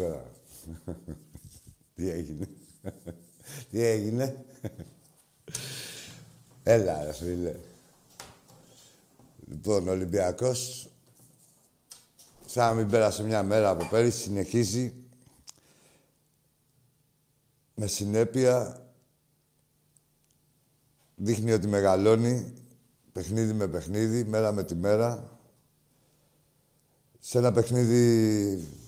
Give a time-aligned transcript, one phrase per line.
[0.00, 0.30] Καλησπέρα.
[1.94, 2.48] Τι έγινε.
[3.70, 4.44] Τι έγινε.
[6.62, 7.54] Έλα, ρε φίλε.
[9.46, 10.88] Λοιπόν, ο Ολυμπιακός,
[12.46, 14.92] σαν να μην πέρασε μια μέρα από πέρυσι, συνεχίζει
[17.74, 18.84] με συνέπεια,
[21.14, 22.52] δείχνει ότι μεγαλώνει,
[23.12, 25.38] παιχνίδι με παιχνίδι, μέρα με τη μέρα.
[27.18, 28.79] Σε ένα παιχνίδι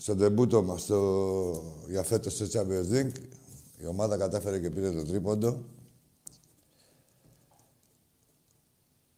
[0.00, 1.62] στο τεμπούτο μας στο...
[1.88, 3.12] για φέτος στο Champions League,
[3.78, 5.58] η ομάδα κατάφερε και πήρε το τρίποντο.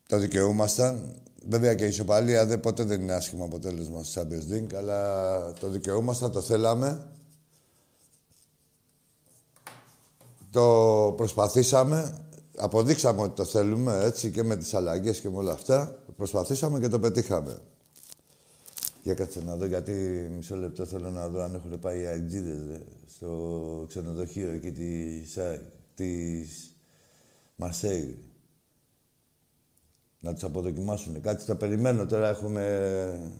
[0.06, 1.14] Το δικαιούμασταν.
[1.48, 5.68] Βέβαια και η ισοπαλία δεν, ποτέ δεν είναι άσχημο αποτέλεσμα στο Champions League, αλλά το
[5.68, 7.06] δικαιούμασταν, το θέλαμε.
[10.50, 12.18] Το προσπαθήσαμε,
[12.56, 15.98] αποδείξαμε ότι το θέλουμε, έτσι, και με τις αλλαγές και με όλα αυτά.
[16.16, 17.58] Προσπαθήσαμε και το πετύχαμε.
[19.02, 19.92] Για κάτσε να δω, γιατί
[20.36, 25.38] μισό λεπτό θέλω να δω αν έχουν πάει οι αγγίδες στο ξενοδοχείο εκεί της,
[25.94, 26.76] της
[27.56, 28.18] Μαρσέη.
[30.20, 31.20] Να τους αποδοκιμάσουν.
[31.20, 33.34] Κάτι θα περιμένω τώρα, έχουμε...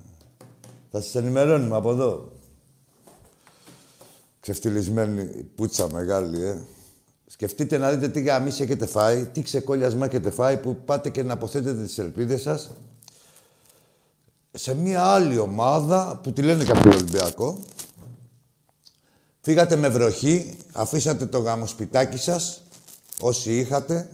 [0.90, 2.32] Θα σας ενημερώνουμε από εδώ.
[4.40, 6.60] Ξεφτυλισμένη πουτσα μεγάλη, ε.
[7.26, 11.32] Σκεφτείτε να δείτε τι γαμίση έχετε φάει, τι ξεκόλιασμα έχετε φάει που πάτε και να
[11.32, 12.70] αποθέτετε τις ελπίδες σας
[14.52, 17.58] σε μια άλλη ομάδα που τη λένε και Ολυμπιακό.
[19.40, 22.62] Φύγατε με βροχή, αφήσατε το γαμοσπιτάκι σας,
[23.20, 24.08] όσοι είχατε,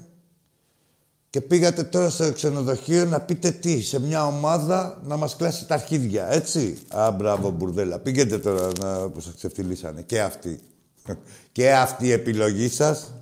[1.31, 5.75] και πήγατε τώρα στο ξενοδοχείο να πείτε τι, σε μια ομάδα να μας κλάσει τα
[5.75, 7.99] αρχίδια, έτσι; Α, μπράβο, μπουρδέλα.
[7.99, 10.03] Πήγαινε τώρα να που σας ξεφτυλίσανε.
[10.03, 10.61] Και αυτή.
[11.53, 13.12] και αυτή η επιλογή σας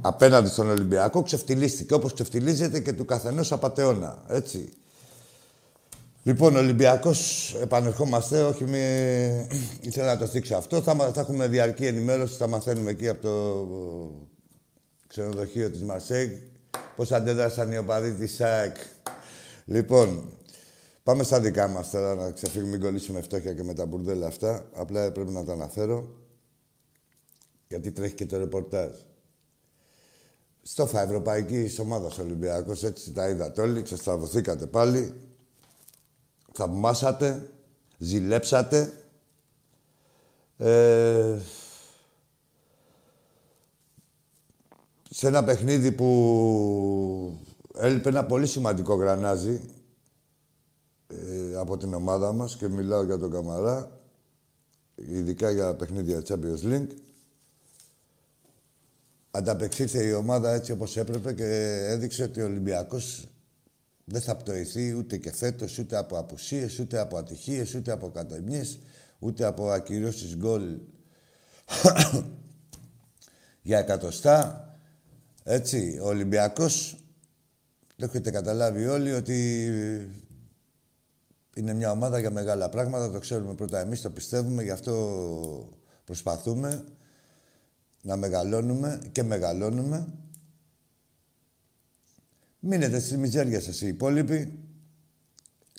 [0.00, 4.72] απέναντι στον Ολυμπιακό ξεφτυλίστηκε όπως ξεφτυλίζεται και του καθενός απατεώνα, έτσι;
[6.26, 8.42] Λοιπόν, Ολυμπιακός, επανερχόμαστε.
[8.42, 8.78] Όχι, μη...
[9.88, 10.82] ήθελα να το θίξω αυτό.
[10.82, 12.36] Θα, θα έχουμε διαρκή ενημέρωση.
[12.36, 13.68] Θα μαθαίνουμε εκεί από το
[15.06, 16.42] ξενοδοχείο της Μαρσέη
[16.96, 18.76] πώς αντέδρασαν οι οπαδοί της ΣΑΕΚ.
[19.64, 20.32] Λοιπόν,
[21.02, 24.66] πάμε στα δικά μας τώρα να ξεφύγουμε, μην κολλήσουμε φτώχεια και με τα μπουρδέλα αυτά.
[24.74, 26.08] Απλά πρέπει να τα αναφέρω.
[27.68, 28.90] Γιατί τρέχει και το ρεπορτάζ.
[30.62, 35.14] Στόφα Ευρωπαϊκής Ομάδας Ολυμπιακός, έτσι τα είδατε όλοι, ξεστραβωθήκατε πάλι
[36.56, 37.50] θαυμάσατε,
[37.98, 38.92] ζηλέψατε.
[40.56, 41.38] Ε,
[45.10, 47.38] σε ένα παιχνίδι που
[47.74, 49.60] έλειπε ένα πολύ σημαντικό γρανάζι
[51.08, 54.00] ε, από την ομάδα μας και μιλάω για τον Καμαρά,
[54.94, 56.90] ειδικά για παιχνίδια Champions League.
[59.30, 61.44] Ανταπεξήλθε η ομάδα έτσι όπως έπρεπε και
[61.88, 63.28] έδειξε ότι ο Ολυμπιακός
[64.08, 68.78] δεν θα πτωηθεί ούτε και φέτος, ούτε από απουσίες, ούτε από ατυχίες, ούτε από κατεμιές,
[69.18, 70.78] ούτε από ακυρώσεις γκολ
[73.62, 74.60] για εκατοστά.
[75.42, 77.04] Έτσι, ο Ολυμπιακός,
[77.96, 79.68] το έχετε καταλάβει όλοι ότι
[81.56, 84.94] είναι μια ομάδα για μεγάλα πράγματα, το ξέρουμε πρώτα εμείς, το πιστεύουμε, γι' αυτό
[86.04, 86.84] προσπαθούμε
[88.02, 90.06] να μεγαλώνουμε και μεγαλώνουμε
[92.68, 94.58] Μείνετε στη μιζέρια σας οι υπόλοιποι.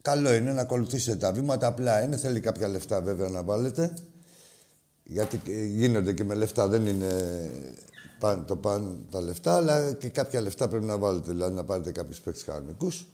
[0.02, 2.18] Καλό είναι να ακολουθήσετε τα βήματα, απλά είναι.
[2.18, 3.94] Θέλει κάποια λεφτά βέβαια να βάλετε.
[5.04, 7.08] Γιατί γίνονται και με λεφτά, δεν είναι
[8.20, 11.92] πάνε, το πάνε τα λεφτά, αλλά και κάποια λεφτά πρέπει να βάλετε, δηλαδή να πάρετε
[11.92, 13.08] κάποιους παίκτες κανονικούς.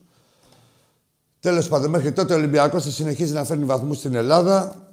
[1.40, 4.88] Τέλος πάντων, μέχρι τότε ο Ολυμπιακός θα συνεχίζει να φέρνει βαθμούς στην Ελλάδα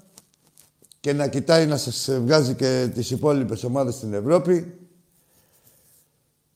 [1.01, 4.80] και να κοιτάει να σας βγάζει και τις υπόλοιπες ομάδες στην Ευρώπη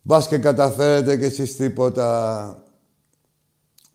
[0.07, 2.59] Μπας και καταφέρετε κι εσείς τίποτα.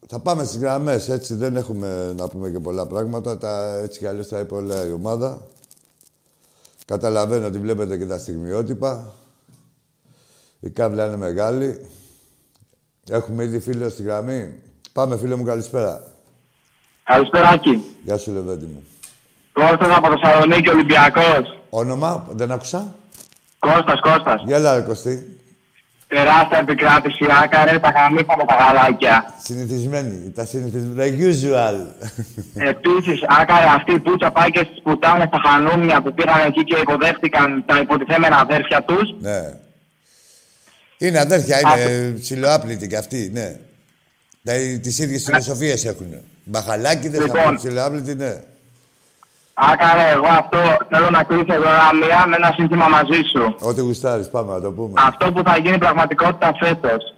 [0.07, 1.33] Θα πάμε στις γραμμές, έτσι.
[1.35, 3.37] Δεν έχουμε να πούμε και πολλά πράγματα.
[3.37, 5.41] Τα, έτσι κι αλλιώς θα είπε όλα η ομάδα.
[6.85, 9.13] Καταλαβαίνω ότι βλέπετε και τα στιγμιότυπα.
[10.59, 11.85] Η κάβλα είναι μεγάλη.
[13.09, 14.53] Έχουμε ήδη φίλο στη γραμμή.
[14.93, 16.03] Πάμε, φίλε μου, καλησπέρα.
[17.03, 17.83] Καλησπέρα, Άκη.
[18.03, 18.83] Γεια σου, Λεβέντη μου.
[19.53, 21.59] Κώστας από Θεσσαλονίκη, Ολυμπιακός.
[21.69, 22.95] Όνομα, δεν άκουσα.
[23.59, 24.43] Κώστας, Κώστας.
[24.45, 25.38] Γεια, ρε Κωστή.
[26.13, 29.33] Τεράστια επικράτηση, άκαρε, τα χαμήκαμε τα γαλάκια.
[29.43, 31.77] Συνηθισμένη, τα συνηθισμένα, the usual.
[32.53, 36.77] Επίσης, άκαρε αυτή η πούτσα πάει και στις πουτάνες στα χανούμια που πήραν εκεί και
[36.81, 39.15] υποδέχτηκαν τα υποτιθέμενα αδέρφια τους.
[39.19, 39.53] Ναι.
[40.97, 43.57] Είναι αδέρφια, είναι ψηλοάπλητοι κι αυτοί, ναι.
[44.81, 46.13] Τις ίδιες φιλοσοφίες έχουν.
[46.43, 48.35] Μπαχαλάκιδες, λοιπόν, ψηλοάπλητοι, ναι.
[49.61, 50.57] Άκαρε, εγώ αυτό
[50.89, 51.69] θέλω να κλείσω εδώ
[52.01, 53.55] μία με ένα σύνθημα μαζί σου.
[53.59, 54.93] Ό,τι γουστάρεις, πάμε να το πούμε.
[55.07, 57.13] Αυτό που θα γίνει πραγματικότητα φέτος.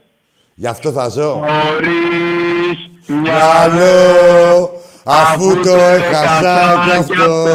[0.54, 1.32] Γι' αυτό θα ζω.
[1.32, 4.70] Χωρίς μυαλό,
[5.04, 7.48] αφού το έχασα κι αυτό.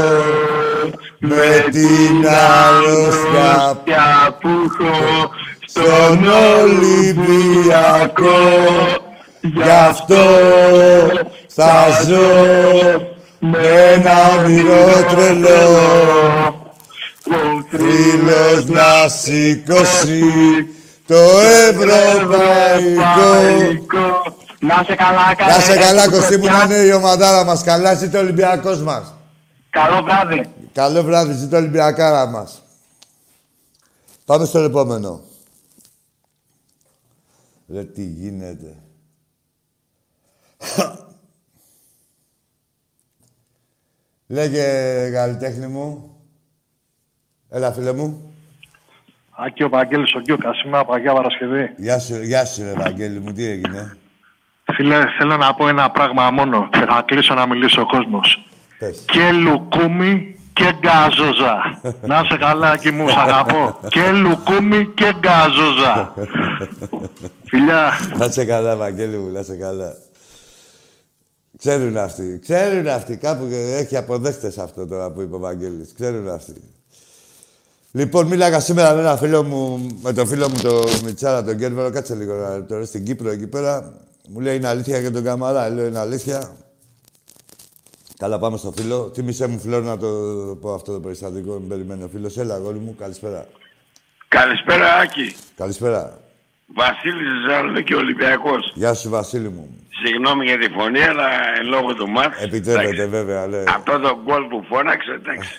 [1.19, 5.31] Με την αρρώστια που έχω
[5.67, 6.27] στον
[6.61, 8.39] Ολυμπιακό.
[9.41, 10.25] Γι' αυτό
[11.47, 12.31] θα ζω
[13.51, 16.65] με ένα όνειρο τρελό.
[17.69, 20.23] Φίλος να σηκώσει
[21.07, 21.15] το
[21.69, 23.05] ευρωπαϊκό;
[24.59, 25.57] Να σε καλά, καλά.
[25.57, 27.63] Να σε καλά, Κωστή μου, να είναι η ομαδάρα μας.
[27.63, 29.15] Καλά, ζήτω ο Ολυμπιακός μας.
[29.71, 30.51] Καλό βράδυ.
[30.73, 32.63] Καλό βράδυ, ζήτω ο Ολυμπιακάρα μας.
[34.25, 35.21] Πάμε στο επόμενο.
[37.73, 38.77] Ρε, τι γίνεται.
[44.29, 44.65] Λέγε,
[45.13, 46.11] καλλιτέχνη μου.
[47.51, 48.35] Έλα, φίλε μου.
[49.31, 51.71] Άκη ο Βαγγέλης ο Γκιούκα, σήμερα Παγιά Παρασκευή.
[51.77, 53.33] Γεια σου, γεια σου, ρε, Βαγγέλη μου.
[53.33, 53.97] Τι έγινε;
[54.75, 58.49] Φίλε, θέλω να πω ένα πράγμα μόνο και θα κλείσω να μιλήσει ο κόσμος.
[58.79, 59.05] Πες.
[59.07, 61.81] Και λουκούμι και γκάζοζα.
[62.11, 63.79] να σε καλά, Άκη μου, σ' αγαπώ.
[63.89, 66.13] και λουκούμι και γκάζοζα.
[67.51, 67.91] Φιλιά.
[68.17, 69.93] Να σε καλά, Βαγγέλη μου, να σε καλά.
[71.59, 72.39] Ξέρουν αυτοί.
[72.43, 73.17] Ξέρουν αυτοί.
[73.17, 75.93] Κάπου έχει αποδέκτες αυτό τώρα που είπε ο Βαγγέλης.
[75.95, 76.63] Ξέρουν αυτοί.
[77.93, 81.91] Λοιπόν, μίλαγα σήμερα με ένα φίλο μου, με τον φίλο μου τον Μιτσάρα, τον Κέρβερο.
[81.91, 83.93] Κάτσε λίγο να τώρα στην Κύπρο εκεί πέρα.
[84.29, 85.69] Μου λέει είναι αλήθεια για τον Καμαρά.
[85.69, 86.57] Λέω είναι αλήθεια.
[88.19, 89.03] Καλά, πάμε στο φίλο.
[89.03, 90.07] Τίμησέ μου, φίλο, να το
[90.61, 91.53] πω αυτό το περιστατικό.
[91.53, 92.37] Με περιμένει ο φίλος.
[92.39, 93.47] Έλα, αγόρι μου, καλησπέρα.
[94.29, 95.35] Καλησπέρα, Άκη.
[95.57, 96.19] Καλησπέρα.
[96.67, 98.73] Βασίλης Θεσσαλονίκη Ολυμπιακός.
[98.75, 99.81] Γεια σου, Βασίλη μου.
[100.05, 102.43] Συγγνώμη για τη φωνή, αλλά εν λόγω του μάτς.
[102.43, 103.63] Επιτρέπεται, εντάξει, βέβαια, ναι.
[103.77, 105.57] Αυτό το γκολ που φώναξε, εντάξει.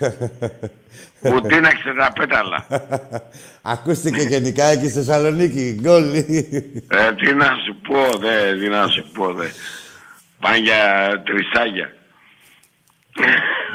[1.34, 2.66] Μου τίναξε τα πέταλα.
[3.74, 5.78] Ακούστηκε γενικά εκεί στη Θεσσαλονίκη.
[5.80, 6.14] Γκολ.
[6.14, 6.24] ε,
[7.16, 9.46] τι να σου πω, δε, τι να σου πω, δε.
[10.40, 10.82] Πάνε για
[11.24, 11.92] τρισάγια.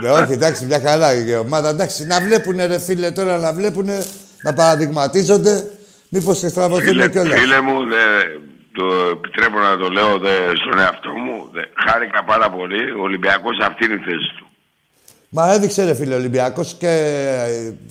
[0.02, 1.70] ναι, όχι, εντάξει, μια χαρά η ομάδα.
[1.70, 4.06] Εντάξει, να βλέπουνε, ρε φίλε, τώρα να βλέπουνε,
[4.44, 5.63] να παραδειγματίζονται.
[6.15, 8.05] Μήπως και στραβωθούν Φίλε, κιόλας; φίλε μου, δε,
[8.74, 11.50] το επιτρέπω να το λέω δε, στον εαυτό μου.
[11.51, 12.91] Δε, χάρηκα πάρα πολύ.
[12.91, 14.48] Ο Ολυμπιακός αυτή είναι η θέση του.
[15.29, 16.93] Μα έδειξε, ρε φίλε, Ολυμπιακός και...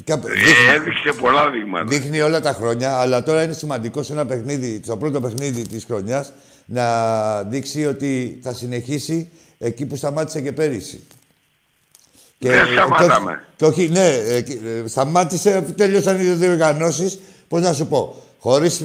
[0.04, 0.12] και...
[0.12, 1.84] Ε, Δείχνει, έδειξε πολλά δείγματα.
[1.84, 5.84] δείχνει όλα τα χρόνια, αλλά τώρα είναι σημαντικός σε ένα παιχνίδι, στο πρώτο παιχνίδι της
[5.84, 6.32] χρονιάς,
[6.64, 11.06] να δείξει ότι θα συνεχίσει εκεί που σταμάτησε και πέρυσι.
[12.38, 13.44] Δεν σταματάμε.
[13.56, 17.18] Και όχι, ναι, ε, και, ε, σταμάτησε, τέλειωσαν οι διοργανώσεις.
[17.52, 18.80] Πώς να σου πω, χωρίς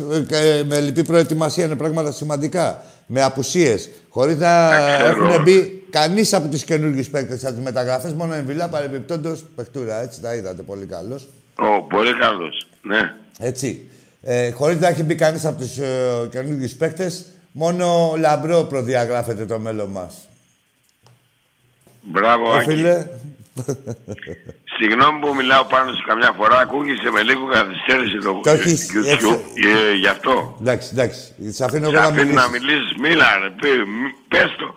[0.66, 2.84] με λυπή προετοιμασία είναι πράγματα σημαντικά.
[3.06, 3.90] Με απουσίες.
[4.10, 5.26] Χωρίς να Δεν ξέρω.
[5.28, 8.14] έχουν μπει κανείς από τους καινούργιους παίκτες από τι μεταγραφέ.
[8.14, 10.02] Μόνο εμβυλά παρεμπιπτόντως παιχτούρα.
[10.02, 11.28] Έτσι τα είδατε πολύ καλός.
[11.60, 12.68] Ω, πολύ καλός.
[12.82, 13.14] Ναι.
[13.40, 13.90] Έτσι.
[14.22, 19.60] Ε, Χωρίς να έχει μπει κανείς από τους ε, καινούργιους παίκτες, μόνο λαμπρό προδιαγράφεται το
[19.60, 20.14] μέλλον μας.
[22.02, 22.70] Μπράβο, Ε, Άκη.
[22.70, 23.06] φίλε,
[24.78, 29.12] Συγγνώμη που μιλάω πάνω σου καμιά φορά, ακούγεσαι με λίγο καθυστέρηση το Το έχεις- YouTube.
[29.14, 29.28] έτσι.
[29.92, 30.34] Ε, γι' αυτό.
[30.62, 31.22] εντάξει, εντάξει.
[31.58, 32.56] Σε αφήνω Σε εγώ να αφήνω να μιλήσεις.
[32.56, 34.68] μιλήσεις, μίλα ρε, πει- μη- πες το.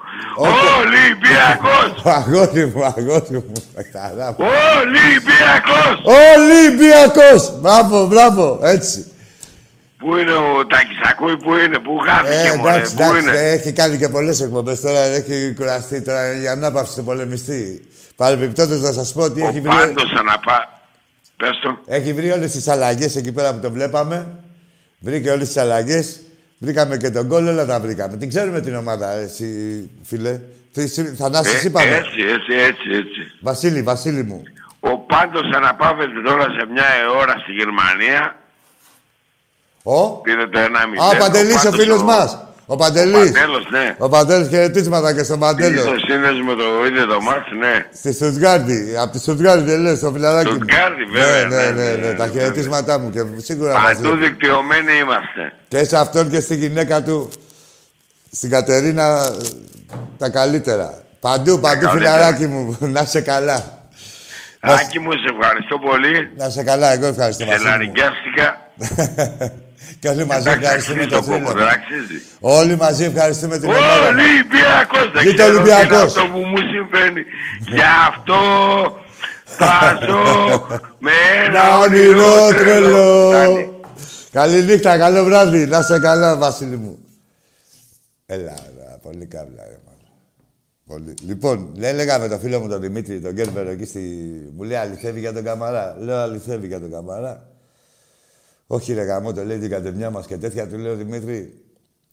[0.47, 0.67] Όχι.
[0.83, 1.89] Ολυμπιακός!
[2.19, 3.53] Αγόρι μου, αγόρι μου.
[3.93, 4.47] Χαρά μου.
[4.81, 5.95] Ολυμπιακός!
[6.35, 7.43] Ολυμπιακός!
[7.61, 9.05] Μπράβο, μπράβο, έτσι.
[9.99, 13.73] Πού είναι ο Τακισακούη, πού είναι, πού χάθηκε Ε, μωρέ, εντάξει, πού εντάξει, είναι; έχει
[13.73, 17.85] κάνει και πολλές εκπομπές τώρα, έχει κουραστεί τώρα για ανάπαυση του πολεμιστή.
[18.21, 20.81] Παρεμπιπτόντως να σας πω ότι έχει Ο βρει, Πάντος αναπά...
[21.37, 21.79] Πες το.
[21.87, 24.27] έχει βρει όλες τις αλλαγές εκεί πέρα που το βλέπαμε.
[24.99, 26.21] Βρήκε όλες τις αλλαγές.
[26.59, 28.17] Βρήκαμε και τον κόλλο, όλα τα βρήκαμε.
[28.17, 29.47] Την ξέρουμε την ομάδα, εσύ,
[30.03, 30.41] φίλε.
[30.73, 30.87] Τι-
[31.17, 31.95] Θανάσης Ε, είπαμε.
[31.97, 33.21] έτσι, έτσι, έτσι, έτσι.
[33.41, 34.43] Βασίλη, Βασίλη μου.
[34.81, 36.85] Ο Πάντος αναπαύεται τώρα σε μια
[37.21, 38.37] ώρα στη Γερμανία.
[39.83, 41.03] Ο, Πήρε το 1-0.
[41.03, 42.39] Α, ο Παντελής, ο Πάντος φίλος μας.
[42.73, 43.31] Ο Παντελής.
[43.33, 43.95] Παντέλος, ναι.
[43.99, 45.81] Ο Παντέλος χαιρετίσματα και στον Παντέλο.
[45.81, 47.87] Ήρθε σύνδεση με το είδε το μάτς, ναι.
[47.95, 48.97] Στη Στουτγκάρδη.
[49.03, 50.55] Από τη Στουτγκάρδη δεν λες, στο φιλαράκι μου.
[50.55, 53.83] Στουτγκάρδη, βέβαια, Ναι, ναι, ναι, ναι, ναι, ναι, Τα ναι, χαιρετίσματά μου και σίγουρα μας
[53.95, 54.29] Παντού λέει.
[54.29, 55.53] δικτυωμένοι είμαστε.
[55.69, 57.31] Και σε αυτόν και στη γυναίκα του,
[58.33, 59.31] στην Κατερίνα,
[60.19, 61.03] τα καλύτερα.
[61.21, 61.91] Παντού, παντού, καλύτερα.
[62.13, 62.77] φιλαράκι μου.
[62.97, 63.79] Να σε καλά.
[64.61, 66.31] Να σ- Άκη μου, σε ευχαριστώ πολύ.
[66.37, 67.45] Να σε καλά, εγώ ευχαριστώ.
[67.45, 67.69] Βασίλη μου.
[67.69, 68.57] Ελαριγκιάστηκα.
[69.99, 71.59] Και όλοι μαζί Εντάξει, ευχαριστούμε αξίζει τον το κόπο, φίλο.
[71.59, 71.75] δεν μας.
[71.75, 72.19] αξίζει.
[72.41, 73.87] Όλοι μαζί ευχαριστούμε την ομάδα.
[73.87, 74.09] μας.
[74.09, 75.11] Ολυμπιακός!
[75.15, 76.03] Δεν Ζήτω ξέρω τι είναι Ολυμπιακός.
[76.17, 77.23] αυτό που μου συμβαίνει.
[77.75, 78.39] Γι' αυτό
[79.45, 80.23] θα ζω
[81.05, 81.11] με
[81.47, 83.29] ένα Ένα όνειρο τρελό.
[83.29, 83.71] Φτάνει.
[84.33, 85.67] Καλή νύχτα, καλό βράδυ.
[85.67, 86.99] Να σε καλά, Βασίλη μου.
[88.27, 90.09] Έλα, έλα, πολύ καύλα, ρε, μάνα.
[90.87, 91.15] Πολύ.
[91.27, 94.01] Λοιπόν, λέει, έλεγα με τον φίλο μου τον Δημήτρη, τον Γκέρβερο, εκεί στη...
[94.57, 95.97] Μου λέει αληθεύει για τον Καμαρά.
[95.99, 97.49] Λέω αληθεύει για τον Καμαρά.
[98.73, 100.69] Όχι ρε γαμό, το λέει την κατεμιά μας και τέτοια.
[100.69, 101.65] Του λέω Δημήτρη,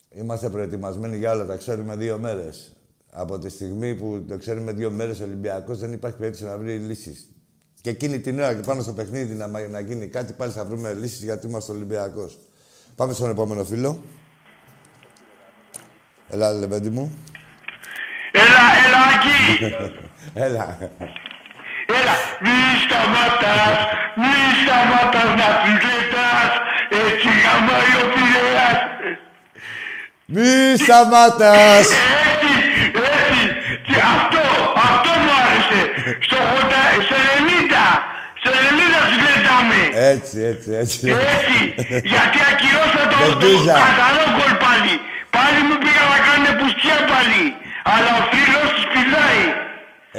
[0.09, 2.75] είμαστε προετοιμασμένοι για όλα, τα ξέρουμε δύο μέρες.
[3.11, 7.29] Από τη στιγμή που το ξέρουμε δύο μέρες Ολυμπιακός, δεν υπάρχει περίπτωση να βρει λύσεις.
[7.81, 10.93] Και εκείνη την ώρα και πάνω στο παιχνίδι να, να γίνει κάτι, πάλι θα βρούμε
[10.93, 12.39] λύσεις γιατί είμαστε Ολυμπιακός.
[12.95, 14.01] Πάμε στον επόμενο φίλο.
[16.29, 17.17] Έλα, λεβέντι μου.
[18.31, 19.75] Έλα, έλα, εκεί.
[20.45, 20.91] Έλα.
[21.95, 22.15] Έλα,
[22.45, 23.77] μη σταματάς,
[24.21, 26.51] μη σταματάς να τις λετάς,
[27.05, 28.79] έτσι γαμάει ο Πειραιάς.
[30.35, 30.53] Μη
[30.83, 31.85] σταματάς!
[32.29, 32.51] Έτσι,
[33.19, 33.43] έτσι,
[33.87, 34.43] και αυτό,
[34.89, 35.81] αυτό μου άρεσε.
[36.25, 37.85] Στο 80, στο 90,
[38.41, 39.79] στο 90 τις λετάμε.
[40.11, 41.05] Έτσι, έτσι, έτσι.
[41.33, 41.57] Έτσι,
[42.13, 43.75] γιατί ακυρώσα το, το Μεντούζα.
[43.83, 44.93] καθαρό γκολ πάλι.
[45.35, 47.43] Πάλι μου πήγα να κάνουν πουστιά πάλι.
[47.93, 49.43] Αλλά ο φίλος τους πηδάει.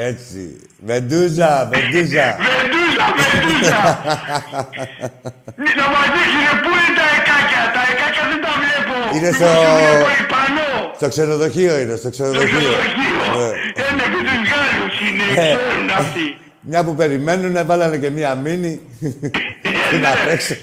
[0.08, 0.56] Έτσι.
[0.86, 2.26] Μεντούζα, μεντούζα.
[2.46, 3.80] Βεντούζα, βεντούζα.
[5.80, 8.94] να μας δείξουνε πού είναι τα εκάκια; Τα εκάκια δεν τα βλέπω.
[9.16, 10.68] Είναι Μήπως στο- τα βλέπω υπανό.
[10.96, 12.46] Στο ξενοδοχείο είναι, στο Το ξενοδοχείο.
[12.48, 13.16] ξενοδοχείο.
[13.36, 13.48] Ναι.
[13.88, 15.24] Ένα και τους Γάλλους είναι.
[15.42, 15.54] Ε.
[15.56, 16.26] Ξέρουν αυτοί.
[16.60, 18.80] Μια που περιμένουν, βάλανε και μια μίνι.
[19.90, 20.54] Τι να παίξω.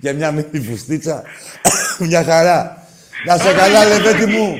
[0.00, 1.22] και μια μίνι φουστίτσα.
[1.98, 2.84] μια χαρά.
[3.26, 4.58] Να σε καλά, λεβέτη μου.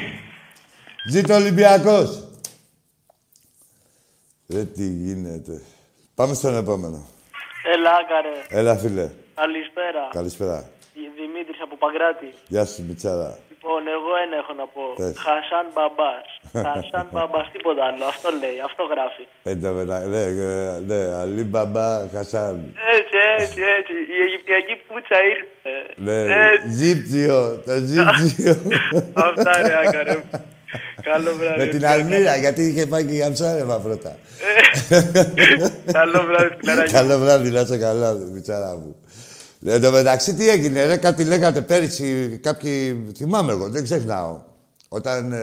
[1.10, 2.24] Ζήτω Ολυμπιακός.
[4.52, 5.62] Ρε τι γίνεται.
[6.14, 7.06] Πάμε στον επόμενο.
[7.74, 8.60] Έλα, Άκαρε.
[8.60, 9.10] Έλα, φίλε.
[9.34, 10.08] Καλησπέρα.
[10.10, 10.70] Καλησπέρα.
[11.20, 12.34] Δημήτρης από Παγκράτη.
[12.48, 13.38] Γεια σου, Μπιτσάρα.
[13.50, 14.82] Λοιπόν, εγώ ένα έχω να πω.
[14.96, 15.14] Πες.
[15.26, 16.26] Χασάν μπαμπάς.
[16.66, 18.04] Χασάν μπαμπάς, τίποτα άλλο.
[18.04, 19.24] Αυτό λέει, αυτό γράφει.
[19.42, 22.56] Πέντε μενα, ναι, ε, ναι, Αλή Μπαμπά Χασάν.
[22.96, 23.94] Έτσι, έτσι, έτσι.
[24.14, 25.74] Η Αιγυπτιακή πουτσα ήρθε.
[26.06, 26.18] Ναι,
[26.52, 26.68] Έτσι.
[26.78, 28.54] Ζήπτιο, το ζήπτιο.
[29.26, 30.16] Αυτά ρε, Άκαρε.
[31.02, 31.58] Καλό βράδυ.
[31.58, 34.16] Με την Αλμύρα, γιατί είχε πάει και για ψάρεμα πρώτα.
[35.92, 36.92] Καλό βράδυ, φιλαράκι.
[36.92, 38.96] Καλό βράδυ, να είσαι καλά, μπιτσάρα μου.
[39.64, 44.40] Εν τω μεταξύ, τι έγινε, ρε, κάτι λέγατε πέρυσι, κάποιοι, θυμάμαι εγώ, δεν ξεχνάω.
[44.88, 45.38] Όταν ε,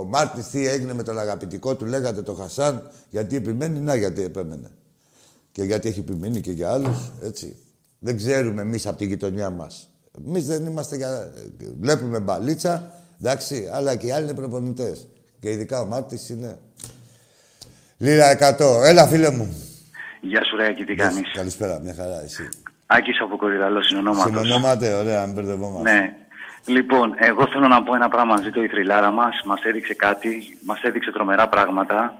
[0.00, 4.22] ο Μάρτης τι έγινε με τον αγαπητικό του, λέγατε το Χασάν, γιατί επιμένει, να γιατί
[4.22, 4.70] επέμενε.
[5.52, 7.56] Και γιατί έχει επιμείνει και για άλλους, έτσι.
[7.98, 9.88] Δεν ξέρουμε εμείς από τη γειτονιά μας.
[10.26, 11.32] Εμείς δεν είμαστε για...
[11.80, 15.08] Βλέπουμε μπαλίτσα, εντάξει, αλλά και οι άλλοι είναι προπονητές.
[15.40, 16.58] Και ειδικά ο Μάρτης είναι...
[17.98, 18.84] Λίρα 100.
[18.84, 19.56] Έλα, φίλε μου.
[20.20, 22.48] Γεια σου, Ρέακη, τι κάνεις; Καλησπέρα, μια χαρά, εσύ.
[22.86, 24.28] Άκης από Κορυδαλός, συνονόματο.
[24.28, 25.92] Συνονόμαται, ωραία, αν μπερδευόμαστε.
[25.92, 26.12] Ναι.
[26.66, 28.40] Λοιπόν, εγώ θέλω να πω ένα πράγμα.
[28.42, 29.42] Ζήτω η θρυλάρα μας.
[29.44, 30.58] Μας έδειξε κάτι.
[30.64, 32.14] Μας έδειξε τρομερά πράγματα.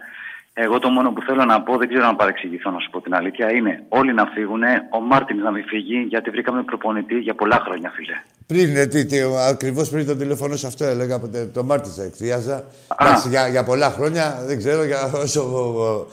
[0.65, 3.15] Εγώ το μόνο που θέλω να πω, δεν ξέρω να παρεξηγηθώ να σου πω την
[3.15, 4.62] αλήθεια, είναι όλοι να φύγουν,
[4.93, 8.15] ο Μάρτινς να μην φύγει, γιατί βρήκαμε προπονητή για πολλά χρόνια, φίλε.
[8.47, 12.03] Πριν, ε, τι, τι, ακριβώς πριν τον τηλεφωνώ σε αυτό έλεγα, ποτέ, το Μάρτινς σε
[12.03, 12.65] εκθίαζα.
[13.00, 15.41] Εντάξει, για, για πολλά χρόνια, δεν ξέρω, για όσο...
[15.43, 16.07] ο- ο-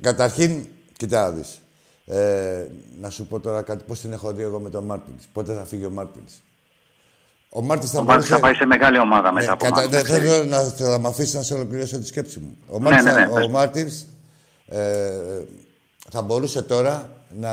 [0.00, 1.60] Καταρχήν, κοιτά να δεις.
[2.06, 2.66] Ε,
[3.00, 5.24] να σου πω τώρα κάτι, πώς την έχω δει εγώ με τον Μάρτινς.
[5.32, 6.32] Πότε θα φύγει ο Μάρτινς.
[7.54, 9.80] Ο Μάρτιν θα Ο Μάρτιν θα πάει σε μεγάλη ομάδα μετά Ναι, από κατα...
[9.80, 10.30] εμάς, δεν να ξέρεις.
[10.30, 12.56] θέλω να, θα με αφήσει να σε ολοκληρώσω τη σκέψη μου.
[12.68, 13.46] Ο Ναι, Μάρτιν, ναι, ναι, ο πες.
[13.48, 14.04] Μάρτινς,
[14.66, 15.10] ε,
[16.10, 17.50] θα μπορούσε τώρα να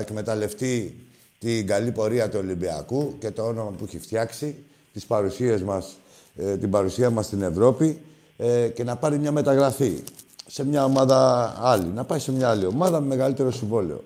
[0.00, 0.96] εκμεταλλευτεί
[1.38, 5.96] την καλή πορεία του Ολυμπιακού και το όνομα που έχει φτιάξει, τις παρουσίες μας,
[6.36, 8.00] ε, την παρουσία μας στην Ευρώπη
[8.36, 10.02] ε, και να πάρει μια μεταγραφή
[10.46, 11.86] σε μια ομάδα άλλη.
[11.94, 14.04] Να πάει σε μια άλλη ομάδα με μεγαλύτερο συμβόλαιο.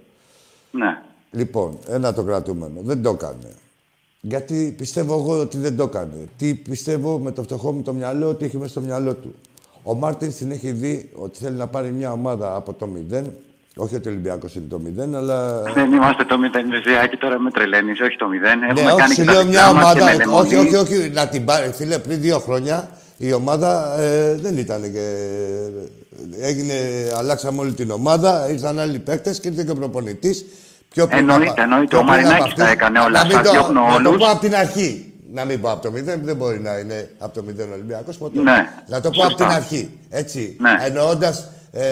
[0.70, 1.02] Ναι.
[1.30, 2.80] Λοιπόν, ένα το κρατούμενο.
[2.82, 3.54] Δεν το έκανε.
[4.20, 6.28] Γιατί πιστεύω εγώ ότι δεν το έκανε.
[6.36, 9.34] Τι πιστεύω με το φτωχό μου το μυαλό ότι έχει μέσα στο μυαλό του.
[9.82, 13.32] Ο Μάρτιν την έχει δει ότι θέλει να πάρει μια ομάδα από το μηδέν.
[13.76, 15.62] Όχι ότι ο Ολυμπιακός είναι το μηδέν, αλλά.
[15.74, 18.30] Δεν είμαστε το 0, Ζεάκη, τώρα με τρελαίνεις, όχι το 0.
[18.58, 20.04] Ναι, Έχουμε όχι, κάνει σου και τα λέω μια δικά μας και ομάδα.
[20.04, 20.76] με Όχι, λεμονί.
[20.76, 21.10] όχι, όχι.
[21.10, 21.70] Να την πάρει.
[21.72, 25.16] Φίλε, πριν δύο χρόνια η ομάδα ε, δεν ήταν και.
[26.40, 26.74] Έγινε,
[27.16, 30.44] αλλάξαμε όλη την ομάδα, ήρθαν άλλοι παίκτες και ήρθε και ο προπονητής.
[30.94, 31.86] Πιο πριν Εννοείται, από- εννοείται.
[31.86, 32.60] πιο Ο πριν από Μαρινάκης αυτού.
[32.60, 33.18] τα έκανε όλα.
[33.18, 34.16] Να μην Σας το- διώχνω Να το όλους.
[34.24, 35.12] πω από την αρχή.
[35.32, 38.40] Να μην πω από το μηδέν, δεν μπορεί να είναι από το μηδέν Ολυμπιακός ποτέ.
[38.40, 39.26] Ναι, Να το πω σωστά.
[39.26, 39.90] από την αρχή.
[40.10, 40.56] Έτσι.
[40.60, 40.70] Ναι.
[40.84, 41.82] Εννοώντας ε,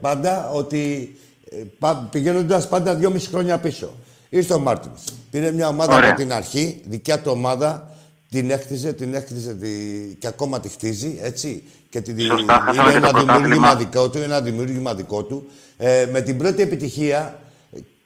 [0.00, 1.14] πάντα ότι
[1.50, 3.94] ε, πα, πηγαίνοντας πάντα δυόμιση χρόνια πίσω.
[4.28, 5.00] Ήρθε ο Μάρτινς.
[5.30, 6.08] Πήρε μια ομάδα Ωραία.
[6.10, 7.88] από την αρχή, δικιά του ομάδα,
[8.30, 9.68] την έκτιζε, την έκτιζε τη...
[10.18, 11.62] και ακόμα τη χτίζει, έτσι.
[11.88, 12.22] Και τη...
[12.22, 13.38] Σωστά, χάσαμε είναι και ένα το πρωτάθλημα.
[13.38, 15.48] δημιούργημα δικό του, ένα δημιούργημα δικό του.
[15.76, 17.39] Ε, με την πρώτη επιτυχία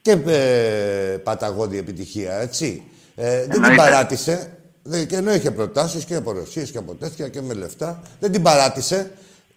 [0.05, 2.83] και ε, παταγώδη επιτυχία, έτσι.
[3.15, 3.77] Ε, δεν την Εννοείται.
[3.77, 4.51] παράτησε.
[4.83, 8.33] Δεν- Και ενώ είχε προτάσεις και από Ρωσίες και από τέτοια και με λεφτά, δεν
[8.33, 9.11] την παράτησε.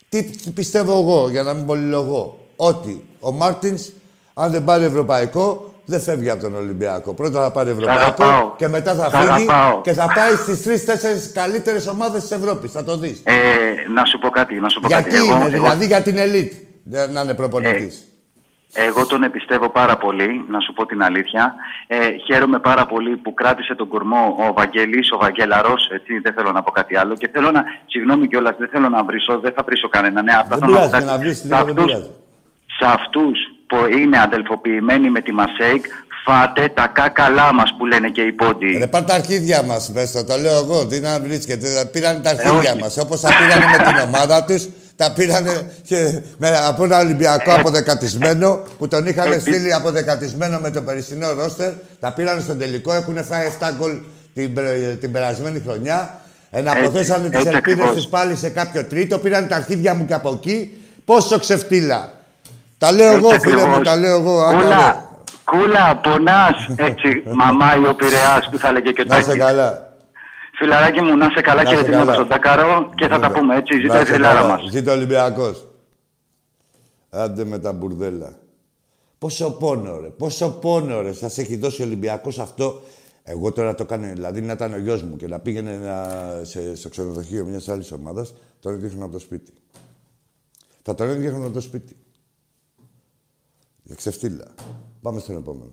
[0.09, 3.89] Τι, τι πιστεύω εγώ, για να μην πολυλογώ, ότι ο Μάρτινς,
[4.33, 7.13] αν δεν πάρει ευρωπαϊκό, δεν φεύγει από τον Ολυμπιακό.
[7.13, 8.55] Πρώτα θα πάρει ευρωπαϊκό αγαπάω.
[8.57, 9.81] και μετά θα Σ' φύγει αγαπάω.
[9.81, 12.71] και θα πάει στις τρει-τέσσερι καλύτερες ομάδες της Ευρώπης.
[12.71, 13.21] Θα το δεις.
[13.23, 13.33] Ε,
[13.95, 15.25] να σου πω κάτι, να σου πω Γιατί κάτι.
[15.25, 16.53] είναι, εγώ, δηλαδή για την ελίτ
[17.13, 18.01] να είναι προπονητής.
[18.73, 21.55] Εγώ τον εμπιστεύω πάρα πολύ, να σου πω την αλήθεια.
[21.87, 26.51] Ε, χαίρομαι πάρα πολύ που κράτησε τον κορμό ο Βαγγέλης, ο Βαγγελαρός, έτσι, δεν θέλω
[26.51, 27.15] να πω κάτι άλλο.
[27.15, 30.21] Και θέλω να, συγγνώμη κιόλας, δεν θέλω να βρίσω, δεν θα βρίσω κανένα.
[30.21, 31.23] Ναι, απλά Δεν θέλω πειράζει, πω να κάτι.
[31.23, 32.11] βρεις Σε τίποτα, δεν αυτούς- πειράζει.
[32.79, 35.85] σε αυτούς που είναι αδελφοποιημένοι με τη Μασέικ,
[36.25, 38.75] φάτε τα κάκαλά μας που λένε και οι πόντιοι.
[38.79, 41.89] Ρε πάρ' τα αρχίδια μας, πες το, το λέω εγώ, τι να βρίσκεται.
[41.91, 42.79] Πήραν τα αρχίδια όχι.
[42.81, 47.51] μας, όπως τα πήρανε με την ομάδα τους, τα πήρανε και με, από ένα Ολυμπιακό
[47.53, 52.93] αποδεκατισμένο, που τον είχαν Επί- στείλει αποδεκατισμένο με το περιστινό ρόστερ, τα πήραν στον τελικό,
[52.93, 53.91] έχουν φάει 7 γκολ
[54.33, 56.19] την, πε- την περασμένη χρονιά.
[56.51, 57.95] Εναποθέσανε τις έτσι ελπίδες ακριβώς.
[57.95, 60.71] τους πάλι σε κάποιο τρίτο, πήραν τα αρχίδια μου και από εκεί.
[61.05, 62.11] Πόσο ξεφτύλα.
[62.77, 63.87] Τα λέω εγώ, Έτσι φίλε μου, ακριβώς.
[63.87, 64.41] τα λέω εγώ.
[64.41, 64.63] άκα, ρε.
[64.65, 65.09] Κούλα,
[65.43, 66.67] κούλα, πονάς.
[66.75, 69.43] Έτσι, μαμάει ο Πειραιάς που θα έλεγε και ο Να είσαι Τάκης.
[69.43, 69.86] καλά.
[70.57, 72.13] Φιλαράκι μου, να είσαι καλά Να και είσαι έτοιμο καλά.
[72.13, 73.73] στον Τάκαρο και θα τα πούμε έτσι.
[73.79, 74.47] Ζήτω Να η είστε φιλάρα καλά.
[74.57, 74.69] μας.
[74.71, 75.67] Ζήτω ο Ολυμπιακός.
[77.09, 78.39] Άντε με τα μπουρδέλα.
[79.17, 80.07] Πόσο πόνο, ρε.
[80.07, 81.13] Πόσο πόνο, ρε.
[81.13, 82.81] Σας έχει δώσει ο Ολυμπιακός αυτό.
[83.23, 86.09] Εγώ τώρα το κάνω, δηλαδή να ήταν ο γιος μου και να πήγαινε να,
[86.43, 89.51] σε, στο ξενοδοχείο μιας άλλης ομάδας, τον έδιωχναν από το σπίτι.
[90.81, 91.95] Θα τον έδιωχναν από το σπίτι.
[93.83, 94.45] Για ξεφτύλα.
[95.01, 95.71] Πάμε στον επόμενο.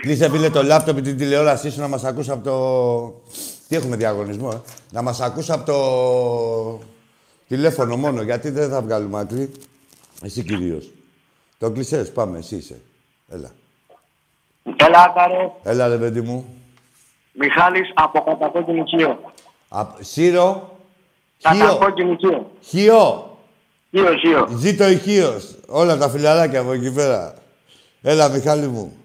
[0.00, 3.22] Κλείσε φίλε το λάπτοπ ή την τηλεόρασή σου να μας ακούς από το...
[3.68, 6.86] Τι έχουμε διαγωνισμό, ε; Να μας ακούς από το
[7.48, 9.50] τηλέφωνο μόνο, γιατί δεν θα βγάλουμε άκρη.
[10.22, 10.90] Εσύ κυρίως.
[11.58, 12.80] Το κλεισές, πάμε, εσύ είσαι.
[13.28, 13.50] Έλα.
[14.76, 15.50] Έλα, Άκαρε.
[15.62, 16.44] Έλα ρε παιδί μου.
[17.32, 19.32] Μιχάλης από Κατακόκκινη Κίο.
[19.68, 20.78] Α, Σύρο.
[21.38, 21.58] Χίο.
[21.58, 22.50] Κατακόκκινη Κίο.
[22.60, 23.30] Χίο.
[23.90, 24.48] Κίο, Κίο.
[24.56, 25.54] Ζήτω η Χίος.
[25.66, 27.34] Όλα τα φιλαράκια από εκεί πέρα.
[28.02, 28.96] Έλα, Μιχάλη μου.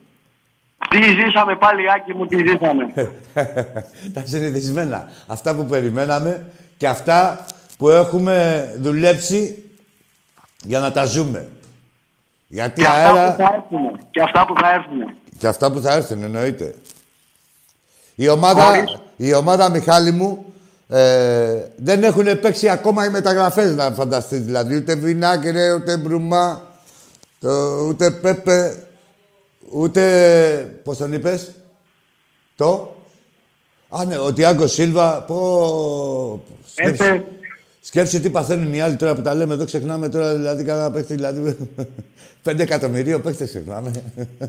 [0.90, 3.14] Τι ζήσαμε πάλι, Άκη μου, τι ζήσαμε.
[4.14, 5.10] τα συνηθισμένα.
[5.28, 6.46] Αυτά που περιμέναμε
[6.78, 7.46] και αυτά
[7.78, 9.64] που έχουμε δουλέψει
[10.64, 11.48] για να τα ζούμε.
[12.48, 13.32] Γιατί και αυτά αέρα...
[13.32, 14.00] που θα έρθουν.
[14.12, 15.14] Και αυτά που θα έρθουν.
[15.38, 16.76] Και αυτά που θα έρθουν, εννοείται.
[18.16, 20.54] Η ομάδα, Χωρίς- η ομάδα Μιχάλη μου,
[20.90, 24.40] ε, δεν έχουν παίξει ακόμα οι μεταγραφές, να φανταστείς.
[24.40, 26.62] Δηλαδή, ούτε Βινάκρε, ούτε Μπρουμά,
[27.40, 27.50] το,
[27.88, 28.84] ούτε Πέπε,
[29.72, 30.82] ούτε...
[30.84, 31.52] Πώς τον είπες;
[32.56, 32.96] Το...
[33.90, 36.44] Α, ναι, ο Τιάγκο Σίλβα, πω...
[36.66, 37.26] Σκέψου, Έπε.
[37.82, 41.14] σκέψου τι παθαίνουν οι άλλοι τώρα που τα λέμε εδώ, ξεχνάμε τώρα, δηλαδή, κανένα παίχτη,
[41.14, 41.58] δηλαδή...
[42.44, 43.92] Πέντε εκατομμυρίων παίχτες ξεχνάμε.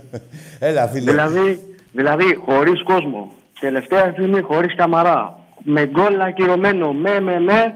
[0.58, 1.10] Έλα, φίλε.
[1.10, 1.60] Δηλαδή,
[1.92, 3.32] δηλαδή χωρίς κόσμο.
[3.60, 5.38] Τελευταία στιγμή χωρίς καμαρά.
[5.62, 6.92] Με γκολ ακυρωμένο.
[6.92, 7.74] Με, με, με.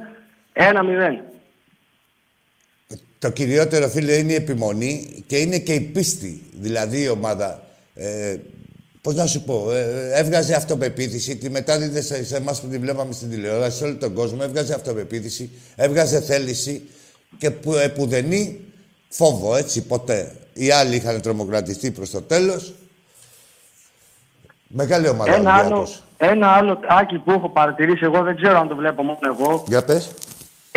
[0.52, 1.20] Ένα μηδέν.
[3.24, 6.42] Το κυριότερο, φίλε, είναι η επιμονή και είναι και η πίστη.
[6.52, 7.62] Δηλαδή η ομάδα.
[7.94, 8.37] Ε,
[9.00, 13.12] Πώς να σου πω, ε, έβγαζε αυτοπεποίθηση, τη μετάδιδε σε, σε εμάς που τη βλέπαμε
[13.12, 14.38] στην τηλεόραση, σε όλο τον κόσμο.
[14.42, 16.88] Έβγαζε αυτοπεποίθηση, έβγαζε θέληση
[17.38, 18.60] και που, επουδενή
[19.08, 20.32] φόβο, έτσι, ποτέ.
[20.52, 22.74] Οι άλλοι είχαν τρομοκρατιστεί προς το τέλος.
[24.68, 26.02] Μεγάλη ομάδα Ένα άλλο, Ολυμπιακός.
[26.16, 29.64] ένα άλλο άκη που έχω παρατηρήσει εγώ, δεν ξέρω αν το βλέπω μόνο εγώ.
[29.68, 30.10] Για πες.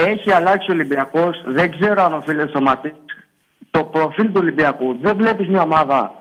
[0.05, 1.43] Έχει αλλάξει ο Ολυμπιακός.
[1.47, 2.93] Δεν ξέρω αν οφείλεται στο μάτι.
[3.71, 4.97] Το προφίλ του Ολυμπιακού.
[5.01, 6.11] Δεν βλέπεις μια ομάδα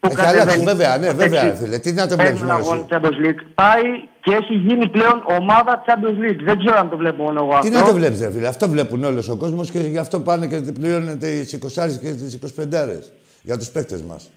[0.00, 1.78] που Έχει αλλάξει, κατεβαίνει βέβαια, ναι, βέβαια, έξι, φίλε.
[1.78, 2.88] Τι να το βλέπεις έναν μόνο αγώνα εσύ.
[2.90, 3.40] Champions League.
[3.54, 3.82] Πάει
[4.20, 6.40] και έχει γίνει πλέον ομάδα Champions League.
[6.44, 7.70] Δεν ξέρω αν το βλέπω μόνο εγώ Τι αυτό.
[7.80, 8.46] να το βλέπεις, ρε φίλε.
[8.48, 12.34] Αυτό βλέπουν όλος ο κόσμος και γι' αυτό πάνε και πληρώνουν τις 20 και τις
[12.34, 14.30] 25 για τους παίκτες μας.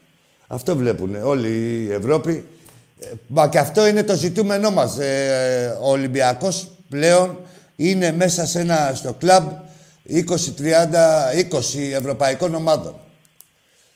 [0.47, 1.49] Αυτό βλέπουν όλη
[1.89, 2.45] η Ευρώπη.
[2.99, 4.97] Ε, Μα και αυτό είναι το ζητούμενό μας.
[5.81, 7.37] ο Ολυμπιακός πλέον
[7.81, 9.49] είναι μέσα σε ένα, στο κλαμπ
[10.09, 12.95] 20, 30, 20 ευρωπαϊκών ομάδων.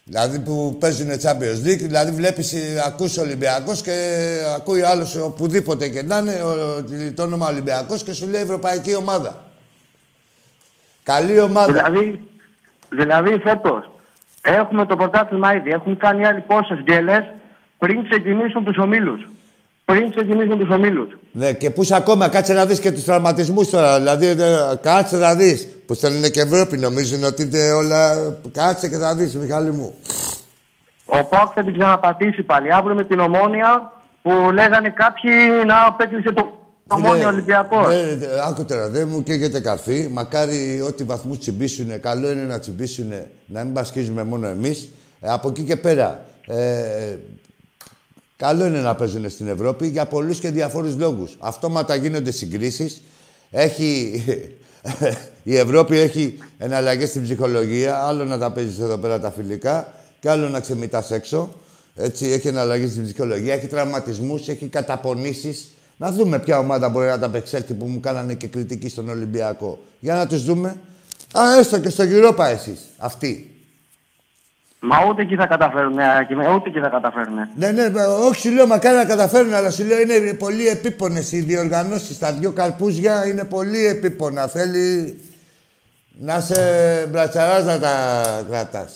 [0.03, 4.17] Δηλαδή που παίζουν Champions League, δηλαδή βλέπεις, ε, ακούς Ολυμπιακός και
[4.55, 6.83] ακούει άλλος οπουδήποτε και να είναι ο-
[7.15, 9.43] το όνομα Ολυμπιακός και σου λέει Ευρωπαϊκή ομάδα.
[11.03, 11.71] Καλή ομάδα.
[11.73, 12.27] Δηλαδή,
[12.89, 13.91] δηλαδή φέτος
[14.41, 15.69] έχουμε το πρωτάθλημα ήδη.
[15.71, 17.23] Έχουν κάνει άλλοι πόσες γκέλες
[17.77, 19.27] πριν ξεκινήσουν τους ομίλους.
[19.93, 21.17] Πριν ξεκινήσουν τους ομίλους.
[21.31, 23.97] Ναι, και πούς ακόμα, κάτσε να δεις και τους τραυματισμούς τώρα.
[23.97, 24.35] Δηλαδή, ε,
[24.81, 25.67] κάτσε να δεις.
[25.85, 28.15] Που θέλουν και Ευρώπη, νομίζουν ότι είναι όλα...
[28.51, 29.93] Κάτσε και θα δεις, Μιχάλη μου.
[31.05, 32.73] Ο Πάοκ θα την ξαναπατήσει πάλι.
[32.73, 35.31] Αύριο με την ομόνια που λέγανε κάποιοι
[35.65, 37.87] να απέκλεισε το ομόνια Ολυμπιακός.
[37.87, 40.09] Ναι, ναι, άκου τώρα, δεν μου καίγεται καρφί.
[40.11, 44.89] Μακάρι ό,τι βαθμούς τσιμπήσουνε, καλό είναι να τσιμπήσουνε, να μην πασχίζουμε μόνο εμείς.
[45.19, 47.17] Ε, από εκεί και πέρα, ε,
[48.45, 51.35] καλό είναι να παίζουν στην Ευρώπη για πολλούς και διαφόρους λόγους.
[51.39, 53.01] Αυτόματα γίνονται συγκρίσεις.
[53.51, 54.23] Έχει...
[55.43, 58.03] Η Ευρώπη έχει εναλλαγές στην ψυχολογία.
[58.03, 61.53] Άλλο να τα παίζεις εδώ πέρα τα φιλικά και άλλο να ξεμητάς έξω.
[61.95, 65.67] Έτσι, έχει εναλλαγές στην ψυχολογία, έχει τραυματισμούς, έχει καταπονήσεις.
[65.97, 69.83] Να δούμε ποια ομάδα μπορεί να τα απεξέλθει που μου κάνανε και κριτική στον Ολυμπιακό.
[69.99, 70.75] Για να τους δούμε.
[71.33, 72.79] Α, έστω και στο Europa εσείς.
[72.97, 73.52] Αυτοί.
[74.85, 77.33] Μα ούτε εκεί θα καταφέρουν, ναι, Άκη, ούτε εκεί θα καταφέρουν.
[77.55, 81.31] Ναι, ναι, ε, όχι σου λέω μακάρι να καταφέρουν, αλλά σου λέω είναι πολύ επίπονες
[81.31, 82.17] οι διοργανώσεις.
[82.19, 84.47] Τα δυο καρπούζια είναι πολύ επίπονα.
[84.47, 85.17] Θέλει
[86.19, 86.55] να σε
[87.09, 87.91] μπρατσαράς να τα
[88.49, 88.93] κρατάς.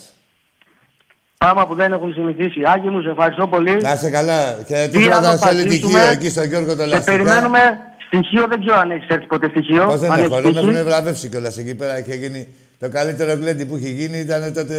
[1.37, 2.61] Πράγμα που δεν έχουν συνηθίσει.
[2.65, 3.75] Άγγι μου, σε ευχαριστώ πολύ.
[3.81, 4.53] Να είσαι καλά.
[4.65, 6.07] Και τι Τι να θα το σε όλη πατήσουμε.
[6.11, 7.11] εκεί στον Γιώργο το Σε Λαστικά.
[7.11, 7.59] περιμένουμε
[8.05, 9.85] στοιχείο, δεν ξέρω αν έχεις έρθει ποτέ στοιχείο.
[9.85, 10.73] Πώς δεν αν έχω, έχεις δεν με τύχει.
[10.75, 11.99] έχουν βραβεύσει κιόλας εκεί πέρα.
[11.99, 12.47] Είχε γίνει
[12.79, 14.75] το καλύτερο γλέντι που είχε γίνει ήταν τότε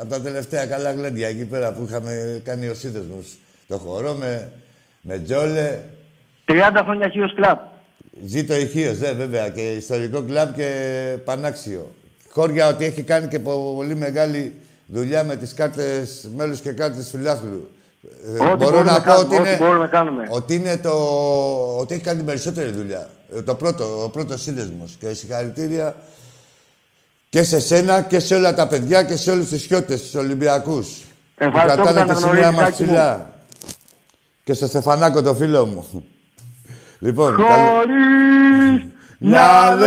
[0.00, 3.36] από τα τελευταία καλά γλέντια εκεί πέρα που είχαμε κάνει ο σύνδεσμος.
[3.68, 4.50] Το χορό με,
[5.00, 5.78] με τζόλε.
[6.48, 6.54] 30
[6.84, 7.60] χρόνια χείο κλαπ.
[8.26, 10.70] Ζήτω ηχείο, δε, βέβαια, και ιστορικό κλαμπ και
[11.24, 11.94] πανάξιο.
[12.28, 14.54] Χώρια ότι έχει κάνει και πολύ μεγάλη
[14.86, 17.70] δουλειά με τις κάρτες μέλους και κάρτες φιλάθλου.
[18.40, 20.26] Ε, Ό,τι μπορούμε να κάνουμε, ό,τι μπορούμε να κάνουμε.
[20.30, 20.90] ότι είναι το...
[21.78, 23.08] ότι έχει κάνει την περισσότερη δουλειά.
[23.36, 24.96] Ε, Το πρώτο, ο πρώτος σύνδεσμος.
[25.00, 25.94] Και συγχαρητήρια
[27.32, 30.88] και σε σένα και σε όλα τα παιδιά και σε όλους τους χιώτες, τους Ολυμπιακούς.
[31.34, 32.88] που Ευχαριστώ που κρατάνε τα τη σημαία αναγνωρίζεις, μας Άκη μου.
[32.88, 33.30] ψηλά.
[34.44, 36.04] Και στο Στεφανάκο το φίλο μου.
[36.98, 38.84] Λοιπόν, καλό- Χωρίς
[39.30, 39.86] Μυαλό.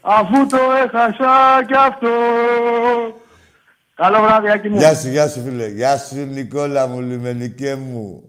[0.00, 2.08] αφού το έχασα κι αυτό.
[3.94, 4.76] Καλό βράδυ, Άκη μου.
[4.78, 5.66] Γεια σου, γεια σου, φίλε.
[5.66, 8.22] Γεια σου, Νικόλα μου, λιμενικέ μου.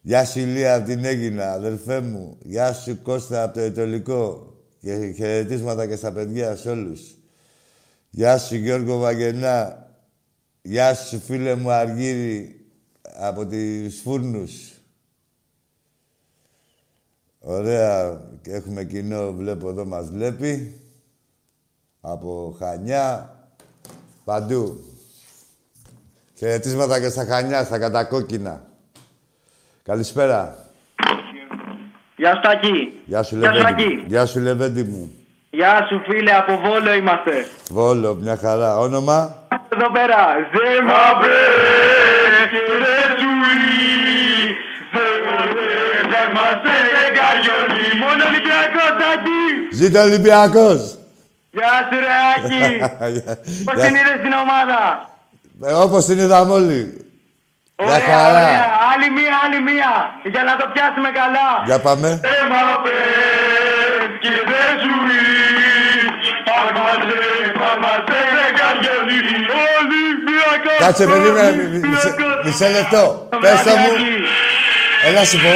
[0.00, 2.36] Γεια σου, Ηλία, από την Έγινα, αδελφέ μου.
[2.42, 4.50] Γεια σου, Κώστα, από το Ετωλικό.
[4.86, 7.14] Και χαιρετίσματα και στα παιδιά, σε όλους.
[8.10, 9.86] Γεια σου, Γιώργο Βαγενά.
[10.62, 12.66] Γεια σου, φίλε μου, Αργύρι,
[13.02, 14.72] από τις Φούρνους.
[17.38, 18.20] Ωραία.
[18.42, 20.80] Και Έχουμε κοινό, βλέπω εδώ μας βλέπει.
[22.00, 23.36] Από Χανιά.
[24.24, 24.84] Παντού.
[26.34, 28.70] Χαιρετίσματα και στα Χανιά, στα κατακόκκινα.
[29.82, 30.65] Καλησπέρα.
[32.26, 32.92] Γεια σου Τάκη.
[33.04, 33.82] Γεια σου, Γεια σου, Λεβέντη.
[33.82, 34.04] Άκη.
[34.06, 35.10] Γεια σου, Λεβέντη μου.
[35.50, 37.46] Γεια σου φίλε, από Βόλο είμαστε.
[37.70, 38.78] Βόλο, μια χαρά.
[38.78, 39.18] Όνομα;
[39.74, 40.20] Εδώ πέρα.
[40.52, 41.42] Ζέμα ρε
[43.20, 43.66] σουί.
[46.12, 46.60] Δεν μας
[47.06, 47.86] έκαριολι.
[48.02, 49.42] Μόνο Ολυμπιακός Τάκη.
[49.72, 50.80] Ζήτω Ολυμπιακός.
[51.50, 52.64] Γεια σου ρε Άκη.
[53.66, 55.10] Πώς την είδες την ομάδα;
[55.64, 57.05] Ε, Όπως την είδαμε όλοι.
[57.82, 58.28] Μια Ωραία, χαρά.
[58.30, 58.66] ωραία.
[58.92, 59.90] Άλλη μία, άλλη μία.
[60.32, 61.48] Για να το πιάσουμε καλά.
[61.68, 62.08] Για πάμε.
[62.38, 64.94] Έμα πες και δεν σου
[66.48, 67.24] Παγμαζέ,
[67.60, 68.22] παγμαζέ,
[68.58, 69.20] καριολί
[69.76, 71.50] Ολυμπιακός Κάτσε, περίμενε.
[71.56, 73.28] μι- μισέ- Μισέ λεπτό.
[73.40, 73.88] Πες το μου.
[75.06, 75.52] Έλα σου πω.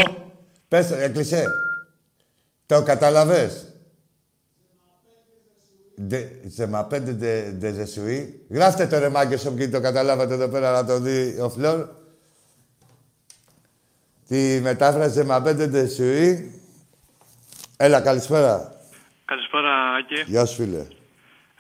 [0.69, 1.45] Πες το, έκλεισε.
[2.67, 3.65] Το κατάλαβες.
[6.55, 8.47] Σε μα πέντε ντε- ντε ζεσουί.
[8.51, 11.87] Γράφτε το ρε μάγκες όποιοι το καταλάβατε εδώ πέρα να το δει ο Φλόρ.
[14.31, 16.61] Τη μετάφραση μα πέντε ντε ζεσουί.
[17.77, 18.73] Έλα, καλησπέρα.
[19.25, 20.23] Καλησπέρα, Άκη.
[20.27, 20.87] Γεια σου, φίλε.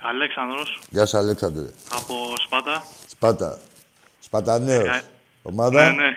[0.03, 1.67] Αλέξανδρος, Γεια σου, Αλέξανδρε.
[1.93, 2.15] από
[2.47, 2.85] Σπάτα.
[3.07, 3.59] Σπάτα.
[4.21, 4.87] Σπατανέος.
[4.89, 5.03] Ε,
[5.43, 5.83] Ομάδα.
[5.85, 6.09] Ναι, ναι.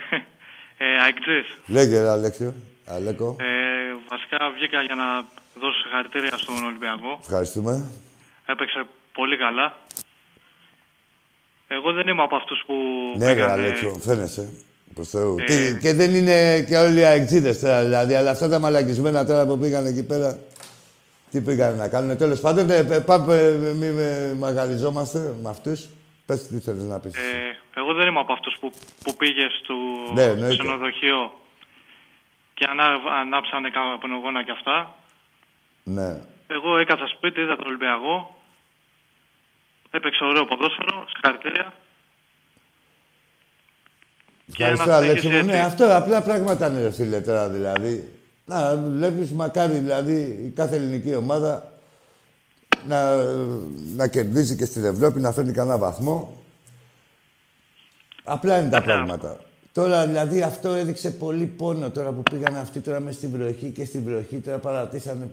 [0.78, 1.58] Ε, Αεκτζής.
[1.66, 2.54] Λέγε, ρε, Αλέξιο.
[2.86, 3.36] Αλέκο.
[3.40, 3.46] Ε,
[4.10, 5.06] βασικά βγήκα για να
[5.62, 7.20] δώσω συγχαρητήρια στον Ολυμπιακό.
[7.22, 7.86] Ευχαριστούμε.
[8.46, 9.78] Έπαιξε πολύ καλά.
[11.68, 12.74] Εγώ δεν είμαι από αυτούς που
[13.18, 14.50] Ναι, ρε, πήγανε- Αλέξιο, φαίνεσαι.
[14.94, 15.36] Προς Θεού.
[15.40, 18.14] Ε, Τι- και δεν είναι και όλοι οι αεξίδες τώρα, δηλαδή.
[18.16, 20.40] Αλλά αυτά τα μαλακισμένα τώρα που πήγαν εκεί πέρα,
[21.32, 22.18] τι πήγαν να κάνουν.
[22.18, 25.86] Τέλος πάντων, ε, ε, πάμε, ε, μη με μαγαριζόμαστε με αυτούς.
[26.26, 27.16] Πες τι θέλεις να πεις.
[27.16, 28.72] Ε, εγώ δεν είμαι από αυτούς που,
[29.04, 29.74] που πήγε στο
[30.14, 30.58] Ναι, εννοείται.
[30.64, 31.34] ξενοδοχείο
[32.54, 32.86] και ανά,
[33.22, 34.96] ανάψανε καπνογόνα και αυτά.
[35.84, 36.22] Ναι.
[36.48, 38.42] Εγώ έκατσα σπίτι, είδα τον Ολυμπιακό.
[39.92, 41.74] Έπαιξε ωραίο ποδόσφαιρο, συγχαρητήρια.
[44.46, 45.52] Και Ευχαριστώ, να Αλέξη συνεχίσει μου.
[45.52, 45.66] Ναι, έτσι.
[45.66, 48.14] αυτό απλά πράγματα είναι, ρε φίλε, τώρα δηλαδή.
[48.46, 51.72] Να βλέπεις μακάρι, δηλαδή, η κάθε ελληνική ομάδα
[52.88, 53.16] να,
[53.96, 56.44] να κερδίζει και στην Ευρώπη, να φέρνει κανένα βαθμό.
[58.24, 59.40] Απλά είναι τα πράγματα.
[59.74, 63.86] Τώρα, δηλαδή, αυτό έδειξε πολύ πόνο τώρα που πήγαν αυτοί τώρα μέσα στην βροχή και
[63.86, 65.30] στην βροχή τώρα παρατήσανε.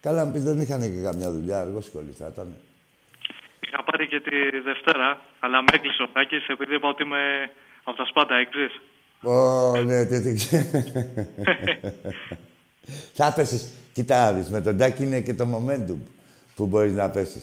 [0.00, 2.54] Καλά, μου πεις, δεν είχαν και καμιά δουλειά, αργόσχολοι θα ήταν.
[3.60, 7.50] Είχα πάρει και τη Δευτέρα, αλλά με έκλεισε ο Τάκης επειδή είπα ότι είμαι
[7.84, 8.80] από τα Σπάτα, εξής.
[9.22, 10.46] Ω, ναι, τι, τι.
[13.14, 13.68] Θα πέσεις.
[13.92, 15.96] Κοίτα, να δεις, με τον Τάκη είναι και το momentum
[16.54, 17.42] που μπορείς να πέσεις.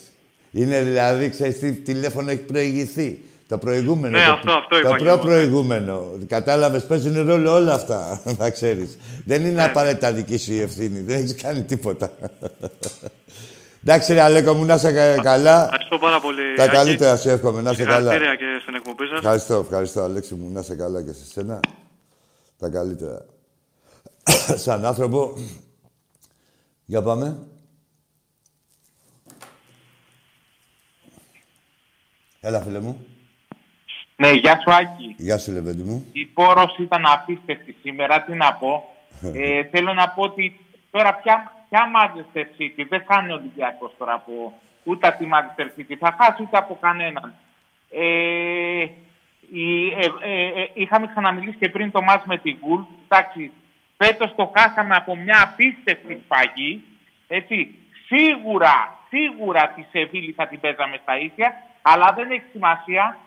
[0.51, 3.19] Είναι δηλαδή, ξέρεις τι τηλέφωνο έχει προηγηθεί.
[3.47, 4.17] Το προηγούμενο.
[4.17, 5.19] Ναι, το, αυτό- αυτό είπα Το και εγώ, ναι.
[5.21, 6.05] προ-προηγούμενο.
[6.27, 8.97] Κατάλαβες, παίζουν ρόλο όλα αυτά, να ξέρεις.
[9.25, 9.47] Δεν Ναι.
[9.47, 10.99] είναι απαραίτητα δική σου η ευθύνη.
[10.99, 12.11] Δεν έχεις κάνει τίποτα.
[13.83, 15.63] Εντάξει, ρε Αλέκο μου, να είσαι κα- καλά.
[15.63, 16.55] Ευχαριστώ πάρα πολύ.
[16.55, 16.71] Τα Άκη.
[16.73, 18.11] καλύτερα σου εύχομαι, να είσαι καλά.
[18.11, 19.17] Συγχαρητήρια και στην εκπομπή σας.
[19.17, 20.51] Ευχαριστώ, ευχαριστώ, Αλέξη μου.
[20.51, 21.59] Να είσαι καλά και σε σένα.
[22.57, 23.25] Τα καλύτερα.
[24.65, 25.33] σαν άνθρωπο.
[26.85, 27.37] Για πάμε.
[32.41, 33.05] Έλα, φίλε μου.
[34.15, 35.15] Ναι, γεια σου Άκη.
[35.17, 36.05] Γεια σου, Λεβέντη μου.
[36.11, 38.83] Η πόρος ήταν απίστευτη σήμερα, τι να πω.
[39.33, 40.59] Ε, θέλω να πω ότι
[40.91, 45.79] τώρα πια, πια Manchester City δεν χάνει ο Ολυμπιακός τώρα από ούτε από τη Manchester
[45.79, 45.95] City.
[45.99, 47.33] Θα χάσει ούτε από κανέναν.
[47.89, 48.85] Ε,
[49.51, 52.81] η, ε, ε, ε, είχαμε ξαναμιλήσει και πριν το μάτς με την Γκουλ.
[53.07, 53.51] Εντάξει,
[53.97, 56.83] φέτος το χάσαμε από μια απίστευτη σφαγή.
[57.27, 63.17] Έτσι, σίγουρα, σίγουρα τη Σεβίλη θα την παίζαμε στα ίσια, αλλά δεν έχει σημασία.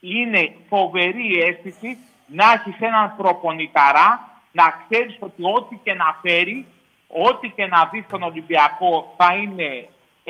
[0.00, 6.66] Είναι φοβερή αίσθηση να έχεις έναν προπονηταρά, να ξέρεις ότι ό,τι και να φέρει,
[7.26, 9.68] ό,τι και να δεις στον Ολυμπιακό θα είναι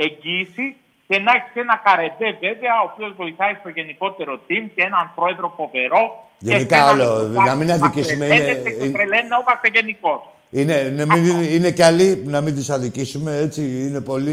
[0.04, 0.66] εγγύηση
[1.08, 5.46] και να έχεις ένα καρετέ βέβαια, ο οποίος βοηθάει στο γενικότερο team και έναν πρόεδρο
[5.58, 6.02] φοβερό.
[6.38, 8.96] Γενικά και σε έναν άλλο, Ολυμπιακό να μην που αδικήσουμε, μας είναι- φαίνεται και είναι-
[8.96, 10.14] τρελαίνει να είμαστε γενικώ.
[10.50, 14.30] Είναι, είναι, μην- είναι καλή, να μην τους αδικήσουμε, έτσι, είναι πολύ...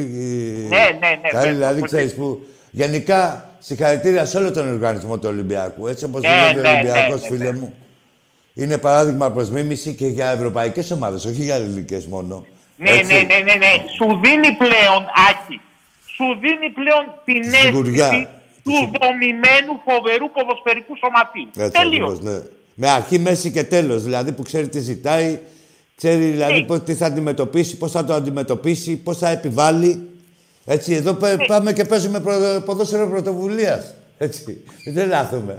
[0.70, 1.92] Ναι, ναι, ναι, Καλή, βέβαια, δηλαδή, πολύ.
[1.92, 2.46] ξέρεις που...
[2.72, 6.78] Γενικά, συγχαρητήρια σε όλο τον οργανισμό του Ολυμπιακού, έτσι όπως Ναι, δουλεύει ναι, ο ναι,
[6.80, 7.60] Ολυμπιακός, ναι, φίλε ναι.
[7.60, 7.74] μου.
[8.54, 12.46] Είναι παράδειγμα προς μίμηση και για ευρωπαϊκές ομάδες, όχι για ελληνικές μόνο.
[12.78, 13.04] Ναι, Έτσι.
[13.14, 13.74] ναι, ναι, ναι, ναι.
[13.96, 15.62] Σου δίνει πλέον, Άκη,
[16.16, 18.06] σου δίνει πλέον την Σιγουριά.
[18.06, 18.28] αίσθηση
[18.64, 21.50] του δομημένου φοβερού ποδοσφαιρικού σωματείου.
[21.58, 22.10] Έτσι Τελείως.
[22.12, 22.40] ακριβώς, ναι.
[22.76, 25.40] Με αρχή, μέση και τέλος, δηλαδή που ξέρει τι ζητάει,
[25.96, 26.66] ξέρει δηλαδή Ναι.
[26.66, 30.10] πώς, τι θα αντιμετωπίσει, πώς θα το αντιμετωπίσει, πώς θα επιβάλλει.
[30.66, 31.46] Έτσι, εδώ πέ- Ναι.
[31.46, 32.34] πάμε και παίζουμε προ,
[32.66, 33.94] ποδόσφαιρο πρωτοβουλίας.
[34.18, 35.58] Έτσι, δεν λάθουμε.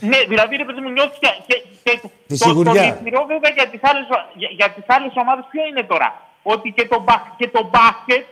[0.00, 2.82] Ναι, δηλαδή ρε παιδί μου νιώθεις και, και, και Τη το, το σιγουριά.
[2.84, 4.04] λυπηρό βέβαια για τις άλλες,
[4.40, 6.08] για, για τις άλλες ομάδες ποιο είναι τώρα;
[6.52, 8.24] Ότι και το, μπα- και το μπάσκετ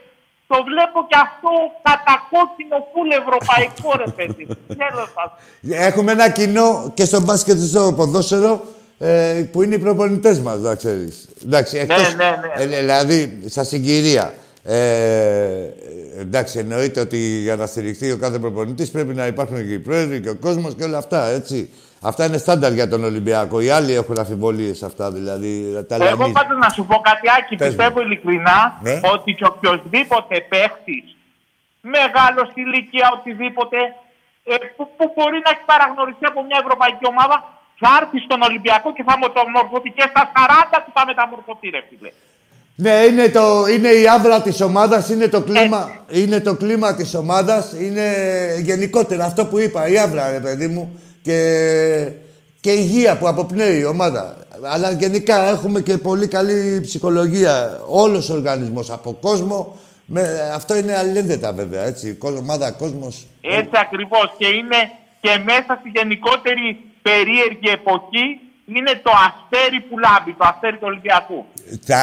[0.53, 1.51] το βλέπω και αυτό
[1.89, 4.45] κατακόκκινο φουλ ευρωπαϊκό ρε παιδί.
[4.49, 4.77] μου.
[4.83, 5.37] Τέλος πάντων.
[5.89, 8.53] Έχουμε ένα κοινό και στο μπάσκετ και στο ποδόσφαιρο
[8.99, 11.29] ε, που είναι οι προπονητές μας, να ξέρεις.
[11.45, 12.25] Εντάξει, εκτός, ναι,
[12.57, 12.63] ναι.
[12.63, 14.35] ε, δηλαδή, στα συγκυρία.
[14.65, 15.69] Ε,
[16.19, 20.21] εντάξει, εννοείται ότι για να στηριχθεί ο κάθε προπονητής πρέπει να υπάρχουν και οι πρόεδροι
[20.21, 21.71] και ο κόσμος και όλα αυτά, έτσι.
[22.03, 23.61] Αυτά είναι στάνταρ για τον Ολυμπιακό.
[23.61, 26.33] Οι άλλοι έχουν αμφιβολίες σε αυτά, δηλαδή τα Εγώ λανίζει.
[26.39, 27.75] πάντως να σου πω κάτι Άκη, Πες μου.
[27.77, 29.01] πιστεύω ειλικρινά Ναι.
[29.15, 31.05] ότι και οποιοδήποτε παίχτης
[31.95, 33.79] μεγάλος στη ηλικία, οτιδήποτε,
[34.53, 37.37] ε, που, που μπορεί να έχει παραγνωριστεί από μια ευρωπαϊκή ομάδα,
[37.83, 42.11] θα έρθει στον Ολυμπιακό και θα μεταμορφωθεί και στα 40 του θα μεταμορφωθεί ρε φίλε.
[42.85, 45.83] Ναι, είναι, το, είναι η άβρα της ομάδας, είναι το κλίμα,
[46.21, 48.07] είναι το κλίμα της ομάδας, είναι
[48.69, 50.85] γενικότερα αυτό που είπα, η άβρα, ρε παιδί μου,
[51.31, 52.13] και,
[52.61, 54.37] και η υγεία που αποπνέει η ομάδα.
[54.63, 60.97] Αλλά γενικά έχουμε και πολύ καλή ψυχολογία, όλος ο οργανισμός, από κόσμο, με, αυτό είναι
[60.97, 63.27] αλληλένδετα βέβαια, έτσι, Κο- ομάδα, κόσμος.
[63.41, 64.77] Έτσι ακριβώς και είναι
[65.21, 68.27] και μέσα στη γενικότερη περίεργη εποχή
[68.77, 71.45] είναι το αστέρι που λάμπει, το αστέρι του Ολυμπιακού.
[71.85, 72.01] Θα,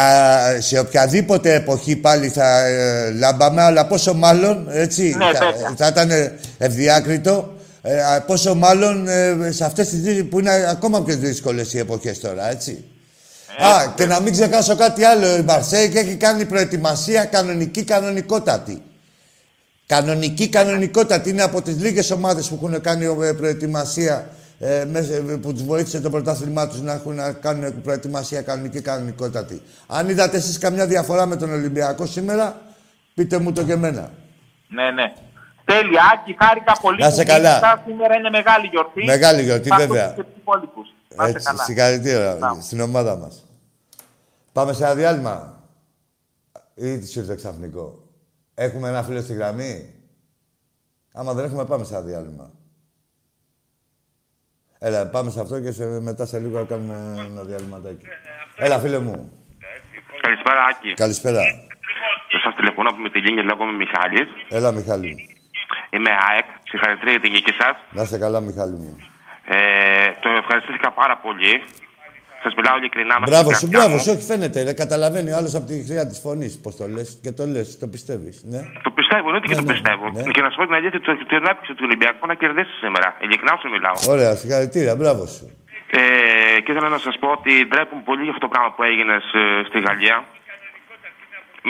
[0.61, 5.73] σε οποιαδήποτε εποχή πάλι θα ε, λάμπαμε, αλλά πόσο μάλλον, έτσι, Ναι, θα, βέβαια.
[5.77, 6.09] θα ήταν
[6.57, 7.53] ευδιάκριτο,
[7.89, 11.77] ε, α, πόσο μάλλον ε, σε αυτές τις δύο που είναι ακόμα πιο δύσκολες οι
[11.77, 12.83] εποχές τώρα, έτσι.
[13.57, 18.81] Α, και να μην ξεχάσω κάτι άλλο, η Μαρσέικ έχει κάνει προετοιμασία κανονική, κανονικότατη.
[19.85, 21.29] Κανονική, κανονικότατη.
[21.29, 25.63] Είναι από τις λίγες ομάδες που έχουν κάνει ε, προετοιμασία ε, μέσα- ε, που τους
[25.63, 29.61] βοήθησε το πρωτάθλημά τους να έχουν να κάνουν προετοιμασία κανονική, κανονικότατη.
[29.87, 32.61] Αν είδατε εσείς καμιά διαφορά με τον Ολυμπιακό σήμερα,
[33.13, 34.11] πείτε μου το και εμένα.
[34.69, 35.13] Ναι, ναι.
[35.71, 36.97] Τέλεια, Άκη, χάρηκα πολύ.
[37.01, 37.49] Να σε που καλά.
[37.49, 37.83] μίλησα.
[37.85, 39.03] Σήμερα είναι μεγάλη γιορτή.
[39.05, 40.03] Μεγάλη γιορτή, Θα βέβαια.
[40.05, 40.87] ακούσω και τους υπόλοιπους.
[41.15, 41.63] Να είστε Έτσι, καλά.
[41.63, 42.61] συγχαρητήρια Μπράβο.
[42.61, 43.45] στην ομάδα μας.
[44.51, 45.61] Πάμε σε ένα διάλειμμα.
[46.75, 48.03] Ή τι σου ήρθε ξαφνικό.
[48.53, 49.93] Έχουμε ένα φίλο στη γραμμή.
[51.13, 52.51] Άμα δεν έχουμε, πάμε σε ένα διάλειμμα.
[54.79, 56.95] Έλα, πάμε σε αυτό και σε, μετά σε λίγο κάνουμε
[57.31, 58.05] ένα διαλυματάκι.
[58.55, 59.31] Έλα, φίλε μου.
[60.21, 60.93] Καλησπέρα, Άκη.
[60.93, 61.41] Καλησπέρα.
[62.43, 64.27] Σας τηλεφωνώ από τη Λίνια, λέγομαι Μιχάλης.
[64.49, 65.36] Έλα, Μιχάλη.
[65.95, 66.47] Είμαι ΑΕΚ.
[66.69, 67.75] Συγχαρητήρια για την νίκη σας.
[67.97, 68.93] Να είστε καλά, Μιχάλη μου.
[69.55, 69.57] Ε,
[70.23, 71.53] το ευχαριστήθηκα πάρα πολύ.
[72.43, 74.03] Σας μιλάω ειλικρινά μέσα Μπράβο στην σου, καρδιά μπράβο μου.
[74.03, 74.11] σου.
[74.13, 74.57] Όχι, φαίνεται.
[74.67, 76.53] Ρε, καταλαβαίνει ο άλλος από τη χρειά της φωνής.
[76.63, 78.35] Πώς το λες και το λες, το πιστεύεις.
[78.53, 78.61] Ναι.
[78.85, 80.05] Το πιστεύω, εννοείται και Ναι, το ναι, πιστεύω.
[80.15, 80.21] ναι.
[80.35, 83.07] Και να σου πω την αλήθεια, το, την έπαιξε του Ολυμπιακού να κερδίσει σήμερα.
[83.23, 83.95] Ειλικρινά σου μιλάω.
[84.13, 85.45] Ωραία, συγχαρητήρια, μπράβο σου.
[85.99, 85.99] Ε,
[86.63, 89.61] και ήθελα να σας πω ότι ντρέπουν πολύ για αυτό το πράγμα που έγινε σε-
[89.69, 90.17] στη Γαλλία.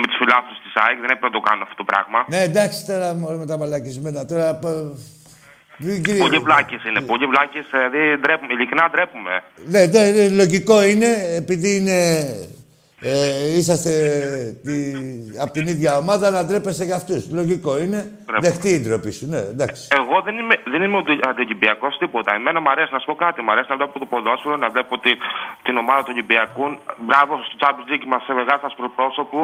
[0.01, 0.97] Με τους φιλάθλους της ΑΕΚ.
[1.03, 2.19] Δεν έπρεπε να το κάνουν αυτό το πράγμα.
[2.33, 4.19] Ναι, εντάξει τώρα μωρέ, με τα μαλακισμένα.
[4.31, 4.47] Τώρα.
[4.62, 4.89] π-
[5.86, 7.01] Μην κύριε- Πολύ βλάκες είναι.
[7.12, 7.65] Πολύ βλάκες.
[7.71, 8.53] Δηλαδή ντρέπουμε.
[8.53, 9.33] Ειλικρινά ντρέπουμε.
[9.73, 11.10] Ναι, ναι, ναι, λογικό είναι
[11.41, 11.97] επειδή είναι
[13.01, 13.91] ε, είσαστε
[14.63, 14.75] τη,
[15.43, 17.21] από την ίδια ομάδα να ντρέπεσαι για αυτούς.
[17.31, 18.12] Λογικό είναι.
[18.39, 19.88] Δεχτεί η ντροπή σου, ναι, εντάξει.
[19.99, 20.97] Εγώ δεν είμαι, δεν είμαι
[21.29, 22.33] αντιολυμπιακός τίποτα.
[22.33, 23.41] Εμένα μου αρέσει να σου πω κάτι.
[23.41, 25.12] Μου αρέσει να βλέπω το ποδόσφαιρο, να βλέπω τη,
[25.63, 26.65] την ομάδα του Ολυμπιακού.
[27.07, 29.43] Μπράβο στο Champions League μας έβγαλε τους πρόσωπου.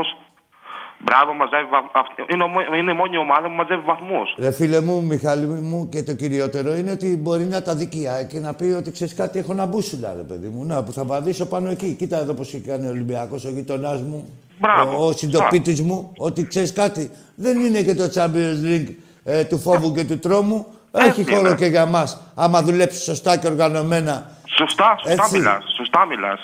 [1.05, 2.25] Μπράβο, μαζεύει βαθμού.
[2.33, 4.35] Είναι, ομο- είναι η μόνη ομάδα που μαζεύει βαθμούς.
[4.39, 7.85] Ρε φίλε μου, Μιχάλη μου, και το κυριότερο είναι ότι μπορεί να τα δει
[8.27, 10.65] και να πει ότι ξέρεις κάτι, έχω να μπούσουλα, ρε παιδί μου.
[10.65, 11.93] Να, που θα βαδίσω πάνω εκεί.
[11.93, 15.03] Κοίτα εδώ πώς έχει κάνει ο Ολυμπιακός, ο γειτονάς μου, Μπράβο.
[15.03, 17.11] ο, ο συντοπίτης μου, ότι ξέρεις κάτι.
[17.35, 20.65] Δεν είναι και το Champions League ε, του φόβου και του τρόμου.
[20.91, 21.55] Έχει Έτσι χώρο είναι.
[21.55, 22.21] και για μας.
[22.35, 24.29] Άμα δουλέψει σωστά και οργανωμένα.
[24.57, 25.37] Σωστά, σωστά Έτσι.
[25.37, 25.63] μιλάς.
[25.77, 26.39] Σωστά μιλάς.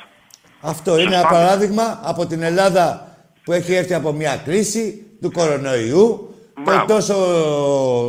[0.61, 3.07] Αυτό είναι ένα παράδειγμα από την Ελλάδα
[3.49, 6.35] που έχει έρθει από μια κρίση του κορονοϊού,
[6.65, 7.15] των τόσο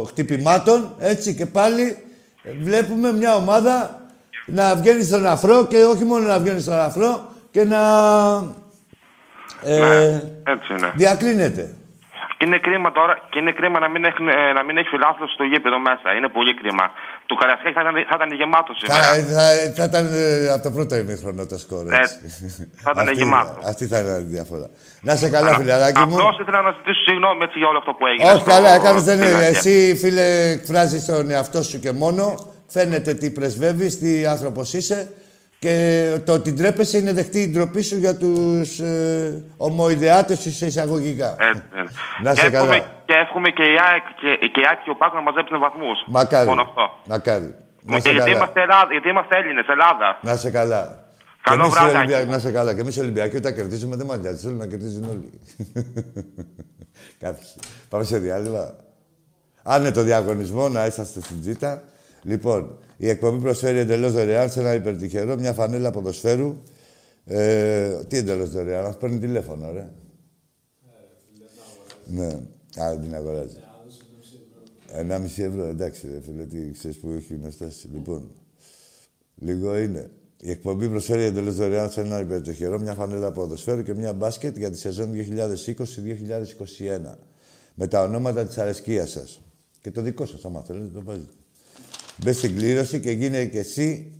[0.08, 1.96] χτυπημάτων, έτσι και πάλι
[2.62, 4.00] βλέπουμε μια ομάδα
[4.46, 7.78] να βγαίνει στον αφρό και όχι μόνο να βγαίνει στον αφρό και να
[9.62, 10.06] ε,
[10.44, 10.92] Έτσι είναι.
[10.96, 11.74] διακρίνεται.
[12.40, 15.26] Και είναι κρίμα τώρα και είναι κρίμα να μην έχει, ε, να μην έχει φιλάθλο
[15.36, 16.08] στο γήπεδο μέσα.
[16.16, 16.84] Είναι πολύ κρίμα.
[17.26, 19.08] Το Καρασκάκι θα ήταν, θα ήταν γεμάτος Θα, σήμερα.
[19.34, 19.44] θα,
[19.78, 21.84] θα ήταν ε, από το πρώτο ημίχρονο το σκορ.
[22.02, 22.18] Έτσι.
[22.84, 23.64] θα ήταν Αυτή- γεμάτος.
[23.70, 24.66] Αυτή θα ήταν η διαφορά.
[25.06, 26.14] Να σε καλά, φιλαράκι μου.
[26.16, 28.30] Απλώς ήθελα να ζητήσω συγγνώμη έτσι για όλο αυτό που έγινε.
[28.30, 29.44] Όχι, στο- καλά, έκανες δεν στην είναι.
[29.44, 29.56] αρχή.
[29.68, 30.26] Εσύ, φίλε,
[30.56, 32.24] εκφράζεις τον εαυτό σου και μόνο.
[32.74, 34.98] Φαίνεται τι πρεσβεύεις, τι άνθρωπος είσαι.
[35.64, 40.66] Και το ότι ντρέπεσαι είναι δεχτή η ντροπή σου για τους ε, ομοειδεάτες σου σε
[40.66, 41.36] εισαγωγικά.
[41.38, 41.84] Έτσι είναι.
[42.22, 42.92] Να σε και, εύχομαι, καλά.
[43.04, 45.98] και εύχομαι και η ΑΕΚ και, και, η ΑΕΚ και ο Πάκος να μαζέψουν βαθμούς.
[46.06, 46.48] Μακάρι.
[46.48, 46.90] Μόνο αυτό.
[47.06, 47.54] Μακάρι.
[47.82, 48.36] Να Και σε γιατί, καλά.
[48.36, 50.18] είμαστε Ελλάδα, γιατί είμαστε Έλληνες, Ελλάδα.
[50.22, 51.04] Να σε καλά.
[51.42, 52.28] Καλό Και εμείς οι βράδυ, Ολυμπια- Άκη.
[52.30, 52.74] Να σε καλά.
[52.74, 54.36] Και εμείς οι Ολυμπιακοί όταν κερδίζουμε δεν μα νοιάζει.
[54.42, 55.30] Θέλουν να κερδίζουν όλοι.
[57.24, 57.46] Κάποιοι.
[57.88, 58.74] Πάμε σε διάλειμμα.
[59.62, 61.82] Αν είναι το διαγωνισμό, να είσαστε στην τζίτα.
[62.22, 66.62] Λοιπόν, η εκπομπή προσφέρει εντελώς δωρεάν σε ένα υπερτυχερό μια φανέλα ποδοσφαίρου.
[67.24, 69.88] Ε, τι εντελώς δωρεάν, μα παίρνει τηλέφωνο, ρε.
[72.06, 72.26] Ναι,
[72.82, 73.56] α, δεν την αγοράζει.
[74.92, 77.88] Ένα μισή ευρώ, εντάξει, ρε φίλε, τι ξέρεις που έχει γνωστάσει.
[77.92, 78.30] Λοιπόν,
[79.34, 80.10] λίγο είναι.
[80.40, 84.70] Η εκπομπή προσφέρει εντελώς δωρεάν σε ένα υπερτυχερό μια φανέλα ποδοσφαίρου και μια μπάσκετ για
[84.70, 85.16] τη σεζόν 2020-2021.
[87.74, 89.40] Με τα ονόματα της αρεσκίας σας.
[89.80, 91.32] Και το δικό σας, άμα θέλετε, το βάζετε.
[92.24, 94.12] Μπες στην κλήρωση και γίνε και εσύ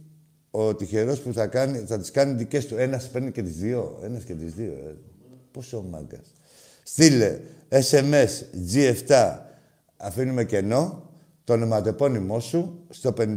[0.51, 2.75] ο τυχερός που θα, κάνει, θα τις κάνει δικές του.
[2.77, 3.99] Ένας παίρνει και τις δύο.
[4.03, 4.71] Ένας και τις δύο.
[4.71, 4.95] Ε.
[5.51, 6.33] Πόσο μάγκας.
[6.83, 7.39] Στείλε
[7.69, 8.29] SMS
[8.73, 9.37] G7
[9.97, 11.09] αφήνουμε κενό
[11.43, 13.27] το ονοματεπώνυμό σου στο 54154.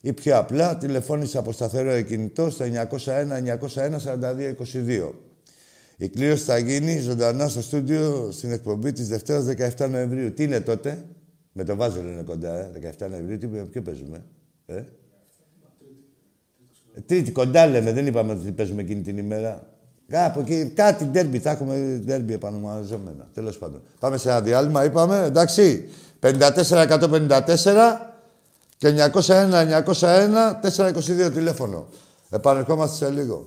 [0.00, 5.10] Ή πιο απλά τηλεφώνησε από σταθερό κινητό στο 901-901-4222.
[5.96, 9.44] Η κλήρωση θα γίνει ζωντανά στο στούντιο στην εκπομπή της Δευτέρας
[9.78, 10.32] 17 Νοεμβρίου.
[10.32, 11.04] Τι είναι τότε,
[11.58, 14.24] με το Βάζελ είναι κοντά, ε, 17 Νοεμβρίου, τι, ποιο παίζουμε,
[14.66, 14.84] ε; Ε,
[17.06, 19.66] Τρίτη, κοντά λέμε, δεν είπαμε ότι παίζουμε εκείνη την ημέρα.
[20.08, 23.28] Κάπου εκεί, κάτι ντέρμπι, θα έχουμε ντέρμπι επανομαζόμενα.
[23.34, 23.82] Τέλος πάντων.
[24.00, 25.88] Πάμε σε ένα διάλειμμα, είπαμε, εντάξει.
[26.20, 28.00] 54-154
[28.76, 31.86] και 901-901-422 τηλέφωνο.
[32.30, 33.46] Επανερχόμαστε σε λίγο.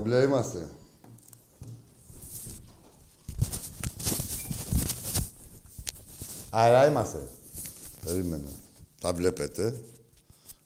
[0.00, 0.68] Κομπλέ, είμαστε.
[6.50, 7.28] Άρα είμαστε.
[8.04, 8.48] Περίμενε.
[9.00, 9.80] Τα βλέπετε.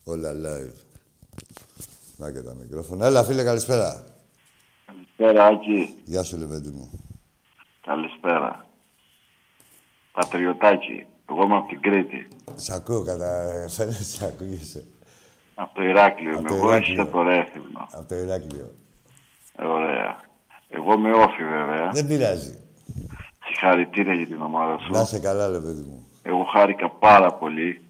[0.05, 0.73] Όλα live.
[2.17, 3.07] Να και τα μικρόφωνα.
[3.07, 4.05] Έλα, φίλε, καλησπέρα.
[4.87, 5.95] Καλησπέρα, Άκη.
[6.05, 6.91] Γεια σου, Λεβέντη μου.
[7.87, 8.67] Καλησπέρα.
[10.13, 11.07] Πατριωτάκι.
[11.31, 12.29] Εγώ είμαι από την Κρήτη.
[12.55, 13.51] Σ' ακούω, κατά...
[13.69, 14.85] φαίνεται, σ' ακούγεσαι.
[15.55, 16.31] Από το Ηράκλειο.
[16.31, 16.93] Από είμαι το εγώ, Ηράκλειο.
[16.93, 17.89] εσύ από το Ρέθυμνο.
[17.93, 18.75] Από το Ηράκλειο.
[19.57, 20.17] Ε, Ωραία.
[20.69, 21.91] Εγώ είμαι όφη, βέβαια.
[21.93, 22.59] Δεν πειράζει.
[23.47, 24.93] Συγχαρητήρια για την ομάδα σου.
[24.93, 26.07] Να είσαι καλά, Λεβέντη μου.
[26.23, 27.83] Εγώ χάρηκα πάρα πολύ.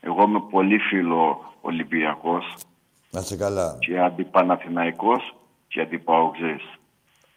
[0.00, 2.54] Εγώ είμαι πολύ φίλο Ολυμπιακός
[3.10, 3.76] Να είσαι καλά.
[3.80, 5.34] και αντιπαναθηναϊκός
[5.68, 6.62] και αντιπαοξής.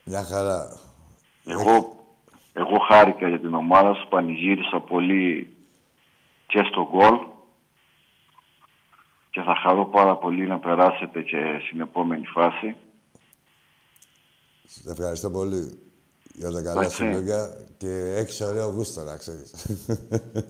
[0.04, 0.80] Μια χαρά.
[1.46, 1.96] Εγώ,
[2.54, 5.54] εγώ χάρηκα για την ομάδα σου, πανηγύρισα πολύ
[6.48, 7.20] και στο γκολ
[9.32, 12.76] και θα χαρώ πάρα πολύ να περάσετε και στην επόμενη φάση.
[14.68, 15.80] Σε ευχαριστώ πολύ
[16.34, 16.96] για τα καλά Εντάξει.
[16.96, 19.52] σου λόγια και έχεις ωραίο γούστο, να ξέρεις.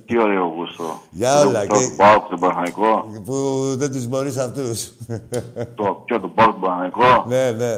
[0.06, 1.02] Τι ωραίο γούστο.
[1.12, 1.68] Για όλα.
[1.68, 1.94] Το Και...
[1.98, 3.22] Πάοκ τον Παναθηναϊκό.
[3.26, 3.36] Που
[3.78, 4.92] δεν τους μπορείς αυτούς.
[5.76, 7.74] Το, και τον Πάοκ τον Παναθηναϊκό; ναι, ναι.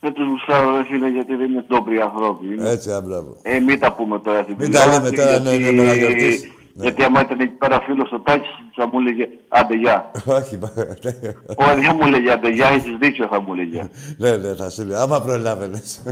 [0.00, 2.46] Δεν τους γουστάρω, ρε φίλε, γιατί δεν είναι ντόπιοι άνθρωποι.
[2.46, 3.36] Είναι- Έτσι, άμπλαβο.
[3.42, 6.50] Ε, μην τα πούμε τώρα στην Μην τα λέμε τηλεόραση, τώρα, ναι, γιατί- ναι, Παναγιώτης.
[6.74, 6.82] Ναι.
[6.84, 10.10] Γιατί άμα ήταν εκεί πέρα φίλος στο τάξη, θα μου έλεγε άντε γεια.
[10.38, 10.72] Όχι, μα-
[11.56, 13.88] Όχι, δεν μου έλεγε άντε γεια, έχεις δίκιο θα μου έλεγε.
[14.18, 14.98] ναι, ναι, θα σου λέω.
[15.00, 16.02] Άμα προλάβαινες.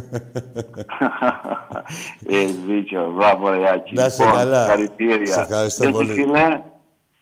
[2.27, 3.95] Έχεις δίκιο, μπράβο ρε Άκη.
[3.95, 4.61] Να είσαι Λοιπόν, καλά.
[4.63, 5.33] Συγχαρητήρια.
[5.35, 6.13] Σε ευχαριστώ Και εσύ, πολύ.
[6.13, 6.61] φίλε,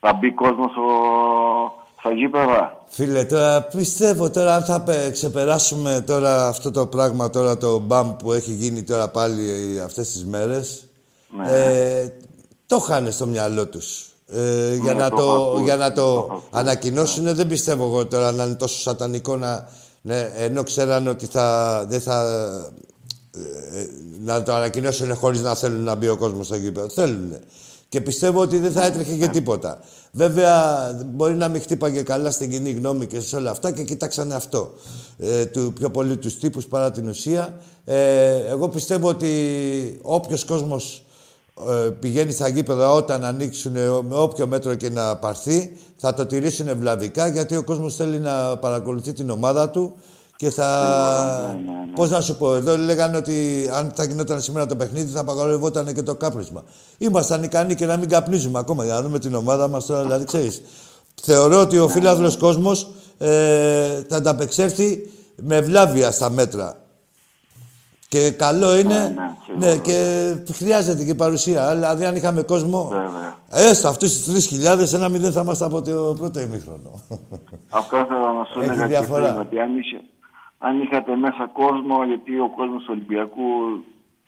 [0.01, 0.83] θα μπει κόσμος στο...
[1.99, 2.83] στα γήπεδα.
[2.89, 8.17] Φίλε, τώρα πιστεύω τώρα αν θα πε- ξεπεράσουμε τώρα αυτό το πράγμα, τώρα το μπαμ
[8.17, 9.45] που έχει γίνει τώρα πάλι
[9.85, 10.89] αυτές τις μέρες,
[11.37, 11.51] Ναι.
[11.51, 12.13] ε,
[12.75, 14.07] το είχαν στο μυαλό τους.
[14.27, 17.35] Ε, για, Ναι, να το το, έχω ακούσει, για να το το έχω ακούσει, ανακοινώσουν,
[17.35, 19.69] δεν πιστεύω εγώ τώρα να είναι τόσο σατανικό να...
[20.03, 22.25] Ναι, ενώ ξέραν ότι θα, δεν θα...
[23.35, 23.87] ε,
[24.25, 26.89] να το ανακοινώσουν χωρίς να θέλουν να μπει ο κόσμος στο γήπεδο.
[26.89, 27.33] Θέλουν.
[27.89, 29.79] Και πιστεύω ότι δεν θα έτρεχε και τίποτα.
[30.13, 34.35] Βέβαια, μπορεί να μην χτύπαγε καλά στην κοινή γνώμη και σε όλα αυτά και κοιτάξανε
[34.35, 34.73] αυτό.
[35.19, 37.55] Ε, του, πιο πολύ τους τύπους παρά την ουσία.
[37.85, 41.04] Ε, εγώ πιστεύω ότι όποιος κόσμος ε,
[41.99, 46.69] πηγαίνει στα γήπεδα όταν ανοίξουν ε, με όποιο μέτρο και να πάρθει, θα το τηρήσουν
[46.69, 49.97] ευλαβικά γιατί ο κόσμος θέλει να παρακολουθεί την ομάδα του
[50.37, 51.59] και θα...
[51.95, 55.95] Πώς να σου πω, εδώ λέγανε ότι αν θα γινόταν σήμερα το παιχνίδι θα απαγορευόταν
[55.95, 56.63] και το κάπνισμα.
[56.99, 60.25] Ήμασταν ικανοί και να μην καπνίζουμε ακόμα για να δούμε την ομάδα μας τώρα, δηλαδή
[60.25, 60.63] ξέρεις.
[61.23, 66.84] Θεωρώ ότι ο φίλαθλος κόσμος ε, θα ανταπεξέλθει με ευλάβεια στα μέτρα.
[68.15, 69.15] Και καλό είναι,
[69.59, 69.97] ναι, και
[70.53, 71.75] χρειάζεται και παρουσία.
[71.75, 72.93] Δηλαδή, αν είχαμε κόσμο,
[73.51, 76.91] έστω αυτούς τους 3.000, ένα μηδέν θα είμαστε από το πρώτο ημίχρονο.
[77.71, 79.29] Αυτό θέλω να σου Έχει έλεγα και διαφορά.
[79.29, 80.01] πριν, ότι αν, είχε,
[80.59, 83.43] αν είχατε μέσα κόσμο, γιατί ο κόσμος του Ολυμπιακού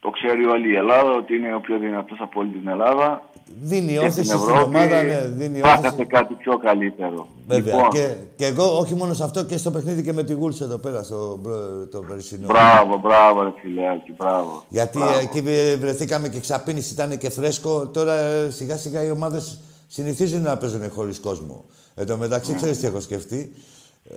[0.00, 3.22] το ξέρει όλη η Ελλάδα, ότι είναι ο πιο δυνατός από όλη την Ελλάδα.
[3.62, 6.04] Δίνει και όθηση την στην Ευρώπη, ομάδα, ναι, δίνει Πάθατε όθηση.
[6.06, 7.26] κάτι πιο καλύτερο.
[7.46, 7.74] Βέβαια.
[7.74, 10.60] Λοιπόν, Και, και εγώ, όχι μόνο σε αυτό, και στο παιχνίδι και με τη Γούλς
[10.60, 12.46] εδώ πέρα, στο προ- το περσινό.
[12.46, 14.64] Μπράβο, μπράβο, ρε φιλεάκι, μπράβο.
[14.68, 15.18] Γιατί Μπράβο.
[15.18, 15.40] εκεί
[15.80, 17.86] βρεθήκαμε και ξαπίνηση, ήταν και φρέσκο.
[17.88, 21.64] Τώρα ε, σιγά σιγά οι ομάδες συνηθίζουν να παίζουν χωρίς κόσμο.
[21.94, 22.56] Εν τω μεταξύ, Ναι.
[22.56, 23.52] ξέρεις τι έχω σκεφτεί;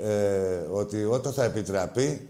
[0.03, 2.29] Ε, ότι όταν θα επιτραπεί,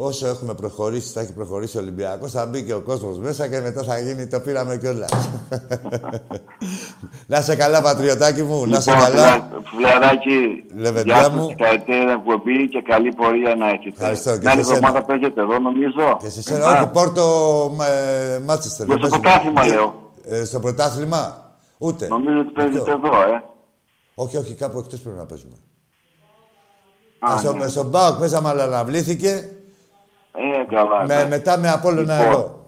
[0.00, 3.60] όσο έχουμε προχωρήσει, θα έχει προχωρήσει ο Ολυμπιακός, θα μπει και ο κόσμος μέσα και
[3.60, 5.10] μετά θα γίνει το πήραμε κιόλας.
[7.26, 9.22] να σε καλά, πατριωτάκι μου, να σε Λοιπόν, καλά.
[9.32, 11.36] φιλα- Φιλαράκι, Λεβεντιά γεια μου.
[11.38, 13.88] σας, συγχαρητήρια που μπει και καλή πορεία να έχετε.
[13.88, 14.76] Ευχαριστώ και Την άλλη σε σένα.
[14.76, 16.16] εβδομάδα παίζετε εδώ, νομίζω.
[16.22, 17.24] Και σε σένα, όχι, Πόρτο
[18.34, 18.86] ε, Μάτσεστερ.
[18.86, 19.52] Για δεν στο παίζουμε.
[19.52, 20.12] πρωτάθλημα, Και- λέω.
[20.40, 22.08] ε, στο πρωτάθλημα, ούτε.
[22.08, 22.90] Νομίζω ότι παίζετε Αυτό.
[22.90, 23.42] εδώ, ε.
[24.14, 25.56] Όχι, όχι, κάπου εκτός πρέπει να παίζουμε.
[27.18, 27.68] Α, Α, στο, ναι.
[27.68, 29.48] στον Μπάουκ παίζαμε, αλλά αναβλήθηκε.
[30.38, 30.98] Ε, καλά.
[31.06, 31.28] Με, εντάξει.
[31.28, 32.32] μετά με Απόλλωνα Λοιπόν.
[32.32, 32.66] εδώ.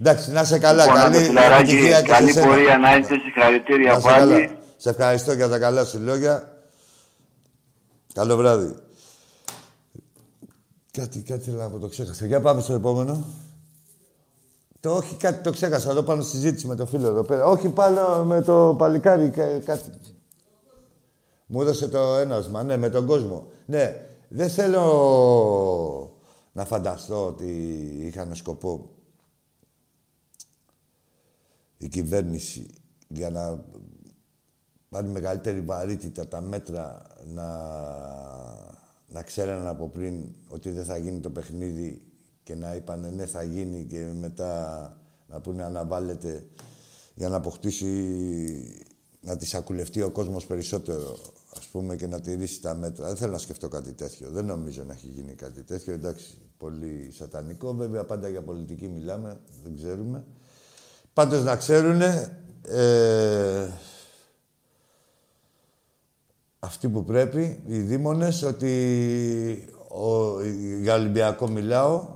[0.00, 0.84] Εντάξει, να είσαι καλά.
[0.84, 2.46] Λοιπόν, καλή άντε, φιλαράκι, επιτυχία και καλή σε σένα.
[2.46, 4.30] πορεία να έχετε, συγχαρητήρια Να είσαι πάλι.
[4.32, 4.50] καλά.
[4.76, 6.50] Σε ευχαριστώ για τα καλά σου λόγια.
[8.14, 8.74] Καλό βράδυ.
[10.92, 12.26] Κάτι, κάτι θέλω να πω, το ξέχασα.
[12.26, 13.24] Για πάμε στο επόμενο.
[14.80, 15.90] Το όχι, κάτι το ξέχασα.
[15.90, 17.44] Εδώ πάνω στη συζήτηση με το φίλο εδώ πέρα.
[17.44, 19.28] Όχι, πάνω με το παλικάρι.
[19.30, 19.90] κα- Κάτι.
[21.46, 23.46] Μου έδωσε το ένασμα, ναι, με τον κόσμο.
[23.66, 23.96] Ναι,
[24.28, 24.82] δεν θέλω
[26.56, 27.46] να φανταστώ ότι
[27.98, 28.90] είχαν σκοπό
[31.78, 32.66] η κυβέρνηση
[33.08, 33.64] για να
[34.88, 37.46] πάρει μεγαλύτερη βαρύτητα τα μέτρα να,
[39.08, 42.02] να ξέραν από πριν ότι δεν θα γίνει το παιχνίδι
[42.42, 44.92] και να είπαν ναι θα γίνει και μετά
[45.26, 46.46] να πούνε αναβάλλεται
[47.14, 47.86] για να αποκτήσει
[49.20, 51.18] να τη σακουλευτεί ο κόσμος περισσότερο,
[51.56, 53.06] ας πούμε, και να τηρήσει τα μέτρα.
[53.06, 54.30] Δεν θέλω να σκεφτώ κάτι τέτοιο.
[54.30, 55.92] Δεν νομίζω να έχει γίνει κάτι τέτοιο.
[55.92, 57.74] Εντάξει, πολύ σατανικό.
[57.74, 60.24] Βέβαια, πάντα για πολιτική μιλάμε, δεν ξέρουμε.
[61.12, 62.00] Πάντως να ξέρουν
[62.62, 63.70] ε,
[66.58, 70.40] αυτοί που πρέπει, οι δήμονες, ότι ο,
[70.80, 72.14] για Ολυμπιακό μιλάω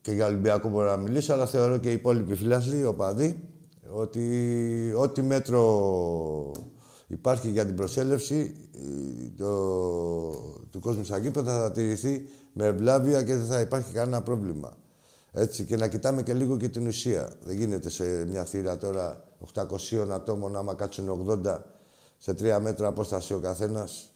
[0.00, 3.48] και για Ολυμπιακό μπορώ να μιλήσω, αλλά θεωρώ και οι υπόλοιποι φιλάθλοι, οπαδοί,
[3.90, 6.52] ότι ό,τι μέτρο
[7.12, 8.54] υπάρχει για την προσέλευση
[9.36, 9.48] το,
[10.70, 14.76] του κόσμου στα γήπεδα θα τηρηθεί με ευλάβεια και δεν θα υπάρχει κανένα πρόβλημα.
[15.32, 17.30] Έτσι, και να κοιτάμε και λίγο και την ουσία.
[17.44, 21.58] Δεν γίνεται σε μια θύρα τώρα 800 ατόμων, άμα κάτσουν 80
[22.18, 24.12] σε τρία μέτρα απόσταση ο καθένας.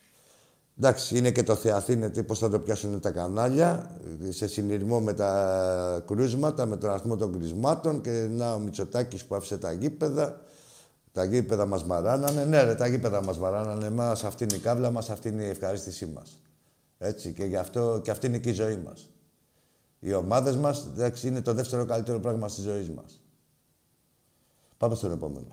[0.78, 3.96] Εντάξει, είναι και το Θεαθήνε, πώς θα το πιάσουν τα κανάλια,
[4.28, 9.34] σε συνειρμό με τα κρούσματα, με τον αριθμό των κρουσμάτων και να ο Μητσοτάκης που
[9.34, 10.40] άφησε τα γήπεδα.
[11.16, 12.44] Τα γήπεδα μας μαράνανε.
[12.44, 13.90] Ναι, ρε, τα γήπεδα μας μαράνανε.
[13.90, 16.38] Μας αυτή είναι η κάβλα μας, αυτή είναι η ευχαρίστησή μας.
[16.98, 19.08] Έτσι, και, γι αυτό, και αυτή είναι και η ζωή μας.
[19.98, 23.20] Οι ομάδες μας, εντάξει, είναι το δεύτερο καλύτερο πράγμα στη ζωή μας.
[24.76, 25.46] Πάμε στον επόμενο.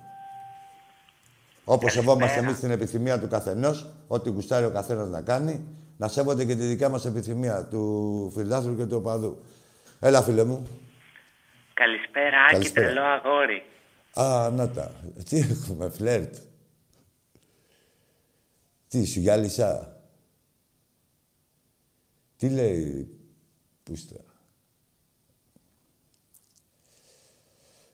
[1.64, 5.64] Όπως σεβόμαστε εμείς την επιθυμία του καθενός, ό,τι γουστάρει ο καθένας να κάνει,
[5.96, 9.42] να σέβονται και τη δικιά μας επιθυμία του φιλάθλου και του οπαδού.
[10.00, 10.66] Έλα, φίλε μου.
[11.74, 13.62] Καλησπέρα, Άκη, τρελό αγόρι.
[14.14, 14.92] Α, να τα.
[15.28, 16.34] Τι έχουμε, φλερτ.
[18.88, 20.00] Τι, σου γυάλισα.
[22.36, 23.08] Τι λέει,
[23.82, 24.16] πούστα.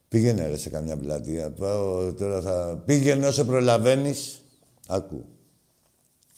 [0.09, 1.51] Πήγαινε ρε σε καμιά πλατεία.
[1.51, 2.83] Πάω, τώρα θα...
[2.87, 4.43] Πήγαινε όσο προλαβαίνεις.
[4.87, 5.25] Άκου.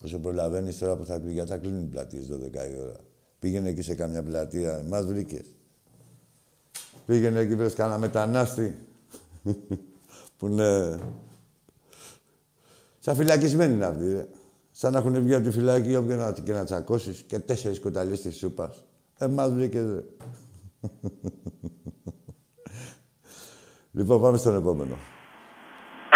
[0.05, 2.97] Όσο προλαβαίνεις τώρα που θα πει, γιατί θα κλείνουν οι πλατείες 12 η ώρα.
[3.39, 4.83] Πήγαινε εκεί σε καμιά πλατεία.
[4.89, 5.45] Μας βρήκες.
[7.07, 8.79] Πήγαινε εκεί βρες κανένα μετανάστη.
[10.37, 10.99] που είναι...
[12.99, 14.27] Σαν φυλακισμένοι να βγει, ρε.
[14.71, 18.21] Σαν να έχουν βγει από τη φυλακή όποιον να, και να τσακώσεις και τέσσερις κοταλιές
[18.21, 18.85] της σούπας.
[19.19, 20.03] Ε, μας βρήκε, ρε.
[23.93, 24.97] Λοιπόν, πάμε στον επόμενο.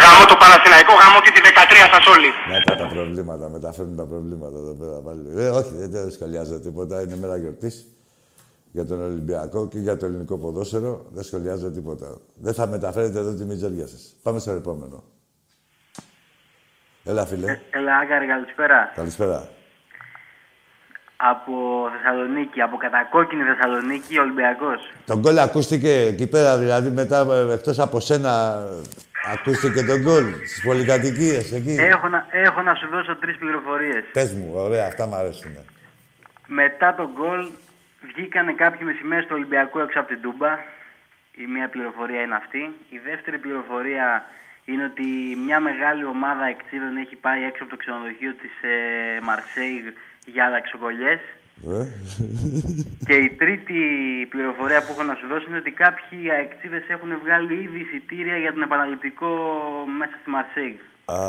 [0.01, 1.45] Γαμώ το Παναθηναϊκό, γαμώ και τη 13
[1.93, 2.29] σας όλοι.
[2.49, 5.21] Μετά τα προβλήματα, μεταφέρουν τα προβλήματα εδώ πέρα πάλι.
[5.35, 7.01] Ε, όχι, δεν σχολιάζω τίποτα.
[7.01, 7.96] Είναι μέρα γιορτής
[8.71, 11.05] για τον Ολυμπιακό και για το ελληνικό ποδόσφαιρο.
[11.13, 12.17] Δεν σχολιάζω τίποτα.
[12.35, 14.15] Δεν θα μεταφέρετε εδώ τη μιτζέρια σας.
[14.23, 15.03] Πάμε στο επόμενο.
[17.03, 17.51] Έλα, φίλε.
[17.51, 18.91] Ε, έλα, Άγκαρη, καλησπέρα.
[18.95, 19.47] Καλησπέρα
[21.17, 21.53] από
[21.93, 24.91] Θεσσαλονίκη, από κατακόκκινη Θεσσαλονίκη, Ολυμπιακός.
[25.05, 28.63] Τον γκολ ακούστηκε εκεί πέρα, δηλαδή μετά, ε, εκτός από σένα,
[29.33, 34.03] ακούστηκε τον γκολ στις πολυκατοικίες εκεί; Έχω να, έχω να σου δώσω τρεις πληροφορίες.
[34.13, 35.51] Πες μου, ωραία, αυτά μου αρέσουν.
[36.47, 37.49] Μετά τον γκολ
[38.17, 40.51] βγήκανε κάποιοι μεσημέρι στο Ολυμπιακό έξω από την Τούμπα.
[41.43, 42.63] Η μία πληροφορία είναι αυτή.
[42.97, 44.07] Η δεύτερη πληροφορία
[44.69, 45.07] είναι ότι
[45.45, 48.75] μια μεγάλη ομάδα εξίδων έχει πάει έξω από το ξενοδοχείο της ε,
[49.27, 49.83] Μαρσέιγ
[50.33, 51.21] για αλλαξοκολλιές.
[51.73, 51.83] Ε.
[53.07, 53.79] και η τρίτη
[54.33, 58.53] πληροφορία που έχω να σου δώσω είναι ότι κάποιοι αεξίδες έχουν βγάλει ήδη εισιτήρια για
[58.53, 59.31] τον επαναληπτικό
[59.99, 60.75] μέσα στη Μαρσέιγ.
[61.05, 61.19] Α,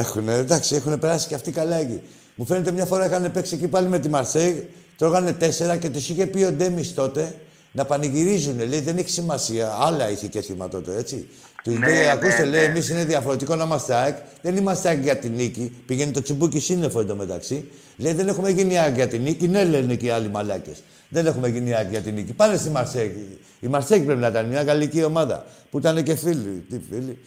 [0.00, 2.02] έχουν, εντάξει, έχουν περάσει και αυτοί καλά εκεί.
[2.34, 4.56] Μου φαίνεται μια φορά είχαν παίξει εκεί πάλι με τη Μαρσέιγ,
[5.04, 7.34] τρώγανε τέσσερα και τους είχε πει ο Ντέμις τότε
[7.72, 8.68] να πανηγυρίζουν.
[8.68, 9.76] Λέει δεν έχει σημασία.
[9.80, 11.28] Άλλα και θύμα τότε, έτσι.
[11.64, 12.44] Του ναι, λέει, ναι, ακούστε, ναι.
[12.44, 14.16] λέει, εμείς είναι διαφορετικό να είμαστε ΑΕΚ.
[14.42, 15.72] Δεν είμαστε ΑΕΚ για την νίκη.
[15.86, 17.68] Πηγαίνει το τσιμπούκι σύννεφο εντωμεταξύ.
[17.96, 19.48] Λέει, δεν έχουμε γίνει ΑΕΚ για την νίκη.
[19.48, 20.82] Ναι, λένε και οι άλλοι μαλάκες.
[21.08, 22.32] Δεν έχουμε γίνει ΑΕΚ για την νίκη.
[22.32, 23.38] Πάνε στη Μαρσέκη.
[23.60, 26.64] Η Μαρσέκη πρέπει να ήταν μια γαλλική ομάδα που ήταν και φίλοι.
[26.70, 27.18] Τι φίλοι.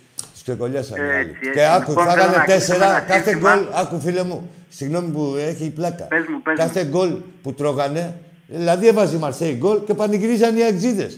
[0.48, 1.36] Του ξεκολλιάσαν οι άλλοι.
[1.54, 3.00] Και άκου, λοιπόν, φάγανε τέσσερα.
[3.00, 6.04] Κάθε γκολ, άκου φίλε μου, συγγνώμη που έχει πλάκα.
[6.04, 10.64] Πες μου, πες κάθε γκολ που τρώγανε, δηλαδή έβαζε η Μαρσέη γκολ και πανηγυρίζαν οι
[10.64, 11.12] αξίδε.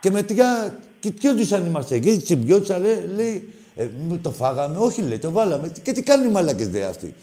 [0.00, 2.00] Και με τιά κοιτιόντουσαν οι Μαρσέη.
[2.00, 3.86] Και τσιμπιόντουσαν, λέει, λέει ε,
[4.22, 5.72] το φάγαμε, όχι λέει, το βάλαμε.
[5.82, 7.14] Και τι κάνουν οι μαλάκες δε αυτοί.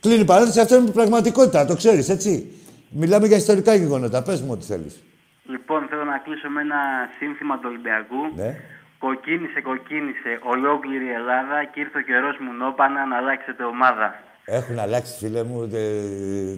[0.00, 2.52] Κλείνει η παρένθεση, αυτό είναι πραγματικότητα, το ξέρεις, έτσι.
[2.90, 4.22] Μιλάμε για ιστορικά γεγονότα.
[4.22, 5.02] Πες μου ό,τι θέλεις.
[5.48, 6.76] Λοιπόν, θέλω να κλείσω με ένα
[7.18, 8.16] σύνθημα του Ολυμπιακού.
[8.36, 8.56] Ναι.
[8.98, 14.14] Κοκκίνησε, κοκκίνησε ολόκληρη η Ελλάδα και ήρθε ο καιρός μου νόπανα να αλλάξετε ομάδα.
[14.44, 15.70] Έχουν αλλάξει, φίλε μου,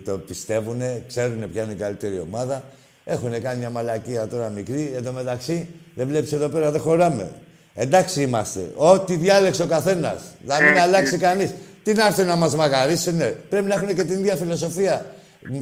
[0.04, 2.62] το πιστεύουν, ξέρουν ποια είναι η καλύτερη ομάδα.
[3.04, 4.92] Έχουν κάνει μια μαλακία τώρα μικρή.
[4.96, 7.30] Εν τω μεταξύ, δεν βλέπεις εδώ πέρα, δεν χωράμε.
[7.74, 8.72] Εντάξει είμαστε.
[8.76, 10.34] Ό,τι διάλεξε ο καθένας.
[10.44, 11.54] Να μην αλλάξει κανείς.
[11.82, 13.36] Τι να έρθουν να μας μαγαρίσουνε.
[13.50, 15.06] Πρέπει να έχουν και την ίδια φιλοσοφία.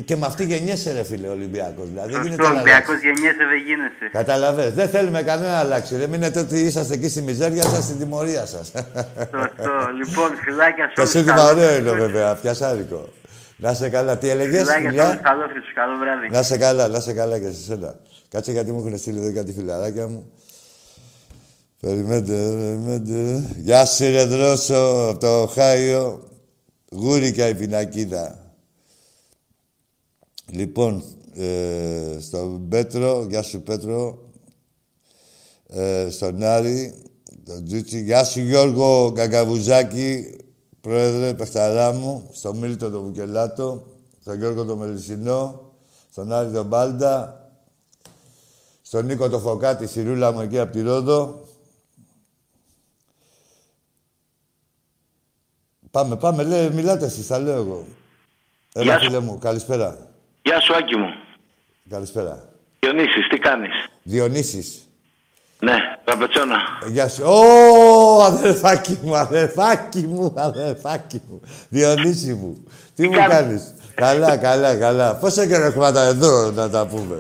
[0.05, 1.89] Και με αυτή γεννιέσαι, ρε φίλε, Ολυμπιακός.
[1.89, 4.09] Δηλαδή, δεν γίνεται Ολυμπιακός γεννιέσαι, δεν γίνεσαι.
[4.12, 4.74] Καταλαβαίνετε.
[4.74, 5.97] Δεν θέλουμε κανένα να αλλάξει.
[5.97, 8.66] Δεν μείνετε ότι είσαστε εκεί στη μιζέρια σας, στην τιμωρία σας.
[8.66, 9.72] Σωστό.
[9.99, 10.95] λοιπόν, φυλάκια σου.
[10.95, 12.35] Το σύνθημα ωραίο είναι, βέβαια.
[12.35, 13.09] Πιασάρικο.
[13.57, 14.18] Να σε καλά.
[14.18, 15.43] Τι έλεγες, Φιλιά; Καλό,
[15.74, 16.29] καλό βράδυ.
[16.31, 17.95] Να σε καλά, να σε καλά και σε σένα.
[18.29, 20.33] Κάτσε γιατί μου έχουν στείλει εδώ κάτι φιλαράκια μου.
[21.81, 23.45] Περιμένετε, περιμένετε.
[23.57, 26.29] Γεια σου ρε Δρόσο, από το Οχάιο.
[26.93, 28.47] Γούρικα η πινακίδα.
[30.53, 31.03] Λοιπόν,
[31.34, 34.18] ε, στον Πέτρο, γεια σου Πέτρο.
[35.66, 37.03] Ε, στον Άρη,
[37.44, 38.01] τον Τζούτσι.
[38.03, 40.36] Γεια σου Γιώργο Καγκαβουζάκη,
[40.80, 42.28] πρόεδρε, παιχταρά μου.
[42.32, 43.86] Στον Μίλτο τον Βουκελάτο,
[44.20, 45.72] στον Γιώργο τον Μελισσινό,
[46.11, 47.42] στον Άρη τον Μπάλτα,
[48.82, 51.46] στον Νίκο το Φωκάτη, στη ρούλα μου εκεί από τη Ρόδο.
[55.90, 57.86] Πάμε, πάμε, λέει, μιλάτε εσείς, τα λέω εγώ.
[58.74, 59.05] Έλα, Γεια σου.
[59.07, 60.07] φίλε μου, καλησπέρα.
[60.49, 61.14] Γεια σου, Άκη μου.
[61.90, 62.38] Καλησπέρα.
[62.78, 63.72] Διονύσης, τι κάνεις;
[64.03, 64.88] Διονύσης.
[65.59, 66.57] Ναι, τραπετσόνα.
[66.84, 67.22] Ε, Γεια σου.
[67.24, 71.40] Ω, αδερφάκι μου, αδερφάκι μου, αδερφάκι μου.
[71.68, 72.66] Διονύση μου.
[72.94, 75.14] Τι μου κάνεις; καλά, καλά, καλά.
[75.14, 77.16] Πόσο καιρό έχουμε τα εδώ να τα πούμε;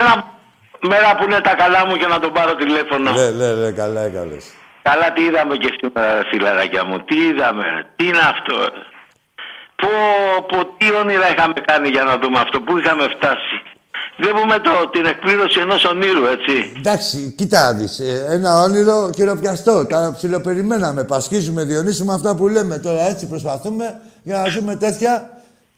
[0.80, 3.12] Μέρα που είναι τα καλά μου για να τον πάρω τηλέφωνο.
[3.12, 4.44] Ναι, ναι, ναι, καλά έκανες.
[4.82, 7.04] Καλά, τι είδαμε και σήμερα, φιλαράκια μου.
[7.04, 7.64] Τι είδαμε,
[7.96, 8.54] τι είναι αυτό;
[9.82, 9.88] Πω,
[10.48, 13.56] πω, τι όνειρα είχαμε κάνει για να δούμε αυτό, πού είχαμε φτάσει.
[14.16, 16.72] Βλέπουμε το, την εκπλήρωση ενός ονείρου, έτσι.
[16.76, 17.98] Εντάξει, κοίτα να δεις.
[17.98, 19.86] ε, Ένα όνειρο χειροπιαστό.
[19.86, 21.04] Τα ψιλοπεριμέναμε.
[21.04, 22.78] Πασχίζουμε, διονύσουμε αυτά που λέμε.
[22.78, 25.30] Τώρα έτσι προσπαθούμε για να ζούμε τέτοια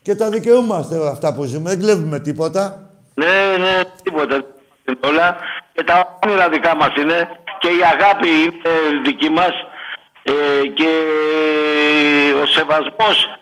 [0.03, 1.71] και τα δικαιούμαστε αυτά που ζούμε.
[1.71, 2.91] Δεν κλέβουμε τίποτα.
[3.15, 4.35] Ναι, ναι, τίποτα.
[4.35, 5.37] Είναι Όλα.
[5.73, 7.29] Και τα όνειρα δικά μας είναι
[7.59, 9.53] και η αγάπη είναι δική μας
[10.23, 10.33] ε,
[10.75, 10.91] και
[12.43, 13.40] ο σεβασμός του,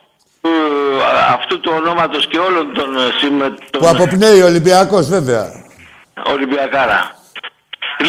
[1.35, 5.45] αυτού του ονόματος και όλων των ε, συμμετών Που αποπνέει ο Ολυμπιακός, βέβαια.
[6.27, 7.17] Ολυμπιακάρα.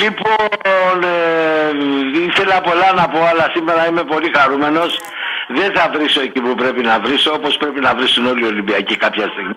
[0.01, 4.99] Λοιπόν, ε, ήθελα πολλά να πω, αλλά σήμερα είμαι πολύ χαρούμενος.
[5.47, 8.95] Δεν θα βρίσω εκεί που πρέπει να βρίσω, όπως πρέπει να βρίσουν όλοι οι Ολυμπιακοί
[8.97, 9.55] κάποια στιγμή.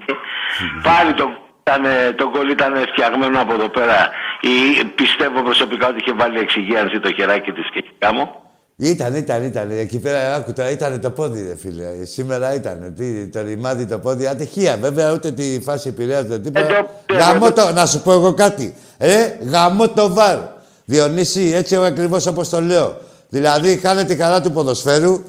[0.82, 4.10] Πάλι το, ήταν, το γκολ ήταν φτιαγμένο από εδώ πέρα.
[4.40, 8.41] Η, πιστεύω προσωπικά ότι είχε βάλει εξυγίανση το χεράκι της και η κάμω.
[8.84, 9.70] Ήταν, ήταν, ήταν.
[9.70, 12.04] Εκεί πέρα, άκουτα, ήταν το πόδι, ρε φίλε.
[12.04, 12.94] Σήμερα ήταν.
[12.96, 14.26] Τι, το ρημάδι το πόδι.
[14.26, 16.86] Ατυχία, βέβαια, ούτε τη φάση επηρέαζε τίποτα.
[17.18, 18.74] Γαμώ το, να σου πω εγώ κάτι.
[18.98, 20.38] Ε, γαμώ το βαρ.
[20.84, 22.96] Διονύση, έτσι ακριβώς όπως το λέω.
[23.28, 25.22] Δηλαδή, κάνε τη χαρά του ποδοσφαίρου.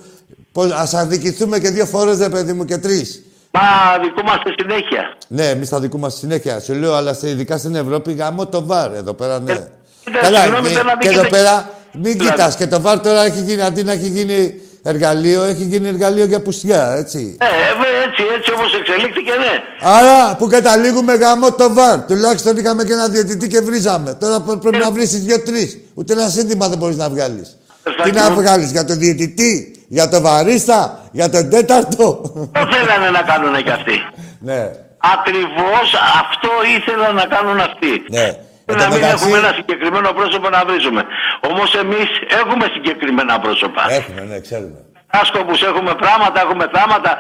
[0.52, 3.24] Πώς, ας αδικηθούμε και δύο φορές, ρε παιδί μου, και τρεις.
[3.52, 3.62] Μα
[4.04, 5.18] δικούμαστε συνέχεια.
[5.28, 6.60] Ναι, εμείς θα δικούμαστε συνέχεια.
[6.60, 9.68] Σου λέω, αλλά σε- ειδικά στην Ευρώπη, γαμώ το βαρ εδώ πέρα, ναι.
[10.04, 12.30] Κοίτα, συγγνώμη, και, θέλω να και εδώ δείξετε- πέρα, μην Δηλαδή.
[12.30, 12.56] κοιτάς.
[12.56, 16.42] Και το βαρ τώρα έχει γίνει, αντί να έχει γίνει εργαλείο, έχει γίνει εργαλείο για
[16.42, 17.38] πουστιά, έτσι.
[17.42, 19.54] Ε, ε, έτσι, έτσι όπως εξελίχθηκε, ναι.
[19.82, 22.06] Άρα που καταλήγουμε γαμό το βαρ.
[22.06, 24.14] Τουλάχιστον είχαμε και ένα διαιτητή και βρίζαμε.
[24.14, 25.78] Τώρα προ- πρέπει να βρει δύο-τρεις.
[25.94, 27.58] Ούτε ένα σύνθημα δεν μπορείς να βγάλεις.
[28.04, 32.22] Τι να βγάλεις για τον διαιτητή, για τον βαρίστα, για τον τέταρτο.
[32.54, 33.94] Το θέλανε να κάνουν κι αυτοί.
[34.40, 34.72] ναι,
[35.16, 35.88] Ακριβώς
[36.22, 38.04] αυτό ήθελαν να κάνουν αυτοί.
[38.10, 38.38] ναι.
[38.74, 41.02] Εν τω Να μην μεταξύ- έχουμε ένα συγκεκριμένο πρόσωπο να βρίζουμε.
[41.50, 42.10] Όμως εμείς
[42.42, 43.84] έχουμε συγκεκριμένα πρόσωπα.
[44.00, 44.80] Έχουμε, ναι, ξέρουμε.
[45.22, 47.12] Άσκοπους έχουμε πράγματα, έχουμε θάματα,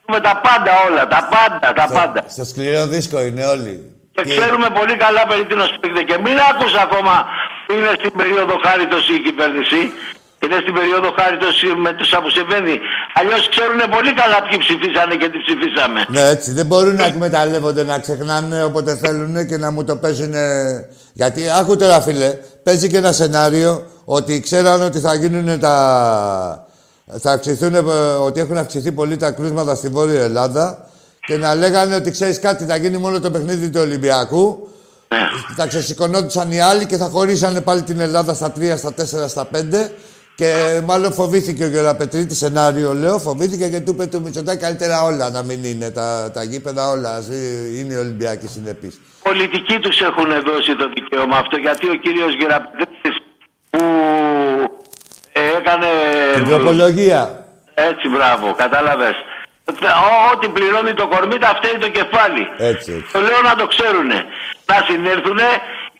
[0.00, 2.20] έχουμε τα πάντα όλα, τα πάντα, τα πάντα.
[2.36, 3.74] Στο σκληρό δίσκο είναι όλοι.
[4.14, 6.02] Και ξέρουμε πολύ καλά περί τίνος πρόκειται.
[6.10, 7.14] Και μην άκουσα ακόμα
[7.66, 9.80] που είναι στην περίοδο χάριτος η κυβέρνηση.
[10.44, 12.74] Είναι στην περίοδο χάριτος με τους που συμβαίνει.
[13.14, 16.04] Αλλιώς ξέρουν πολύ καλά ποιοι ψηφίσανε και τι ψηφίσαμε.
[16.08, 16.52] Ναι, έτσι.
[16.52, 20.34] Δεν μπορούν να εκμεταλλεύονται, να ξεχνάνε όποτε θέλουν και να μου το παίζουν.
[21.12, 22.30] Γιατί, άκου τώρα, φίλε,
[22.62, 25.74] παίζει και ένα σενάριο ότι ξέραν ότι θα γίνουν τα.
[27.18, 27.78] Θα αυξηθούν, ε,
[28.26, 30.88] ότι έχουν αυξηθεί πολύ τα κρούσματα στη Βόρεια Ελλάδα
[31.26, 34.68] και να λέγανε ότι ξέρεις κάτι, θα γίνει μόνο το παιχνίδι του Ολυμπιακού.
[35.56, 39.48] Θα ξεσηκωνόντουσαν οι άλλοι και θα χωρίσανε πάλι την Ελλάδα στα 3, στα 4, στα
[39.52, 39.90] 5.
[40.40, 45.30] Και μάλλον φοβήθηκε ο Γεραπετρίτη, σενάριο λέω, φοβήθηκε και του είπε του Μητσοτάκη καλύτερα όλα
[45.30, 47.10] να μην είναι τα, τα γήπεδα όλα.
[47.14, 47.26] ας
[47.78, 49.00] Είναι οι Ολυμπιακοί συνεπείς.
[49.22, 53.14] πολιτικοί τους έχουν δώσει το δικαίωμα αυτό γιατί ο κύριος Γεραπετρίτης
[53.70, 53.80] που
[55.32, 55.86] ε, έκανε
[56.34, 57.44] Την τροπολογία.
[57.74, 59.14] έτσι μπράβο κατάλαβες
[60.08, 63.12] Ό- ό,τι πληρώνει το κορμί τα φταίει το κεφάλι Έτσι, έτσι.
[63.12, 64.18] το λέω να το ξέρουνε
[64.70, 65.48] να συνέρθουνε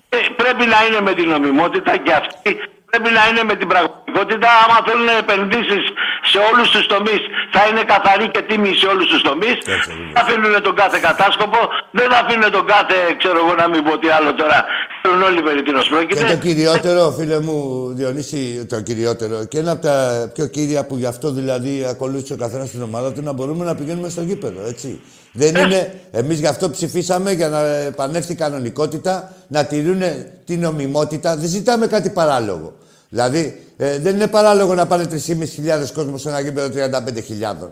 [0.09, 2.51] ε, πρέπει να είναι με την νομιμότητα και αυτοί
[2.91, 4.49] πρέπει να είναι με την πραγματικότητα.
[4.63, 5.85] Άμα θέλουν επενδύσεις
[6.31, 7.21] σε όλους τους τομείς
[7.55, 9.57] θα είναι καθαροί και τίμοι σε όλους τους τομείς.
[9.71, 9.81] Δεν
[10.15, 11.61] θα αφήνουν τον κάθε κατάσκοπο.
[11.99, 14.59] Δεν θα αφήνουν τον κάθε ξέρω εγώ να μην πω τι άλλο τώρα.
[15.03, 17.57] Ξέρουν όλοι περί τίνος Και πρόκειται το κυριότερο, φίλε μου,
[17.99, 19.97] Διονύση, το κυριότερο και ένα από τα
[20.35, 23.75] πιο κύρια που γι' αυτό δηλαδή ακολούθησε ο καθένας την ομάδα του να μπορούμε να
[23.75, 25.01] πηγαίνουμε στο γήπεδο, έτσι.
[25.33, 25.95] Δεν είναι.
[26.11, 30.03] Εμείς γι' αυτό ψηφίσαμε για να επανέλθει η κανονικότητα, να τηρούν
[30.45, 31.37] την νομιμότητα.
[31.37, 32.73] Δεν ζητάμε κάτι παράλογο.
[33.09, 37.71] Δηλαδή, ε, δεν είναι παράλογο να πάνε 3.500 κόσμος σε ένα γήπεδο 35.000.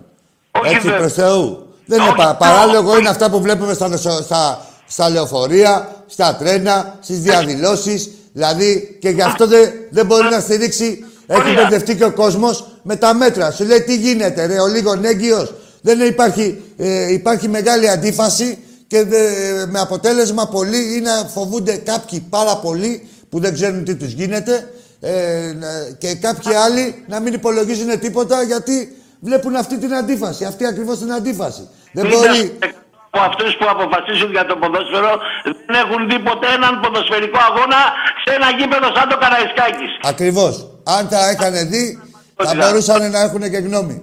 [0.65, 0.99] Έτσι, βέβαια.
[0.99, 1.67] προς Θεού.
[1.87, 6.99] Δεν είναι πα- παράλογο, είναι αυτά που βλέπουμε στα, νοσο- στα, στα λεωφορεία, στα τρένα,
[7.01, 8.11] στις διαδηλώσεις.
[8.33, 11.05] Δηλαδή και γι' αυτό δεν, δεν μπορεί να στηρίξει.
[11.27, 13.51] Έχει μπερδευτεί και ο κόσμος με τα μέτρα.
[13.51, 15.49] Σου λέει τι γίνεται, ρε, ο λίγος έγκυο.
[15.81, 22.57] Δεν υπάρχει, ε, υπάρχει μεγάλη αντίφαση και δε- με αποτέλεσμα πολλοί είναι φοβούνται κάποιοι πάρα
[22.57, 24.71] πολύ που δεν ξέρουν τι τους γίνεται
[25.01, 30.67] ε, να- και κάποιοι άλλοι να μην υπολογίζουν τίποτα γιατί βλέπουν αυτή την αντίφαση, αυτή
[30.67, 31.69] ακριβώς την αντίφαση.
[31.93, 32.59] Δεν μπορεί...
[33.11, 35.13] Από αυτούς που αποφασίζουν για το ποδόσφαιρο
[35.45, 37.81] δεν έχουν δει ποτέ έναν ποδοσφαιρικό αγώνα
[38.25, 39.93] σε ένα γήπεδο σαν το Καραϊσκάκης.
[40.03, 40.55] Ακριβώς.
[40.85, 41.99] Αν τα έκανε δει,
[42.37, 44.03] θα μπορούσαν να έχουν και γνώμη.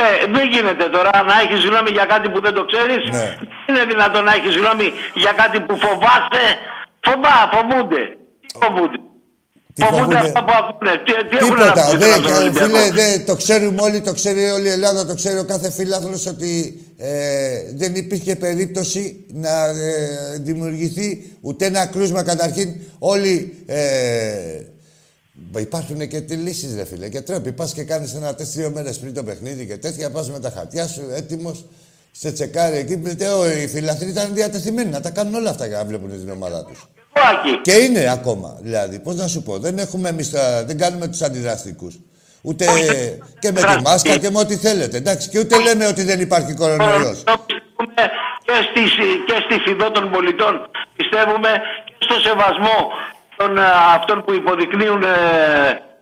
[0.34, 3.36] δεν γίνεται τώρα να έχεις γνώμη για κάτι που δεν το ξέρεις; Ναι.
[3.66, 4.88] Δεν είναι δυνατόν να έχεις γνώμη
[5.22, 6.44] για κάτι που φοβάσαι;
[7.06, 8.02] Φοβά, φοβούνται.
[8.46, 8.98] Τι φοβούνται.
[9.80, 10.92] φοβούνται; φοβούνται; αυτά που ακούνε.
[11.04, 11.82] Τι, τι έχουν να Τίποτα.
[11.90, 12.66] πούν Δε, στον Ολυμπιακό.
[12.66, 16.26] φίλε, δε, το ξέρουμε όλοι, το ξέρει όλη η Ελλάδα, το ξέρει ο κάθε φίλαθλος
[16.26, 17.12] ότι ε,
[17.74, 21.08] δεν υπήρχε περίπτωση να ε, δημιουργηθεί
[21.40, 22.22] ούτε ένα κρούσμα.
[22.22, 22.68] Καταρχήν
[22.98, 23.34] όλοι
[23.66, 23.82] ε,
[25.56, 27.08] Υπάρχουν και τι λύσεις, ρε φίλε.
[27.08, 27.52] Και τρέπει.
[27.52, 30.10] Πας και κάνεις ένα τεστ δύο μέρες πριν το παιχνίδι και τέτοια.
[30.10, 31.64] Πας με τα χαρτιά σου έτοιμος.
[32.10, 32.96] Σε τσεκάρει εκεί.
[32.96, 36.30] Λέτε, «Ω, οι φιλαθλοί ήταν διατεθειμένοι να τα κάνουν όλα αυτά για να βλέπουν την
[36.30, 36.88] ομάδα τους.
[37.62, 38.58] Και είναι ακόμα.
[38.60, 40.30] Δηλαδή, πώς να σου πω, δεν έχουμε εμείς
[40.66, 41.98] δεν κάνουμε τους αντιδραστικούς.
[42.42, 42.64] Ούτε
[43.38, 44.96] και με τη μάσκα και με ό,τι θέλετε.
[44.96, 47.24] Εντάξει, και ούτε λέμε ότι δεν υπάρχει κορονοϊός.
[47.24, 48.02] Πιστεύουμε
[48.46, 48.82] και στη,
[49.26, 50.54] και στη φιδό των πολιτών.
[50.96, 51.50] Πιστεύουμε
[51.84, 52.78] και στο σεβασμό
[53.36, 53.60] των ε,
[53.96, 55.06] αυτών που υποδεικνύουν ε,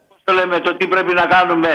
[0.09, 1.69] πώς το λέμε, το τι πρέπει να κάνουμε.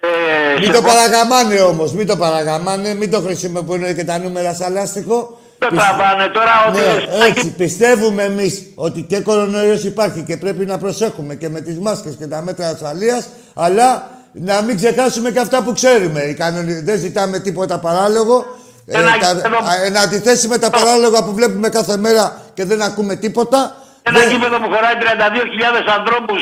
[0.00, 4.18] Ε, Μην σε το πο- παραγαμάνε όμως, μην το παραγαμάνε, μην το χρησιμοποιούν και τα
[4.18, 5.38] νούμερα σαν λάστιχο.
[5.58, 10.78] Δεν τραβάνε τώρα ότι Ναι, έτσι, πιστεύουμε εμείς ότι και κορονοϊός υπάρχει και πρέπει να
[10.78, 15.62] προσέχουμε και με τις μάσκες και τα μέτρα ασφαλείας, αλλά να μην ξεχάσουμε και αυτά
[15.62, 16.20] που ξέρουμε.
[16.20, 18.44] Οι κανονι- Δεν ζητάμε τίποτα παράλογο.
[18.86, 22.64] Ε, Ένα τα, γήπεδο- α, εν αντιθέσει με τα παράλογα που βλέπουμε κάθε μέρα και
[22.64, 23.76] δεν ακούμε τίποτα.
[24.08, 26.40] Ένα γήπεδο που χωράει 32.000 ανθρώπους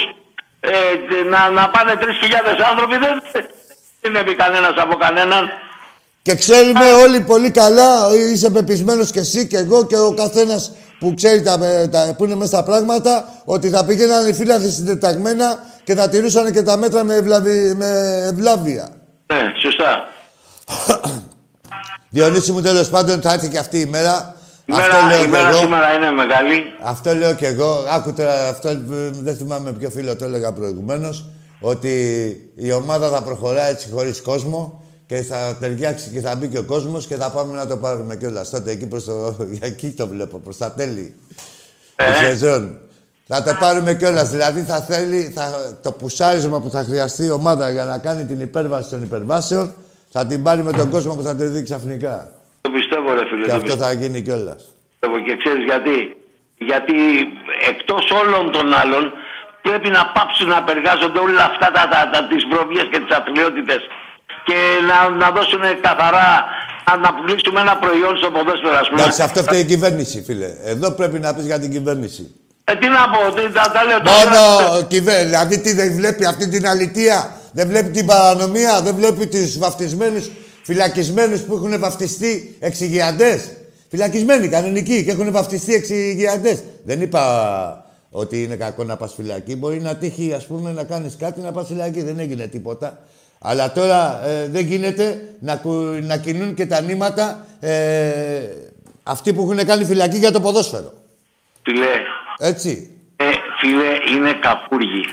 [0.61, 0.73] ε,
[1.33, 2.05] να, να πάνε 3.000
[2.71, 3.15] άνθρωποι δεν
[4.01, 5.49] δεν είναι κανένας από κανέναν.
[6.23, 11.15] Και ξέρουμε όλοι πολύ καλά, είσαι πεπισμένος και εσύ και εγώ και ο καθένας που
[11.15, 11.59] ξέρει τα,
[11.91, 16.53] τα, που είναι μέσα στα πράγματα, ότι θα πήγαιναν οι φύλαθλοι συντεταγμένα και θα τηρούσαν
[16.53, 18.89] και τα μέτρα με, ευλαβη, με ευλάβεια.
[19.27, 20.09] Ναι, σωστά.
[22.11, 24.36] Διονύση μου τέλος πάντων θα έρθει και αυτή η μέρα.
[24.69, 25.59] Η Αυτό μέρα, λέω η και μέρα εγώ.
[25.59, 26.63] σήμερα είναι μεγάλη.
[26.83, 27.85] Αυτό λέω και εγώ.
[27.91, 28.79] Άκου τώρα, αυτό ε,
[29.13, 31.25] δεν θυμάμαι ποιο φίλο το έλεγα προηγουμένως.
[31.61, 31.95] Ότι
[32.55, 36.63] η ομάδα θα προχωράει έτσι χωρίς κόσμο και θα ταιριάξει και θα μπει και ο
[36.63, 38.51] κόσμος και θα πάμε να το πάρουμε κιόλας.
[38.51, 39.37] Τότε εκεί προς το.
[39.61, 41.15] Εκεί το βλέπω, προς τα τέλη.
[41.97, 42.05] Ε.
[42.05, 42.79] Τη σεζόν.
[43.27, 44.31] Θα το πάρουμε κιόλας.
[44.31, 48.41] Δηλαδή θα θέλει θα, το πουσάρισμα που θα χρειαστεί η ομάδα για να κάνει την
[48.41, 49.75] υπέρβαση των υπερβάσεων
[50.11, 52.31] θα την πάρει με τον κόσμο που θα τη δει ξαφνικά.
[52.67, 53.45] Το πιστεύω ρε φίλε.
[53.45, 54.61] Και το αυτό θα γίνει κιόλας.
[54.91, 55.17] πιστεύω.
[55.27, 55.97] Και ξέρεις γιατί.
[56.71, 56.97] Γιατί
[57.71, 59.05] εκτός όλων των άλλων
[59.67, 63.81] πρέπει να πάψουν να απεργάζονται όλα αυτά τα, τα, τα, τις βρωμιές και τις αθλειότητες
[64.47, 64.59] και
[64.89, 66.29] να, να δώσουν καθαρά
[66.87, 69.01] να, να πουλήσουμε ένα προϊόν στο ποδόσφαιρο ας πούμε.
[69.01, 70.51] Εντάξει, αυτό φταίει η κυβέρνηση, φίλε.
[70.73, 72.23] Εδώ πρέπει να πεις για την κυβέρνηση.
[72.65, 74.17] Ε, τι να πω, τι, τα, τα λέω τώρα.
[74.23, 75.27] Μόνο κυβέρνηση.
[75.27, 77.19] Δηλαδή, τι δεν βλέπει αυτή την αλητία,
[77.53, 80.25] δεν βλέπει την παρανομία, δεν βλέπει τους βαφτισμένους
[80.67, 83.51] φυλακισμένους που έχουν βαφτιστεί εξηγιαντές.
[83.91, 86.63] Φυλακισμένοι, κανονικοί και έχουν βαφτιστεί εξηγιαντές.
[86.85, 89.57] Δεν είπα ότι είναι κακό να πας φυλακή.
[89.57, 92.03] Μπορεί να τύχει, ας πούμε, να κάνεις κάτι να πας φυλακή.
[92.03, 92.99] Δεν έγινε τίποτα.
[93.39, 97.71] Αλλά τώρα ε, δεν γίνεται να, κου- να κινούν και τα νήματα ε,
[99.03, 100.93] αυτοί που έχουν κάνει φυλακή για το ποδόσφαιρο.
[101.63, 101.87] Φίλε,
[102.39, 102.91] Έτσι.
[103.17, 103.25] ε,
[103.61, 105.05] φίλε, είναι καπούργοι.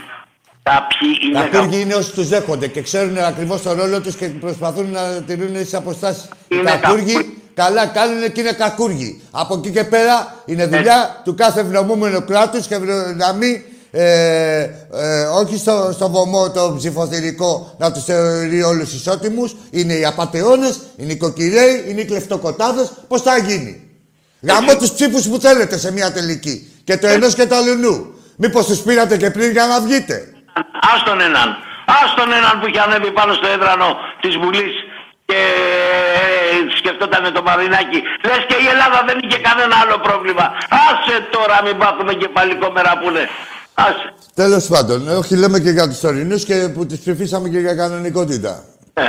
[0.63, 1.81] Κάποιοι είναι Τα καπούργοι.
[1.81, 5.73] είναι όσοι τους δέχονται και ξέρουν ακριβώς τον ρόλο τους και προσπαθούν να τηρούν τις
[5.73, 6.23] αποστάσεις.
[6.23, 6.27] Οι
[6.59, 9.21] Είναι κακούργοι καλά κάνουν και είναι κακούργοι.
[9.31, 13.61] Από εκεί και πέρα είναι δουλειά του κάθε ευνομούμενου κράτους και ευνο- να μην.
[13.95, 14.59] Ε,
[14.93, 19.55] ε, όχι στο, στο βωμό το ψηφοθυρικό να τους θεωρεί όλους ισότιμους.
[19.71, 22.91] Είναι οι απαταιώνες, είναι οι κοκκυρέοι, είναι οι κλεφτοκοτάδες.
[23.07, 23.81] Πώς θα γίνει;
[24.41, 26.71] Γαμώ τους ψήφους που θέλετε σε μια τελική.
[26.83, 28.13] Και το ενός και το αλλού.
[28.35, 30.32] Μήπως τους πήρατε και πριν για να βγείτε;
[30.93, 31.49] Ας τον έναν.
[32.01, 33.87] Ας τον έναν που είχε ανέβει πάνω στο έδρανο
[34.21, 34.73] της Βουλής
[35.25, 35.39] και
[36.53, 37.99] ε, σκεφτόταν το Μαρινάκι.
[38.27, 40.45] Λες και η Ελλάδα δεν είχε κανένα άλλο πρόβλημα.
[40.87, 43.25] Άσε τώρα μην πάθουμε και πάλι κόμμερα που είναι.
[43.73, 44.07] Άσε.
[44.35, 48.63] Τέλος πάντων, όχι λέμε και για τους τωρινούς και που του ψηφίσαμε και για κανονικότητα.
[48.93, 49.03] Ε,